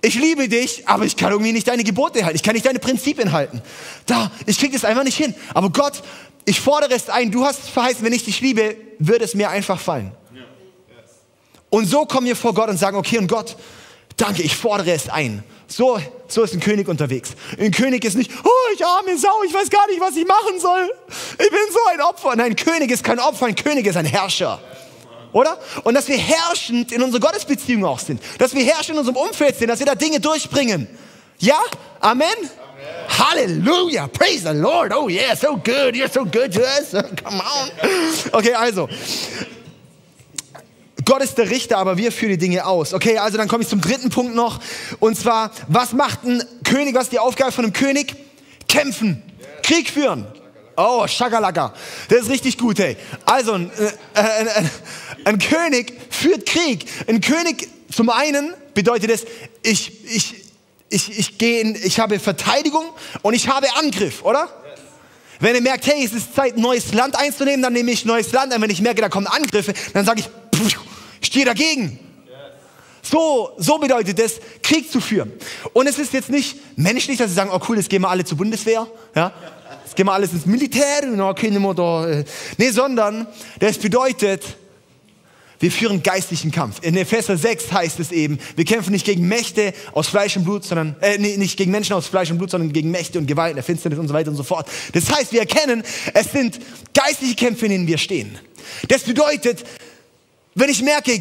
Ich 0.00 0.14
liebe 0.14 0.48
dich, 0.48 0.86
aber 0.86 1.04
ich 1.04 1.16
kann 1.16 1.32
irgendwie 1.32 1.52
nicht 1.52 1.66
deine 1.66 1.82
Gebote 1.82 2.24
halten. 2.24 2.36
Ich 2.36 2.42
kann 2.44 2.54
nicht 2.54 2.64
deine 2.64 2.78
Prinzipien 2.78 3.32
halten. 3.32 3.60
Da, 4.06 4.30
ich 4.46 4.58
krieg 4.58 4.72
das 4.72 4.84
einfach 4.84 5.02
nicht 5.02 5.16
hin. 5.16 5.34
Aber 5.52 5.70
Gott, 5.70 6.02
ich 6.44 6.60
fordere 6.60 6.94
es 6.94 7.10
ein. 7.10 7.32
Du 7.32 7.44
hast 7.44 7.68
verheißen, 7.68 8.04
wenn 8.04 8.12
ich 8.12 8.24
dich 8.24 8.40
liebe, 8.40 8.76
wird 9.00 9.22
es 9.22 9.34
mir 9.34 9.50
einfach 9.50 9.80
fallen. 9.80 10.12
Und 11.68 11.86
so 11.86 12.06
kommen 12.06 12.28
wir 12.28 12.36
vor 12.36 12.54
Gott 12.54 12.68
und 12.68 12.78
sagen, 12.78 12.96
okay, 12.96 13.18
und 13.18 13.26
Gott, 13.26 13.56
danke, 14.16 14.42
ich 14.42 14.56
fordere 14.56 14.92
es 14.92 15.08
ein. 15.08 15.42
So, 15.70 16.00
so 16.26 16.42
ist 16.42 16.52
ein 16.52 16.60
König 16.60 16.88
unterwegs. 16.88 17.30
Ein 17.56 17.70
König 17.70 18.04
ist 18.04 18.16
nicht, 18.16 18.30
oh, 18.42 18.74
ich 18.74 18.84
arme 18.84 19.16
Sau, 19.16 19.42
ich 19.46 19.54
weiß 19.54 19.70
gar 19.70 19.86
nicht, 19.86 20.00
was 20.00 20.16
ich 20.16 20.26
machen 20.26 20.58
soll. 20.58 20.92
Ich 21.32 21.50
bin 21.50 21.60
so 21.70 21.78
ein 21.92 22.00
Opfer. 22.00 22.34
Nein, 22.34 22.52
ein 22.52 22.56
König 22.56 22.90
ist 22.90 23.04
kein 23.04 23.20
Opfer, 23.20 23.46
ein 23.46 23.54
König 23.54 23.86
ist 23.86 23.96
ein 23.96 24.04
Herrscher. 24.04 24.60
Oder? 25.32 25.58
Und 25.84 25.94
dass 25.94 26.08
wir 26.08 26.18
herrschend 26.18 26.90
in 26.90 27.00
unserer 27.02 27.20
Gottesbeziehung 27.20 27.84
auch 27.84 28.00
sind. 28.00 28.20
Dass 28.38 28.52
wir 28.52 28.64
herrschend 28.64 28.90
in 28.90 28.98
unserem 28.98 29.16
Umfeld 29.16 29.56
sind, 29.56 29.68
dass 29.68 29.78
wir 29.78 29.86
da 29.86 29.94
Dinge 29.94 30.18
durchbringen. 30.18 30.88
Ja? 31.38 31.60
Amen? 32.00 32.26
Amen. 32.36 32.50
Halleluja. 33.30 34.08
Praise 34.08 34.42
the 34.42 34.58
Lord. 34.58 34.92
Oh 34.92 35.08
yeah, 35.08 35.36
so 35.36 35.56
good. 35.56 35.94
You're 35.94 36.10
so 36.10 36.24
good 36.24 36.52
to 36.52 36.62
us. 36.62 36.90
Come 37.22 37.40
on. 37.40 37.70
Okay, 38.32 38.54
also. 38.54 38.88
Gott 41.04 41.22
ist 41.22 41.38
der 41.38 41.50
Richter, 41.50 41.78
aber 41.78 41.96
wir 41.96 42.12
führen 42.12 42.30
die 42.30 42.38
Dinge 42.38 42.66
aus. 42.66 42.92
Okay, 42.94 43.18
also 43.18 43.38
dann 43.38 43.48
komme 43.48 43.62
ich 43.62 43.68
zum 43.68 43.80
dritten 43.80 44.10
Punkt 44.10 44.34
noch. 44.34 44.60
Und 44.98 45.16
zwar, 45.16 45.50
was 45.68 45.92
macht 45.92 46.24
ein 46.24 46.42
König? 46.64 46.94
Was 46.94 47.04
ist 47.04 47.12
die 47.12 47.18
Aufgabe 47.18 47.52
von 47.52 47.64
einem 47.64 47.72
König? 47.72 48.14
Kämpfen. 48.68 49.22
Krieg 49.62 49.90
führen. 49.90 50.26
Oh, 50.76 51.06
Schagalaka. 51.06 51.74
Das 52.08 52.20
ist 52.22 52.30
richtig 52.30 52.56
gut, 52.56 52.78
hey. 52.78 52.96
Also, 53.24 53.54
ein, 53.54 53.70
äh, 54.14 54.20
ein, 54.20 54.48
ein, 54.48 54.70
ein 55.24 55.38
König 55.38 55.92
führt 56.10 56.46
Krieg. 56.46 56.86
Ein 57.06 57.20
König, 57.20 57.68
zum 57.92 58.08
einen 58.10 58.54
bedeutet 58.74 59.10
es, 59.10 59.26
ich, 59.62 60.04
ich, 60.04 60.34
ich, 60.88 61.18
ich, 61.18 61.38
gehe 61.38 61.60
in, 61.60 61.76
ich 61.82 62.00
habe 62.00 62.18
Verteidigung 62.18 62.84
und 63.22 63.34
ich 63.34 63.48
habe 63.48 63.66
Angriff, 63.76 64.22
oder? 64.22 64.48
Wenn 65.38 65.54
ihr 65.54 65.62
merkt, 65.62 65.86
hey, 65.86 66.04
es 66.04 66.12
ist 66.12 66.34
Zeit, 66.34 66.56
neues 66.58 66.92
Land 66.92 67.16
einzunehmen, 67.16 67.62
dann 67.62 67.72
nehme 67.72 67.90
ich 67.90 68.04
neues 68.04 68.32
Land 68.32 68.52
ein. 68.52 68.60
Wenn 68.60 68.70
ich 68.70 68.82
merke, 68.82 69.00
da 69.00 69.08
kommen 69.08 69.26
Angriffe, 69.26 69.72
dann 69.94 70.04
sage 70.04 70.20
ich, 70.20 70.28
stehe 71.30 71.44
dagegen. 71.44 71.98
So, 73.02 73.52
so 73.56 73.78
bedeutet 73.78 74.18
es, 74.18 74.40
Krieg 74.62 74.90
zu 74.90 75.00
führen. 75.00 75.32
Und 75.72 75.86
es 75.86 75.98
ist 75.98 76.12
jetzt 76.12 76.28
nicht 76.28 76.56
menschlich, 76.76 77.16
dass 77.16 77.28
sie 77.28 77.34
sagen, 77.34 77.50
oh 77.52 77.60
cool, 77.68 77.78
jetzt 77.78 77.88
gehen 77.88 78.02
wir 78.02 78.10
alle 78.10 78.24
zur 78.24 78.36
Bundeswehr. 78.36 78.86
Ja? 79.14 79.32
Jetzt 79.84 79.96
gehen 79.96 80.06
wir 80.06 80.12
alles 80.12 80.32
ins 80.32 80.44
Militär. 80.44 81.00
Okay, 81.18 81.50
da, 81.74 82.08
äh. 82.08 82.24
Nee, 82.58 82.70
sondern 82.70 83.26
das 83.58 83.78
bedeutet, 83.78 84.44
wir 85.60 85.70
führen 85.70 86.02
geistlichen 86.02 86.50
Kampf. 86.50 86.76
In 86.82 86.96
Epheser 86.96 87.36
6 87.36 87.72
heißt 87.72 88.00
es 88.00 88.12
eben, 88.12 88.38
wir 88.56 88.64
kämpfen 88.64 88.92
nicht 88.92 89.06
gegen 89.06 89.26
Mächte 89.26 89.72
aus 89.92 90.08
Fleisch 90.08 90.36
und 90.36 90.44
Blut, 90.44 90.64
sondern 90.64 90.96
äh, 91.00 91.18
nicht 91.18 91.56
gegen 91.56 91.70
Menschen 91.70 91.94
aus 91.94 92.06
Fleisch 92.06 92.30
und 92.30 92.38
Blut, 92.38 92.50
sondern 92.50 92.72
gegen 92.72 92.90
Mächte 92.90 93.18
und 93.18 93.26
Gewalt, 93.26 93.56
der 93.56 93.62
Finsternis 93.62 93.98
und 93.98 94.08
so 94.08 94.14
weiter 94.14 94.30
und 94.30 94.36
so 94.36 94.42
fort. 94.42 94.68
Das 94.92 95.10
heißt, 95.10 95.32
wir 95.32 95.40
erkennen, 95.40 95.82
es 96.12 96.32
sind 96.32 96.58
geistliche 96.94 97.34
Kämpfe, 97.34 97.66
in 97.66 97.72
denen 97.72 97.86
wir 97.86 97.98
stehen. 97.98 98.38
Das 98.88 99.02
bedeutet, 99.02 99.64
wenn 100.54 100.68
ich 100.68 100.82
merke, 100.82 101.20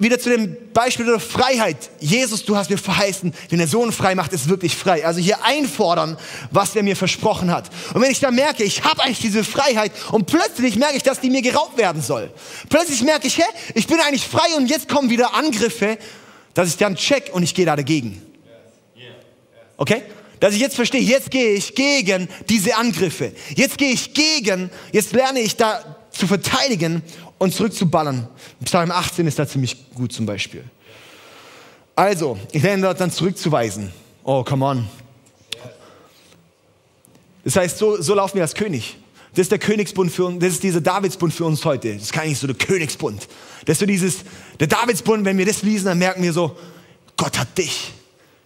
wieder 0.00 0.18
zu 0.18 0.30
dem 0.30 0.56
Beispiel 0.72 1.04
der 1.04 1.20
Freiheit. 1.20 1.90
Jesus, 2.00 2.44
du 2.44 2.56
hast 2.56 2.70
mir 2.70 2.78
verheißen, 2.78 3.34
wenn 3.50 3.58
der 3.58 3.68
Sohn 3.68 3.92
frei 3.92 4.14
macht, 4.14 4.32
ist 4.32 4.48
wirklich 4.48 4.74
frei. 4.74 5.04
Also 5.04 5.20
hier 5.20 5.44
einfordern, 5.44 6.16
was 6.50 6.74
er 6.74 6.82
mir 6.82 6.96
versprochen 6.96 7.52
hat. 7.52 7.68
Und 7.92 8.00
wenn 8.00 8.10
ich 8.10 8.18
dann 8.18 8.34
merke, 8.34 8.64
ich 8.64 8.82
habe 8.82 9.02
eigentlich 9.02 9.20
diese 9.20 9.44
Freiheit 9.44 9.92
und 10.10 10.26
plötzlich 10.26 10.76
merke 10.76 10.96
ich, 10.96 11.02
dass 11.02 11.20
die 11.20 11.28
mir 11.28 11.42
geraubt 11.42 11.76
werden 11.76 12.00
soll. 12.00 12.32
Plötzlich 12.70 13.02
merke 13.02 13.26
ich, 13.26 13.36
hä, 13.36 13.44
ich 13.74 13.86
bin 13.86 14.00
eigentlich 14.00 14.26
frei 14.26 14.56
und 14.56 14.68
jetzt 14.70 14.88
kommen 14.88 15.10
wieder 15.10 15.34
Angriffe, 15.34 15.98
dass 16.54 16.70
ich 16.70 16.78
dann 16.78 16.96
check 16.96 17.30
und 17.32 17.42
ich 17.42 17.54
gehe 17.54 17.66
da 17.66 17.76
dagegen. 17.76 18.22
Okay? 19.76 20.02
Dass 20.40 20.54
ich 20.54 20.60
jetzt 20.60 20.76
verstehe, 20.76 21.02
jetzt 21.02 21.30
gehe 21.30 21.52
ich 21.52 21.74
gegen 21.74 22.28
diese 22.48 22.76
Angriffe. 22.76 23.32
Jetzt 23.54 23.76
gehe 23.76 23.90
ich 23.90 24.14
gegen, 24.14 24.70
jetzt 24.92 25.12
lerne 25.12 25.40
ich 25.40 25.56
da 25.56 25.96
zu 26.10 26.26
verteidigen 26.26 27.02
und 27.40 27.54
zurückzuballern. 27.54 28.28
Psalm 28.64 28.90
18 28.90 29.26
ist 29.26 29.38
da 29.38 29.48
ziemlich 29.48 29.90
gut 29.94 30.12
zum 30.12 30.26
Beispiel. 30.26 30.62
Also, 31.96 32.38
ich 32.52 32.62
lerne 32.62 32.82
dort 32.82 33.00
dann 33.00 33.10
zurückzuweisen. 33.10 33.90
Oh, 34.22 34.44
come 34.44 34.64
on. 34.64 34.88
Das 37.42 37.56
heißt, 37.56 37.78
so, 37.78 38.00
so 38.00 38.14
laufen 38.14 38.36
wir 38.36 38.42
als 38.42 38.54
König. 38.54 38.98
Das 39.32 39.44
ist 39.44 39.52
der 39.52 39.58
Königsbund 39.58 40.12
für 40.12 40.26
uns, 40.26 40.40
das 40.40 40.52
ist 40.52 40.62
dieser 40.62 40.82
Davidsbund 40.82 41.32
für 41.32 41.46
uns 41.46 41.64
heute. 41.64 41.94
Das 41.94 42.02
ist 42.02 42.12
gar 42.12 42.26
nicht 42.26 42.38
so 42.38 42.46
der 42.46 42.56
Königsbund. 42.56 43.26
Das 43.64 43.74
ist 43.74 43.80
so 43.80 43.86
dieses, 43.86 44.18
der 44.58 44.66
Davidsbund, 44.66 45.24
wenn 45.24 45.38
wir 45.38 45.46
das 45.46 45.62
lesen, 45.62 45.86
dann 45.86 45.98
merken 45.98 46.22
wir 46.22 46.34
so, 46.34 46.58
Gott 47.16 47.38
hat 47.38 47.56
dich. 47.56 47.92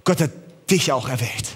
Gott 0.04 0.20
hat 0.20 0.30
dich 0.70 0.92
auch 0.92 1.08
erwählt. 1.08 1.48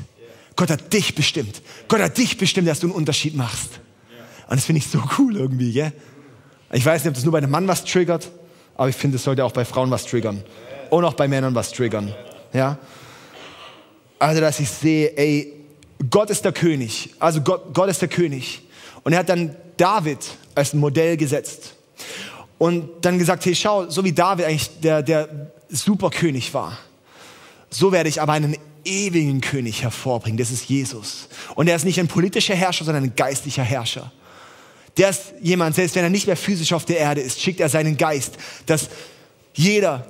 Gott 0.57 0.71
hat 0.71 0.93
dich 0.93 1.15
bestimmt. 1.15 1.63
Gott 1.87 2.01
hat 2.01 2.19
dich 2.19 2.37
bestimmt, 2.37 2.67
dass 2.67 2.81
du 2.81 2.89
einen 2.89 2.97
Unterschied 2.97 3.37
machst. 3.37 3.79
Und 4.49 4.57
das 4.57 4.65
finde 4.65 4.81
ich 4.81 4.89
so 4.89 5.01
cool 5.19 5.37
irgendwie, 5.37 5.73
gell? 5.73 5.93
Ich 6.73 6.85
weiß 6.85 7.03
nicht, 7.03 7.09
ob 7.09 7.15
das 7.15 7.25
nur 7.25 7.33
bei 7.33 7.39
einem 7.39 7.51
Mann 7.51 7.67
was 7.67 7.85
triggert, 7.85 8.31
aber 8.77 8.89
ich 8.89 8.97
finde, 8.97 9.17
es 9.17 9.25
sollte 9.25 9.45
auch 9.45 9.53
bei 9.53 9.65
Frauen 9.65 9.91
was 9.91 10.05
triggern. 10.05 10.43
Und 10.91 11.05
auch 11.05 11.15
bei 11.15 11.29
Männern 11.29 11.55
was 11.55 11.73
triggern. 11.73 12.15
Ja? 12.53 12.79
Also, 14.19 14.41
dass 14.41 14.61
ich 14.61 14.69
sehe, 14.69 15.17
ey, 15.17 15.55
Gott 16.11 16.31
ist 16.31 16.45
der 16.45 16.53
König. 16.53 17.15
Also 17.19 17.41
Gott, 17.41 17.75
Gott 17.75 17.89
ist 17.89 18.01
der 18.01 18.09
König. 18.09 18.63
Und 19.03 19.13
er 19.13 19.21
hat 19.21 19.29
dann 19.29 19.55
David 19.77 20.19
als 20.55 20.75
ein 20.75 20.81
Modell 20.81 21.17
gesetzt. 21.17 21.75
Und 22.59 22.89
dann 23.03 23.19
gesagt, 23.19 23.45
hey, 23.47 23.55
schau, 23.55 23.89
so 23.89 24.05
wie 24.05 24.13
David 24.13 24.47
eigentlich 24.47 24.81
der, 24.81 25.03
der 25.03 25.29
Superkönig 25.69 26.53
war, 26.55 26.77
so 27.71 27.93
werde 27.93 28.09
ich 28.09 28.21
aber 28.21 28.33
einen 28.33 28.57
ewigen 28.85 29.41
König 29.41 29.83
hervorbringen. 29.83 30.39
Das 30.39 30.51
ist 30.51 30.69
Jesus. 30.69 31.29
Und 31.55 31.69
er 31.69 31.77
ist 31.77 31.85
nicht 31.85 32.01
ein 32.01 32.09
politischer 32.09 32.55
Herrscher, 32.55 32.85
sondern 32.85 33.05
ein 33.05 33.15
geistlicher 33.15 33.63
Herrscher. 33.63 34.11
Der 34.99 35.15
jemand, 35.41 35.77
selbst 35.77 35.95
wenn 35.97 36.05
er 36.05 36.11
nicht 36.11 36.27
mehr 36.27 36.37
physisch 36.37 36.73
auf 36.73 36.85
der 36.85 36.99
Erde 36.99 37.21
ist, 37.21 37.41
schickt 37.41 37.61
er 37.61 37.69
seinen 37.69 37.97
Geist, 37.97 38.37
dass 38.67 38.89
jeder, 39.55 40.07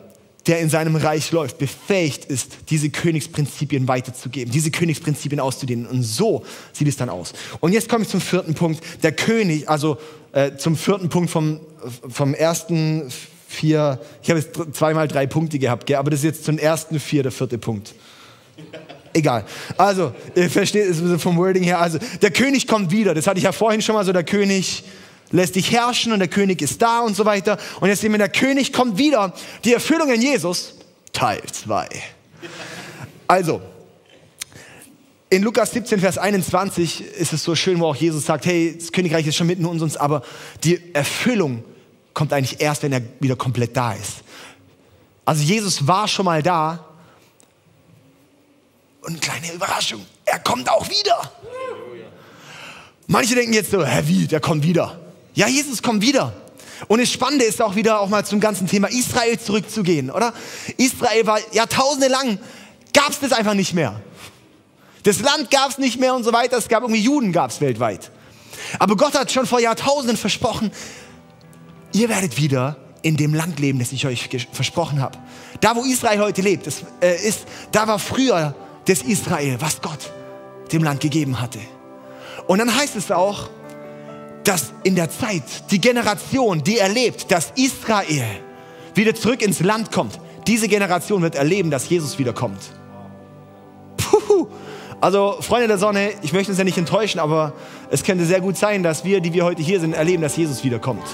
der 0.47 0.61
in 0.61 0.70
seinem 0.70 0.97
Reich 0.97 1.30
läuft, 1.30 1.59
befähigt 1.59 2.24
ist, 2.24 2.57
diese 2.70 2.89
Königsprinzipien 2.89 3.86
weiterzugeben, 3.86 4.51
diese 4.51 4.70
Königsprinzipien 4.70 5.41
auszudehnen. 5.41 5.86
Und 5.86 6.03
so 6.03 6.45
sieht 6.72 6.89
es 6.89 6.97
dann 6.97 7.11
aus. 7.11 7.34
Und 7.61 7.72
jetzt 7.72 7.89
komme 7.89 8.05
ich 8.05 8.11
zum 8.11 8.20
vierten 8.20 8.55
Punkt. 8.55 8.82
Der 9.03 9.12
König, 9.12 9.68
also 9.68 9.99
äh, 10.32 10.57
zum 10.57 10.76
vierten 10.76 11.11
Punkt 11.11 11.30
vom, 11.30 11.61
vom 12.09 12.34
ersten 12.34 13.11
vier, 13.47 14.01
ich 14.22 14.30
habe 14.30 14.41
jetzt 14.41 14.74
zweimal 14.74 15.09
drei 15.09 15.26
Punkte 15.26 15.59
gehabt, 15.59 15.86
gell? 15.86 15.97
aber 15.97 16.11
das 16.11 16.20
ist 16.20 16.24
jetzt 16.24 16.45
zum 16.45 16.59
ersten 16.59 16.99
vier 17.01 17.22
der 17.22 17.32
vierte 17.32 17.59
Punkt. 17.59 17.95
Egal. 19.13 19.45
Also, 19.77 20.13
ihr 20.35 20.51
versteht 20.51 20.89
es 20.89 21.23
vom 21.23 21.37
Wording 21.37 21.63
her. 21.63 21.81
Also, 21.81 21.99
der 22.21 22.31
König 22.31 22.67
kommt 22.67 22.91
wieder. 22.91 23.15
Das 23.15 23.27
hatte 23.27 23.39
ich 23.39 23.45
ja 23.45 23.53
vorhin 23.53 23.83
schon 23.83 23.95
mal 23.95 24.05
so. 24.05 24.13
Der 24.13 24.25
König 24.25 24.85
lässt 25.31 25.57
dich 25.57 25.73
herrschen 25.73 26.13
und 26.13 26.19
der 26.19 26.29
König 26.29 26.63
ist 26.63 26.81
da 26.81 27.01
und 27.01 27.17
so 27.17 27.25
weiter. 27.25 27.59
Und 27.81 27.89
jetzt 27.89 28.01
sehen 28.01 28.13
wir, 28.13 28.19
der 28.19 28.29
König 28.29 28.73
kommt 28.73 28.99
wieder. 28.99 29.33
Die 29.65 29.73
Erfüllung 29.73 30.11
in 30.13 30.21
Jesus, 30.21 30.75
Teil 31.13 31.43
2. 31.51 31.89
Also, 33.27 33.61
in 35.31 35.43
Lukas 35.43 35.73
17, 35.73 36.01
Vers 36.01 36.17
21 36.17 37.05
ist 37.05 37.33
es 37.35 37.45
so 37.45 37.55
schön, 37.55 37.81
wo 37.81 37.87
auch 37.87 37.97
Jesus 37.97 38.25
sagt, 38.25 38.47
hey, 38.47 38.75
das 38.79 38.93
Königreich 38.93 39.27
ist 39.27 39.37
schon 39.37 39.47
mitten 39.47 39.67
unter 39.67 39.85
uns, 39.85 39.97
aber 39.99 40.23
die 40.65 40.95
Erfüllung 40.95 41.63
kommt 42.15 42.33
eigentlich 42.33 42.61
erst, 42.61 42.83
wenn 42.83 42.93
er 42.93 43.03
wieder 43.21 43.37
komplett 43.37 43.77
da 43.77 43.93
ist. 43.93 44.23
Also 45.27 45.43
Jesus 45.43 45.87
war 45.87 46.09
schon 46.09 46.25
mal 46.25 46.43
da. 46.43 46.88
Und 49.03 49.20
kleine 49.20 49.53
Überraschung, 49.53 50.05
er 50.24 50.38
kommt 50.40 50.68
auch 50.68 50.88
wieder. 50.88 51.32
Manche 53.07 53.34
denken 53.34 53.53
jetzt 53.53 53.70
so, 53.70 53.84
hä, 53.84 54.03
wie, 54.05 54.26
der 54.26 54.40
kommt 54.40 54.64
wieder. 54.64 55.01
Ja, 55.34 55.46
Jesus 55.46 55.82
kommt 55.82 56.03
wieder. 56.03 56.32
Und 56.88 57.01
das 57.01 57.11
Spannende 57.11 57.44
ist 57.44 57.61
auch 57.62 57.74
wieder 57.74 58.01
auch 58.01 58.09
mal 58.09 58.24
zum 58.24 58.38
ganzen 58.38 58.66
Thema 58.66 58.88
Israel 58.88 59.38
zurückzugehen, 59.38 60.11
oder? 60.11 60.32
Israel 60.76 61.26
war 61.26 61.38
jahrtausende 61.53 62.09
lang, 62.09 62.38
gab 62.92 63.11
es 63.11 63.20
das 63.20 63.32
einfach 63.32 63.55
nicht 63.55 63.74
mehr. 63.74 64.01
Das 65.05 65.20
Land 65.20 65.51
gab 65.51 65.70
es 65.70 65.78
nicht 65.78 65.99
mehr 65.99 66.14
und 66.14 66.24
so 66.24 66.32
weiter. 66.32 66.59
Es 66.59 66.68
gab 66.68 66.82
irgendwie 66.82 67.01
Juden, 67.01 67.32
gab 67.32 67.51
es 67.51 67.61
weltweit. 67.61 68.11
Aber 68.78 68.96
Gott 68.96 69.14
hat 69.14 69.32
schon 69.32 69.46
vor 69.46 69.61
Jahrtausenden 69.61 70.16
versprochen, 70.16 70.70
ihr 71.92 72.09
werdet 72.09 72.36
wieder 72.36 72.76
in 73.03 73.16
dem 73.16 73.32
Land 73.32 73.59
leben, 73.59 73.78
das 73.78 73.92
ich 73.92 74.07
euch 74.07 74.28
versprochen 74.53 75.01
habe. 75.01 75.18
Da, 75.61 75.76
wo 75.76 75.82
Israel 75.84 76.20
heute 76.20 76.42
lebt, 76.42 76.66
das, 76.66 76.82
äh, 77.01 77.16
ist, 77.26 77.44
da 77.72 77.88
war 77.88 77.99
früher 77.99 78.55
das 78.89 79.03
Israel, 79.03 79.57
was 79.61 79.80
Gott 79.82 80.12
dem 80.72 80.82
Land 80.82 81.01
gegeben 81.01 81.41
hatte. 81.41 81.61
Und 82.47 82.59
dann 82.59 82.74
heißt 82.74 82.97
es 82.97 83.11
auch, 83.11 83.49
dass 84.45 84.72
in 84.82 84.95
der 84.95 85.11
Zeit 85.11 85.43
die 85.70 85.80
Generation, 85.80 86.62
die 86.62 86.78
erlebt, 86.78 87.30
dass 87.30 87.53
Israel 87.57 88.24
wieder 88.95 89.14
zurück 89.14 89.43
ins 89.43 89.61
Land 89.61 89.93
kommt, 89.93 90.18
diese 90.47 90.68
Generation 90.68 91.20
wird 91.20 91.34
erleben, 91.34 91.70
dass 91.70 91.89
Jesus 91.89 92.18
wiederkommt. 92.18 92.59
Puh, 93.99 94.49
also, 95.01 95.36
Freunde 95.41 95.68
der 95.68 95.78
Sonne, 95.78 96.12
ich 96.22 96.32
möchte 96.32 96.51
uns 96.51 96.59
ja 96.59 96.64
nicht 96.64 96.78
enttäuschen, 96.78 97.20
aber 97.20 97.53
es 97.91 98.03
könnte 98.03 98.24
sehr 98.24 98.41
gut 98.41 98.57
sein, 98.57 98.82
dass 98.82 99.05
wir, 99.05 99.20
die 99.20 99.32
wir 99.32 99.45
heute 99.45 99.62
hier 99.62 99.80
sind, 99.80 99.93
erleben, 99.93 100.22
dass 100.22 100.36
Jesus 100.36 100.64
wiederkommt. 100.64 101.05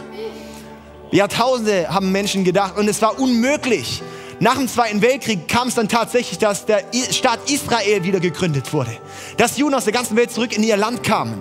Jahrtausende 1.11 1.89
haben 1.89 2.13
Menschen 2.13 2.45
gedacht 2.45 2.77
und 2.79 2.89
es 2.89 3.03
war 3.03 3.19
unmöglich. 3.19 4.03
Nach 4.41 4.57
dem 4.57 4.69
Zweiten 4.69 5.01
Weltkrieg 5.03 5.49
kam 5.49 5.69
es 5.69 5.75
dann 5.75 5.89
tatsächlich, 5.89 6.39
dass 6.39 6.67
der 6.67 6.83
Staat 7.11 7.51
Israel 7.51 8.03
wieder 8.05 8.21
gegründet 8.21 8.73
wurde. 8.73 8.91
Dass 9.37 9.57
Juden 9.57 9.75
aus 9.75 9.85
der 9.85 9.93
ganzen 9.93 10.17
Welt 10.17 10.31
zurück 10.31 10.57
in 10.57 10.63
ihr 10.63 10.77
Land 10.77 11.03
kamen. 11.03 11.41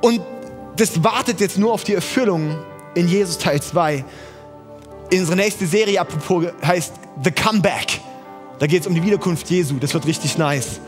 Und 0.00 0.20
das 0.76 1.02
wartet 1.04 1.40
jetzt 1.40 1.58
nur 1.58 1.72
auf 1.72 1.84
die 1.84 1.94
Erfüllung 1.94 2.56
in 2.94 3.06
Jesus 3.06 3.38
Teil 3.38 3.60
2. 3.60 4.04
Unsere 5.12 5.36
nächste 5.36 5.66
Serie, 5.66 6.00
apropos, 6.00 6.46
heißt 6.64 6.92
The 7.22 7.30
Comeback. 7.30 8.00
Da 8.58 8.66
geht 8.66 8.82
es 8.82 8.86
um 8.86 8.94
die 8.94 9.02
Wiederkunft 9.02 9.48
Jesu. 9.50 9.76
Das 9.78 9.94
wird 9.94 10.06
richtig 10.06 10.38
nice. 10.38 10.80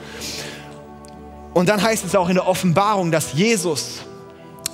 Und 1.55 1.69
dann 1.69 1.83
heißt 1.83 2.05
es 2.05 2.15
auch 2.15 2.29
in 2.29 2.35
der 2.35 2.47
Offenbarung, 2.47 3.11
dass 3.11 3.33
Jesus, 3.35 4.01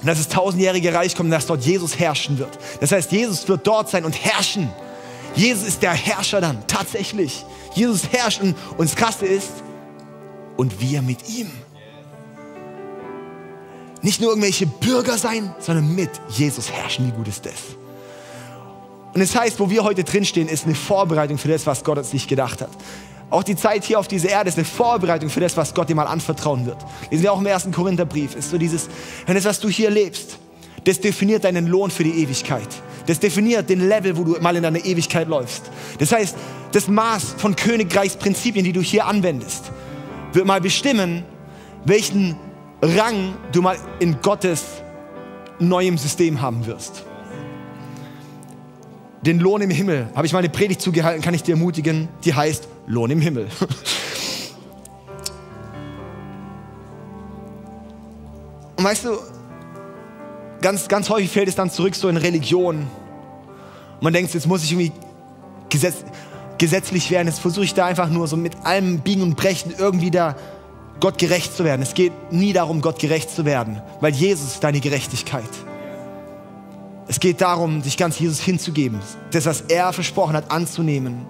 dass 0.03 0.19
das 0.19 0.29
tausendjährige 0.29 0.95
Reich 0.95 1.17
kommt, 1.17 1.33
dass 1.33 1.47
dort 1.47 1.65
Jesus 1.65 1.99
herrschen 1.99 2.39
wird. 2.39 2.59
Das 2.81 2.93
heißt, 2.93 3.11
Jesus 3.13 3.49
wird 3.49 3.67
dort 3.67 3.89
sein 3.89 4.05
und 4.05 4.13
herrschen. 4.13 4.71
Jesus 5.35 5.67
ist 5.67 5.83
der 5.83 5.93
Herrscher 5.93 6.41
dann, 6.41 6.67
tatsächlich. 6.67 7.45
Jesus 7.75 8.09
herrscht 8.13 8.41
und, 8.41 8.55
und 8.77 8.89
das 8.89 8.97
Krasse 8.97 9.27
ist, 9.27 9.51
und 10.59 10.81
wir 10.81 11.01
mit 11.03 11.29
ihm. 11.29 11.51
Nicht 14.03 14.21
nur 14.21 14.31
irgendwelche 14.31 14.67
Bürger 14.67 15.17
sein, 15.17 15.55
sondern 15.61 15.95
mit 15.95 16.11
Jesus 16.29 16.71
herrschen. 16.71 17.07
Wie 17.07 17.13
gut 17.13 17.29
ist 17.29 17.47
das? 17.47 17.55
Und 19.15 19.21
es 19.21 19.33
das 19.33 19.41
heißt, 19.41 19.61
wo 19.61 19.71
wir 19.71 19.85
heute 19.85 20.05
drinstehen, 20.05 20.49
ist 20.49 20.67
eine 20.67 20.75
Vorbereitung 20.75 21.39
für 21.39 21.49
das, 21.49 21.65
was 21.67 21.83
Gott 21.83 21.99
uns 21.99 22.13
nicht 22.13 22.29
gedacht 22.29 22.61
hat. 22.61 22.71
Auch 23.31 23.43
die 23.43 23.57
Zeit 23.57 23.85
hier 23.85 23.99
auf 23.99 24.09
dieser 24.09 24.31
Erde 24.31 24.49
ist 24.49 24.57
eine 24.57 24.65
Vorbereitung 24.65 25.29
für 25.29 25.41
das, 25.41 25.57
was 25.57 25.75
Gott 25.75 25.89
dir 25.89 25.95
mal 25.95 26.07
anvertrauen 26.07 26.65
wird. 26.65 26.79
Lesen 27.11 27.23
wir 27.23 27.33
auch 27.33 27.41
im 27.41 27.47
ersten 27.47 27.73
Korintherbrief. 27.73 28.35
Ist 28.35 28.51
so 28.51 28.59
dieses, 28.59 28.89
wenn 29.27 29.35
das, 29.35 29.45
was 29.45 29.61
du 29.61 29.69
hier 29.69 29.91
lebst, 29.91 30.39
das 30.85 31.01
definiert 31.01 31.45
deinen 31.45 31.67
Lohn 31.67 31.91
für 31.91 32.05
die 32.05 32.23
Ewigkeit. 32.23 32.69
Das 33.07 33.21
definiert 33.21 33.69
den 33.69 33.87
Level, 33.87 34.17
wo 34.17 34.25
du 34.25 34.41
mal 34.41 34.57
in 34.57 34.63
deine 34.63 34.79
Ewigkeit 34.79 35.29
läufst. 35.29 35.71
Das 35.99 36.13
heißt, 36.13 36.37
das 36.73 36.89
Maß 36.89 37.35
von 37.37 37.55
Königreichsprinzipien, 37.55 38.65
die 38.65 38.73
du 38.73 38.81
hier 38.81 39.07
anwendest, 39.07 39.73
wird 40.33 40.47
mal 40.47 40.61
bestimmen, 40.61 41.25
welchen 41.85 42.37
Rang 42.81 43.35
du 43.53 43.61
mal 43.61 43.77
in 43.99 44.21
Gottes 44.23 44.65
neuem 45.59 45.99
System 45.99 46.41
haben 46.41 46.67
wirst 46.67 47.05
den 49.23 49.41
Lohn 49.41 49.61
im 49.61 49.71
Himmel. 49.71 50.09
Habe 50.15 50.27
ich 50.27 50.33
meine 50.33 50.49
Predigt 50.49 50.81
zugehalten, 50.81 51.23
kann 51.23 51.35
ich 51.35 51.43
dir 51.43 51.53
ermutigen, 51.53 52.09
die 52.25 52.35
heißt 52.35 52.69
Lohn 52.89 53.11
im 53.11 53.21
Himmel. 53.21 53.49
Und 58.77 58.85
weißt 58.85 59.05
du, 59.05 59.19
ganz, 60.63 60.89
ganz 60.89 61.11
häufig 61.11 61.31
fällt 61.31 61.49
es 61.49 61.55
dann 61.55 61.71
zurück 61.71 61.95
so 61.95 62.09
in 62.09 62.17
Religion. 62.17 62.87
Man 64.01 64.13
denkt, 64.13 64.33
jetzt 64.33 64.47
muss 64.47 64.65
ich 64.65 64.73
irgendwie 64.73 64.93
gesetz, 65.69 65.97
gesetzlich 66.57 67.11
werden. 67.11 67.29
Jetzt 67.29 67.41
versuche 67.41 67.65
ich 67.65 67.75
da 67.75 67.87
einfach 67.87 68.09
nur 68.09 68.27
so 68.27 68.37
mit 68.37 68.57
allem 68.65 69.01
Biegen 69.01 69.23
und 69.23 69.37
Brechen 69.37 69.75
irgendwie 69.77 70.11
da 70.11 70.37
Gott 71.01 71.19
gerecht 71.19 71.55
zu 71.57 71.65
werden. 71.65 71.83
Es 71.83 71.95
geht 71.95 72.13
nie 72.33 72.53
darum, 72.53 72.81
Gott 72.81 72.99
gerecht 72.99 73.31
zu 73.31 73.45
werden, 73.45 73.83
weil 74.01 74.15
Jesus 74.15 74.55
ist 74.55 74.65
deine 74.65 74.81
Gerechtigkeit. 74.81 75.49
Es 77.07 77.21
geht 77.21 77.41
darum, 77.41 77.83
sich 77.83 77.97
ganz 77.97 78.19
Jesus 78.19 78.41
hinzugeben, 78.41 79.01
das, 79.31 79.47
was 79.47 79.63
er 79.63 79.93
versprochen 79.93 80.35
hat, 80.35 80.51
anzunehmen. 80.51 81.27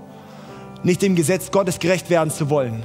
Nicht 0.83 1.03
dem 1.03 1.15
Gesetz 1.15 1.51
Gottes 1.51 1.79
gerecht 1.79 2.11
werden 2.11 2.31
zu 2.31 2.51
wollen, 2.51 2.83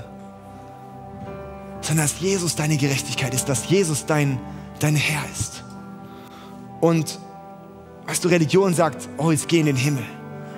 sondern 1.82 2.06
dass 2.06 2.20
Jesus 2.20 2.56
deine 2.56 2.78
Gerechtigkeit 2.78 3.34
ist, 3.34 3.50
dass 3.50 3.70
Jesus 3.70 4.06
dein, 4.06 4.40
dein 4.80 4.96
Herr 4.96 5.24
ist. 5.32 5.64
Und 6.82 7.20
weißt 8.08 8.24
du, 8.24 8.30
Religion 8.30 8.74
sagt, 8.74 9.08
oh, 9.18 9.32
jetzt 9.32 9.48
geh 9.48 9.60
in 9.60 9.68
den 9.68 9.76
Himmel. 9.76 10.04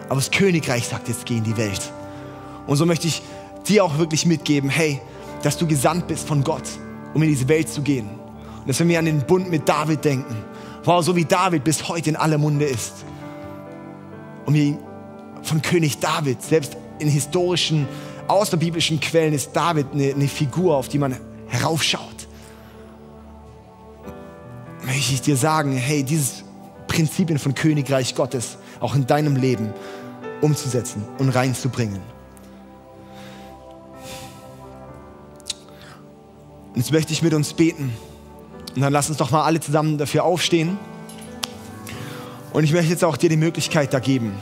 Aber 0.06 0.16
das 0.16 0.32
Königreich 0.32 0.88
sagt, 0.88 1.08
jetzt 1.08 1.26
geh 1.26 1.38
in 1.38 1.44
die 1.44 1.58
Welt. 1.58 1.92
Und 2.68 2.78
so 2.78 2.86
möchte 2.86 3.08
ich 3.08 3.22
dir 3.68 3.84
auch 3.84 3.98
wirklich 3.98 4.26
mitgeben, 4.26 4.70
hey, 4.70 5.02
dass 5.44 5.58
du 5.58 5.68
gesandt 5.68 6.08
bist 6.08 6.28
von 6.28 6.44
Gott, 6.44 6.64
um 7.14 7.22
in 7.22 7.30
diese 7.30 7.48
Welt 7.48 7.70
zu 7.70 7.82
gehen. 7.82 8.08
Und 8.62 8.68
dass 8.68 8.80
wir 8.80 9.00
an 9.00 9.06
den 9.06 9.26
Bund 9.26 9.50
mit 9.50 9.68
David 9.68 10.06
denken, 10.06 10.36
Wow, 10.86 11.04
so 11.04 11.16
wie 11.16 11.26
David 11.26 11.64
bis 11.64 11.88
heute 11.88 12.12
in 12.12 12.16
aller 12.16 12.38
Munde 12.38 12.66
ist. 12.66 12.94
Und 14.46 14.54
wie 14.54 14.78
von 15.42 15.62
König 15.64 16.00
David, 16.00 16.44
selbst 16.44 16.78
in 17.00 17.10
historischen, 17.10 17.88
außerbiblischen 18.28 19.00
Quellen 19.00 19.34
ist 19.34 19.52
David 19.54 19.88
eine, 19.94 20.14
eine 20.14 20.28
Figur, 20.28 20.76
auf 20.76 20.88
die 20.88 20.98
man 20.98 21.18
heraufschaut. 21.48 22.28
Möchte 24.86 25.14
ich 25.14 25.22
dir 25.22 25.38
sagen, 25.38 25.74
hey, 25.74 26.04
dieses 26.04 26.44
Prinzipien 26.88 27.40
von 27.40 27.56
Königreich 27.56 28.16
Gottes 28.16 28.58
auch 28.80 28.96
in 28.96 29.08
deinem 29.08 29.36
Leben 29.36 29.74
umzusetzen 30.42 31.04
und 31.18 31.30
reinzubringen. 31.30 32.00
Und 36.74 36.82
jetzt 36.82 36.92
möchte 36.92 37.14
ich 37.14 37.22
mit 37.22 37.34
uns 37.34 37.54
beten. 37.54 37.94
Und 38.76 38.82
dann 38.82 38.92
lass 38.92 39.08
uns 39.08 39.18
doch 39.18 39.32
mal 39.32 39.44
alle 39.44 39.62
zusammen 39.62 39.98
dafür 39.98 40.26
aufstehen. 40.26 40.78
Und 42.52 42.64
ich 42.64 42.74
möchte 42.74 42.92
jetzt 42.92 43.04
auch 43.04 43.18
dir 43.18 43.30
die 43.30 43.38
Möglichkeit 43.38 43.94
da 43.94 44.00
geben, 44.00 44.34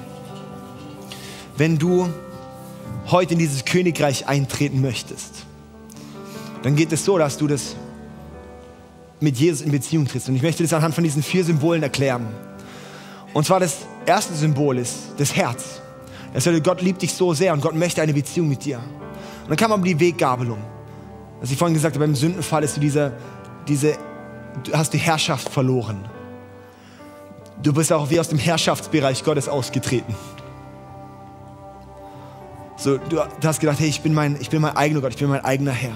wenn 1.57 1.77
du 1.77 2.09
heute 3.09 3.33
in 3.33 3.39
dieses 3.39 3.65
Königreich 3.65 4.27
eintreten 4.27 4.81
möchtest, 4.81 5.45
dann 6.63 6.75
geht 6.75 6.91
es 6.91 7.05
so, 7.05 7.17
dass 7.17 7.37
du 7.37 7.47
das 7.47 7.75
mit 9.19 9.37
Jesus 9.37 9.61
in 9.61 9.71
Beziehung 9.71 10.05
trittst. 10.05 10.29
Und 10.29 10.35
ich 10.35 10.41
möchte 10.41 10.63
das 10.63 10.73
anhand 10.73 10.95
von 10.95 11.03
diesen 11.03 11.23
vier 11.23 11.43
Symbolen 11.43 11.83
erklären. 11.83 12.27
Und 13.33 13.45
zwar 13.45 13.59
das 13.59 13.79
erste 14.05 14.33
Symbol 14.33 14.77
ist 14.77 14.95
das 15.17 15.35
Herz. 15.35 15.81
Das 16.33 16.45
heißt, 16.45 16.63
Gott 16.63 16.81
liebt 16.81 17.01
dich 17.01 17.13
so 17.13 17.33
sehr 17.33 17.53
und 17.53 17.61
Gott 17.61 17.75
möchte 17.75 18.01
eine 18.01 18.13
Beziehung 18.13 18.49
mit 18.49 18.65
dir. 18.65 18.77
Und 18.77 19.49
dann 19.49 19.57
kam 19.57 19.71
aber 19.71 19.83
die 19.83 19.99
Weggabelung. 19.99 20.59
Was 21.41 21.51
ich 21.51 21.57
vorhin 21.57 21.73
gesagt 21.73 21.95
habe, 21.95 22.05
beim 22.05 22.15
Sündenfall 22.15 22.63
ist 22.63 22.75
so 22.75 22.81
diese, 22.81 23.13
diese 23.67 23.97
du 24.63 24.73
hast 24.73 24.93
die 24.93 24.97
Herrschaft 24.97 25.49
verloren. 25.49 26.05
Du 27.61 27.73
bist 27.73 27.91
auch 27.91 28.09
wie 28.09 28.19
aus 28.19 28.29
dem 28.29 28.39
Herrschaftsbereich 28.39 29.23
Gottes 29.23 29.47
ausgetreten. 29.47 30.15
So, 32.83 32.97
du, 32.97 33.17
hast 33.41 33.61
gedacht, 33.61 33.79
hey, 33.79 33.87
ich 33.87 34.01
bin, 34.01 34.13
mein, 34.13 34.35
ich 34.41 34.49
bin 34.49 34.61
mein 34.61 34.75
eigener 34.75 34.99
Gott, 34.99 35.13
ich 35.13 35.17
bin 35.17 35.29
mein 35.29 35.45
eigener 35.45 35.71
Herr. 35.71 35.93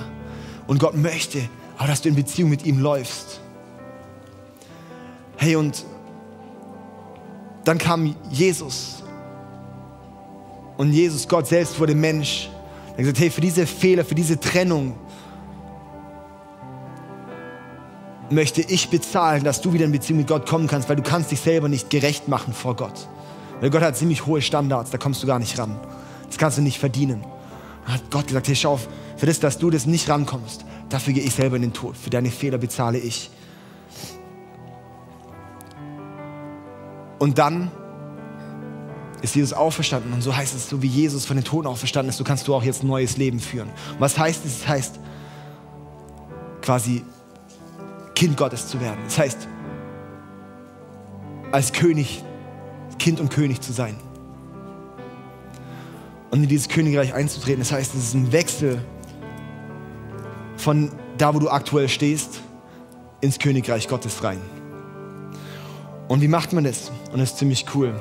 Und 0.67 0.79
Gott 0.79 0.95
möchte, 0.95 1.41
aber 1.77 1.89
dass 1.89 2.01
du 2.01 2.07
in 2.07 2.15
Beziehung 2.15 2.49
mit 2.49 2.65
ihm 2.65 2.79
läufst. 2.79 3.41
Hey, 5.35 5.57
und 5.57 5.83
dann 7.65 7.77
kam 7.77 8.15
Jesus. 8.31 9.03
Und 10.77 10.93
Jesus, 10.93 11.27
Gott 11.27 11.47
selbst, 11.47 11.77
wurde 11.77 11.93
Mensch. 11.93 12.49
Er 12.85 12.91
hat 12.91 12.97
gesagt, 12.99 13.19
hey, 13.19 13.31
für 13.31 13.41
diese 13.41 13.67
Fehler, 13.67 14.05
für 14.05 14.15
diese 14.15 14.39
Trennung, 14.39 14.95
möchte 18.29 18.61
ich 18.61 18.89
bezahlen, 18.89 19.43
dass 19.43 19.59
du 19.59 19.73
wieder 19.73 19.83
in 19.83 19.91
Beziehung 19.91 20.19
mit 20.19 20.27
Gott 20.27 20.47
kommen 20.47 20.67
kannst, 20.67 20.87
weil 20.87 20.95
du 20.95 21.03
kannst 21.03 21.31
dich 21.31 21.41
selber 21.41 21.67
nicht 21.67 21.89
gerecht 21.89 22.29
machen 22.29 22.53
vor 22.53 22.77
Gott. 22.77 23.09
Weil 23.59 23.71
Gott 23.71 23.81
hat 23.81 23.97
ziemlich 23.97 24.25
hohe 24.25 24.41
Standards, 24.41 24.89
da 24.89 24.97
kommst 24.97 25.21
du 25.21 25.27
gar 25.27 25.39
nicht 25.39 25.59
ran. 25.59 25.77
Das 26.27 26.37
kannst 26.37 26.57
du 26.57 26.61
nicht 26.61 26.79
verdienen. 26.79 27.25
Dann 27.85 27.93
hat 27.95 28.11
Gott 28.11 28.27
gesagt, 28.27 28.47
hey, 28.47 28.55
schau, 28.55 28.79
Für 29.17 29.25
das, 29.25 29.39
dass 29.39 29.57
du 29.57 29.69
das 29.69 29.85
nicht 29.85 30.09
rankommst. 30.09 30.65
Dafür 30.89 31.13
gehe 31.13 31.23
ich 31.23 31.33
selber 31.33 31.55
in 31.55 31.63
den 31.63 31.73
Tod. 31.73 31.97
Für 31.97 32.09
deine 32.09 32.29
Fehler 32.29 32.57
bezahle 32.57 32.99
ich. 32.99 33.31
Und 37.19 37.37
dann 37.39 37.71
ist 39.21 39.35
Jesus 39.35 39.53
auferstanden. 39.53 40.13
Und 40.13 40.21
so 40.21 40.35
heißt 40.35 40.55
es, 40.55 40.69
so 40.69 40.81
wie 40.81 40.87
Jesus 40.87 41.25
von 41.25 41.35
den 41.35 41.43
Toten 41.43 41.67
auferstanden 41.67 42.09
ist, 42.09 42.17
so 42.17 42.23
kannst 42.23 42.47
du 42.47 42.53
auch 42.53 42.63
jetzt 42.63 42.83
ein 42.83 42.87
neues 42.87 43.17
Leben 43.17 43.39
führen. 43.39 43.69
Was 43.99 44.17
heißt 44.17 44.45
es? 44.45 44.59
Das 44.59 44.67
heißt, 44.67 44.99
quasi 46.61 47.03
Kind 48.13 48.37
Gottes 48.37 48.67
zu 48.67 48.79
werden. 48.79 48.99
Das 49.05 49.17
heißt, 49.17 49.47
als 51.51 51.73
König, 51.73 52.23
Kind 52.99 53.19
und 53.19 53.29
König 53.29 53.61
zu 53.61 53.73
sein. 53.73 53.95
Und 56.29 56.43
in 56.43 56.49
dieses 56.49 56.67
Königreich 56.67 57.13
einzutreten. 57.13 57.59
Das 57.59 57.71
heißt, 57.71 57.95
es 57.95 58.09
ist 58.09 58.13
ein 58.13 58.31
Wechsel 58.31 58.83
von 60.57 60.91
da, 61.17 61.33
wo 61.33 61.39
du 61.39 61.49
aktuell 61.49 61.87
stehst, 61.87 62.41
ins 63.21 63.39
Königreich 63.39 63.87
Gottes 63.87 64.23
rein. 64.23 64.41
Und 66.07 66.21
wie 66.21 66.27
macht 66.27 66.53
man 66.53 66.63
das? 66.63 66.91
Und 67.11 67.19
das 67.19 67.31
ist 67.31 67.37
ziemlich 67.37 67.65
cool. 67.73 67.93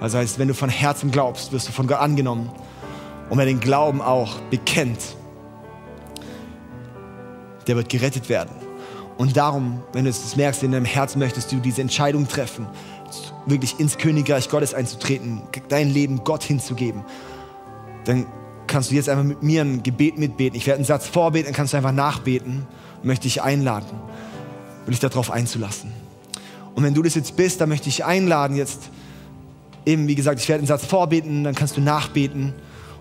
Das 0.00 0.14
heißt, 0.14 0.38
wenn 0.38 0.48
du 0.48 0.54
von 0.54 0.68
Herzen 0.68 1.10
glaubst, 1.10 1.52
wirst 1.52 1.68
du 1.68 1.72
von 1.72 1.86
Gott 1.86 1.98
angenommen. 1.98 2.50
Und 3.30 3.38
wer 3.38 3.46
den 3.46 3.60
Glauben 3.60 4.00
auch 4.00 4.40
bekennt, 4.50 5.00
der 7.66 7.76
wird 7.76 7.88
gerettet 7.88 8.28
werden. 8.28 8.50
Und 9.18 9.36
darum, 9.36 9.82
wenn 9.92 10.04
du 10.04 10.10
es 10.10 10.36
merkst, 10.36 10.62
in 10.62 10.72
deinem 10.72 10.84
Herzen 10.84 11.18
möchtest 11.18 11.50
du 11.50 11.56
diese 11.56 11.82
Entscheidung 11.82 12.28
treffen, 12.28 12.66
wirklich 13.46 13.78
ins 13.80 13.98
Königreich 13.98 14.48
Gottes 14.48 14.74
einzutreten, 14.74 15.42
dein 15.68 15.90
Leben 15.90 16.22
Gott 16.24 16.44
hinzugeben, 16.44 17.04
dann 18.04 18.26
kannst 18.66 18.90
du 18.90 18.94
jetzt 18.94 19.08
einfach 19.08 19.24
mit 19.24 19.42
mir 19.42 19.62
ein 19.62 19.82
Gebet 19.82 20.18
mitbeten. 20.18 20.56
Ich 20.56 20.66
werde 20.66 20.78
einen 20.78 20.84
Satz 20.84 21.06
vorbeten, 21.06 21.46
dann 21.46 21.54
kannst 21.54 21.72
du 21.72 21.76
einfach 21.76 21.92
nachbeten 21.92 22.66
und 23.02 23.06
möchte 23.06 23.24
dich 23.24 23.42
einladen, 23.42 23.88
will 24.86 24.94
ich 24.94 25.00
darauf 25.00 25.30
einzulassen. 25.30 25.92
Und 26.74 26.84
wenn 26.84 26.94
du 26.94 27.02
das 27.02 27.14
jetzt 27.14 27.36
bist, 27.36 27.60
dann 27.60 27.68
möchte 27.68 27.88
ich 27.88 28.04
einladen, 28.04 28.56
jetzt 28.56 28.90
eben, 29.84 30.06
wie 30.06 30.14
gesagt, 30.14 30.38
ich 30.40 30.48
werde 30.48 30.60
einen 30.60 30.68
Satz 30.68 30.84
vorbeten, 30.84 31.44
dann 31.44 31.54
kannst 31.54 31.76
du 31.76 31.80
nachbeten. 31.80 32.52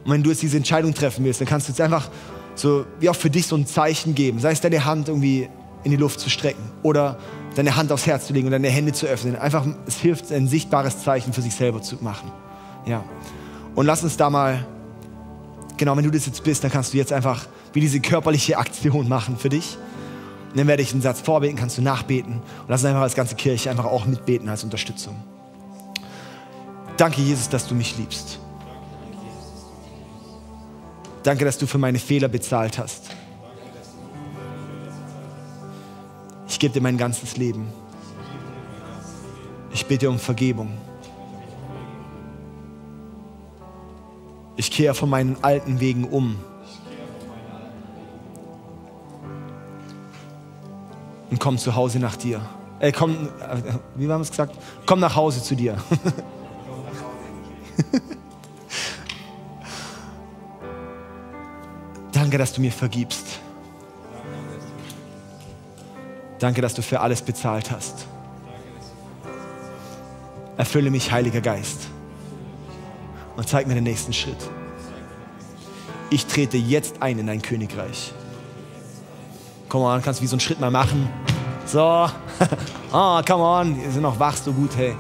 Und 0.03 0.11
wenn 0.11 0.23
du 0.23 0.29
jetzt 0.29 0.41
diese 0.41 0.57
Entscheidung 0.57 0.93
treffen 0.93 1.25
willst, 1.25 1.41
dann 1.41 1.47
kannst 1.47 1.67
du 1.67 1.73
jetzt 1.73 1.81
einfach 1.81 2.09
so, 2.55 2.85
wie 2.99 3.09
auch 3.09 3.15
für 3.15 3.29
dich 3.29 3.45
so 3.45 3.55
ein 3.55 3.67
Zeichen 3.67 4.15
geben. 4.15 4.39
Sei 4.39 4.51
es 4.51 4.61
deine 4.61 4.85
Hand 4.85 5.09
irgendwie 5.09 5.49
in 5.83 5.91
die 5.91 5.97
Luft 5.97 6.19
zu 6.19 6.29
strecken 6.29 6.63
oder 6.81 7.19
deine 7.55 7.75
Hand 7.75 7.91
aufs 7.91 8.07
Herz 8.07 8.27
zu 8.27 8.33
legen 8.33 8.47
und 8.47 8.51
deine 8.51 8.69
Hände 8.69 8.93
zu 8.93 9.05
öffnen. 9.05 9.35
Einfach, 9.35 9.65
es 9.85 9.97
hilft, 9.97 10.31
ein 10.31 10.47
sichtbares 10.47 11.03
Zeichen 11.03 11.33
für 11.33 11.41
sich 11.41 11.53
selber 11.53 11.81
zu 11.81 11.97
machen. 12.01 12.31
Ja. 12.85 13.03
Und 13.75 13.85
lass 13.85 14.03
uns 14.03 14.17
da 14.17 14.29
mal, 14.29 14.65
genau, 15.77 15.95
wenn 15.95 16.03
du 16.03 16.11
das 16.11 16.25
jetzt 16.25 16.43
bist, 16.43 16.63
dann 16.63 16.71
kannst 16.71 16.93
du 16.93 16.97
jetzt 16.97 17.13
einfach 17.13 17.45
wie 17.73 17.79
diese 17.79 17.99
körperliche 17.99 18.57
Aktion 18.57 19.07
machen 19.07 19.37
für 19.37 19.49
dich. 19.49 19.77
Und 20.51 20.57
dann 20.57 20.67
werde 20.67 20.81
ich 20.81 20.91
einen 20.91 21.01
Satz 21.01 21.21
vorbeten, 21.21 21.57
kannst 21.57 21.77
du 21.77 21.81
nachbeten. 21.81 22.33
Und 22.33 22.67
lass 22.67 22.81
uns 22.81 22.89
einfach 22.89 23.01
als 23.01 23.15
ganze 23.15 23.35
Kirche 23.35 23.69
einfach 23.69 23.85
auch 23.85 24.05
mitbeten 24.05 24.49
als 24.49 24.63
Unterstützung. 24.63 25.15
Danke, 26.97 27.21
Jesus, 27.21 27.47
dass 27.49 27.67
du 27.67 27.75
mich 27.75 27.97
liebst. 27.97 28.39
Danke, 31.23 31.45
dass 31.45 31.57
du 31.57 31.67
für 31.67 31.77
meine 31.77 31.99
Fehler 31.99 32.27
bezahlt 32.27 32.79
hast. 32.79 33.09
Ich 36.47 36.57
gebe 36.57 36.73
dir 36.73 36.81
mein 36.81 36.97
ganzes 36.97 37.37
Leben. 37.37 37.67
Ich 39.73 39.85
bitte 39.85 40.09
um 40.09 40.17
Vergebung. 40.17 40.71
Ich 44.57 44.69
kehre 44.71 44.95
von 44.95 45.09
meinen 45.09 45.37
alten 45.43 45.79
Wegen 45.79 46.03
um. 46.05 46.37
Und 51.29 51.39
komm 51.39 51.57
zu 51.57 51.75
Hause 51.75 51.99
nach 51.99 52.15
dir. 52.15 52.41
Äh, 52.79 52.91
komm, 52.91 53.11
äh, 53.11 53.61
wie 53.95 54.03
haben 54.05 54.19
wir 54.19 54.23
es 54.23 54.31
gesagt? 54.31 54.55
Komm 54.85 54.99
nach 54.99 55.15
Hause 55.15 55.41
zu 55.43 55.55
dir. 55.55 55.77
Danke, 62.11 62.37
dass 62.39 62.53
du 62.53 62.61
mir 62.61 62.71
vergibst. 62.71 63.39
Danke, 66.39 66.61
dass 66.61 66.73
du 66.73 66.81
für 66.81 66.99
alles 66.99 67.21
bezahlt 67.21 67.69
hast. 67.71 68.07
Erfülle 70.57 70.89
mich, 70.89 71.11
Heiliger 71.11 71.41
Geist. 71.41 71.89
Und 73.37 73.47
zeig 73.47 73.67
mir 73.67 73.75
den 73.75 73.85
nächsten 73.85 74.11
Schritt. 74.11 74.37
Ich 76.09 76.25
trete 76.25 76.57
jetzt 76.57 77.01
ein 77.01 77.19
in 77.19 77.27
dein 77.27 77.41
Königreich. 77.41 78.13
Komm 79.69 79.83
on, 79.83 80.01
kannst 80.01 80.19
du 80.19 80.23
wie 80.23 80.27
so 80.27 80.35
einen 80.35 80.41
Schritt 80.41 80.59
mal 80.59 80.71
machen. 80.71 81.07
So. 81.65 82.09
Oh, 82.91 83.21
come 83.27 83.43
on. 83.43 83.81
Wir 83.81 83.91
sind 83.91 84.01
noch 84.01 84.19
wach, 84.19 84.35
so 84.35 84.51
gut, 84.51 84.75
hey. 84.75 84.95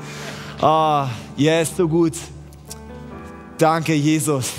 Oh, 0.61 1.05
yes, 1.35 1.75
so 1.75 1.87
gut. 1.87 2.13
Danke, 3.57 3.93
Jesus. 3.93 4.53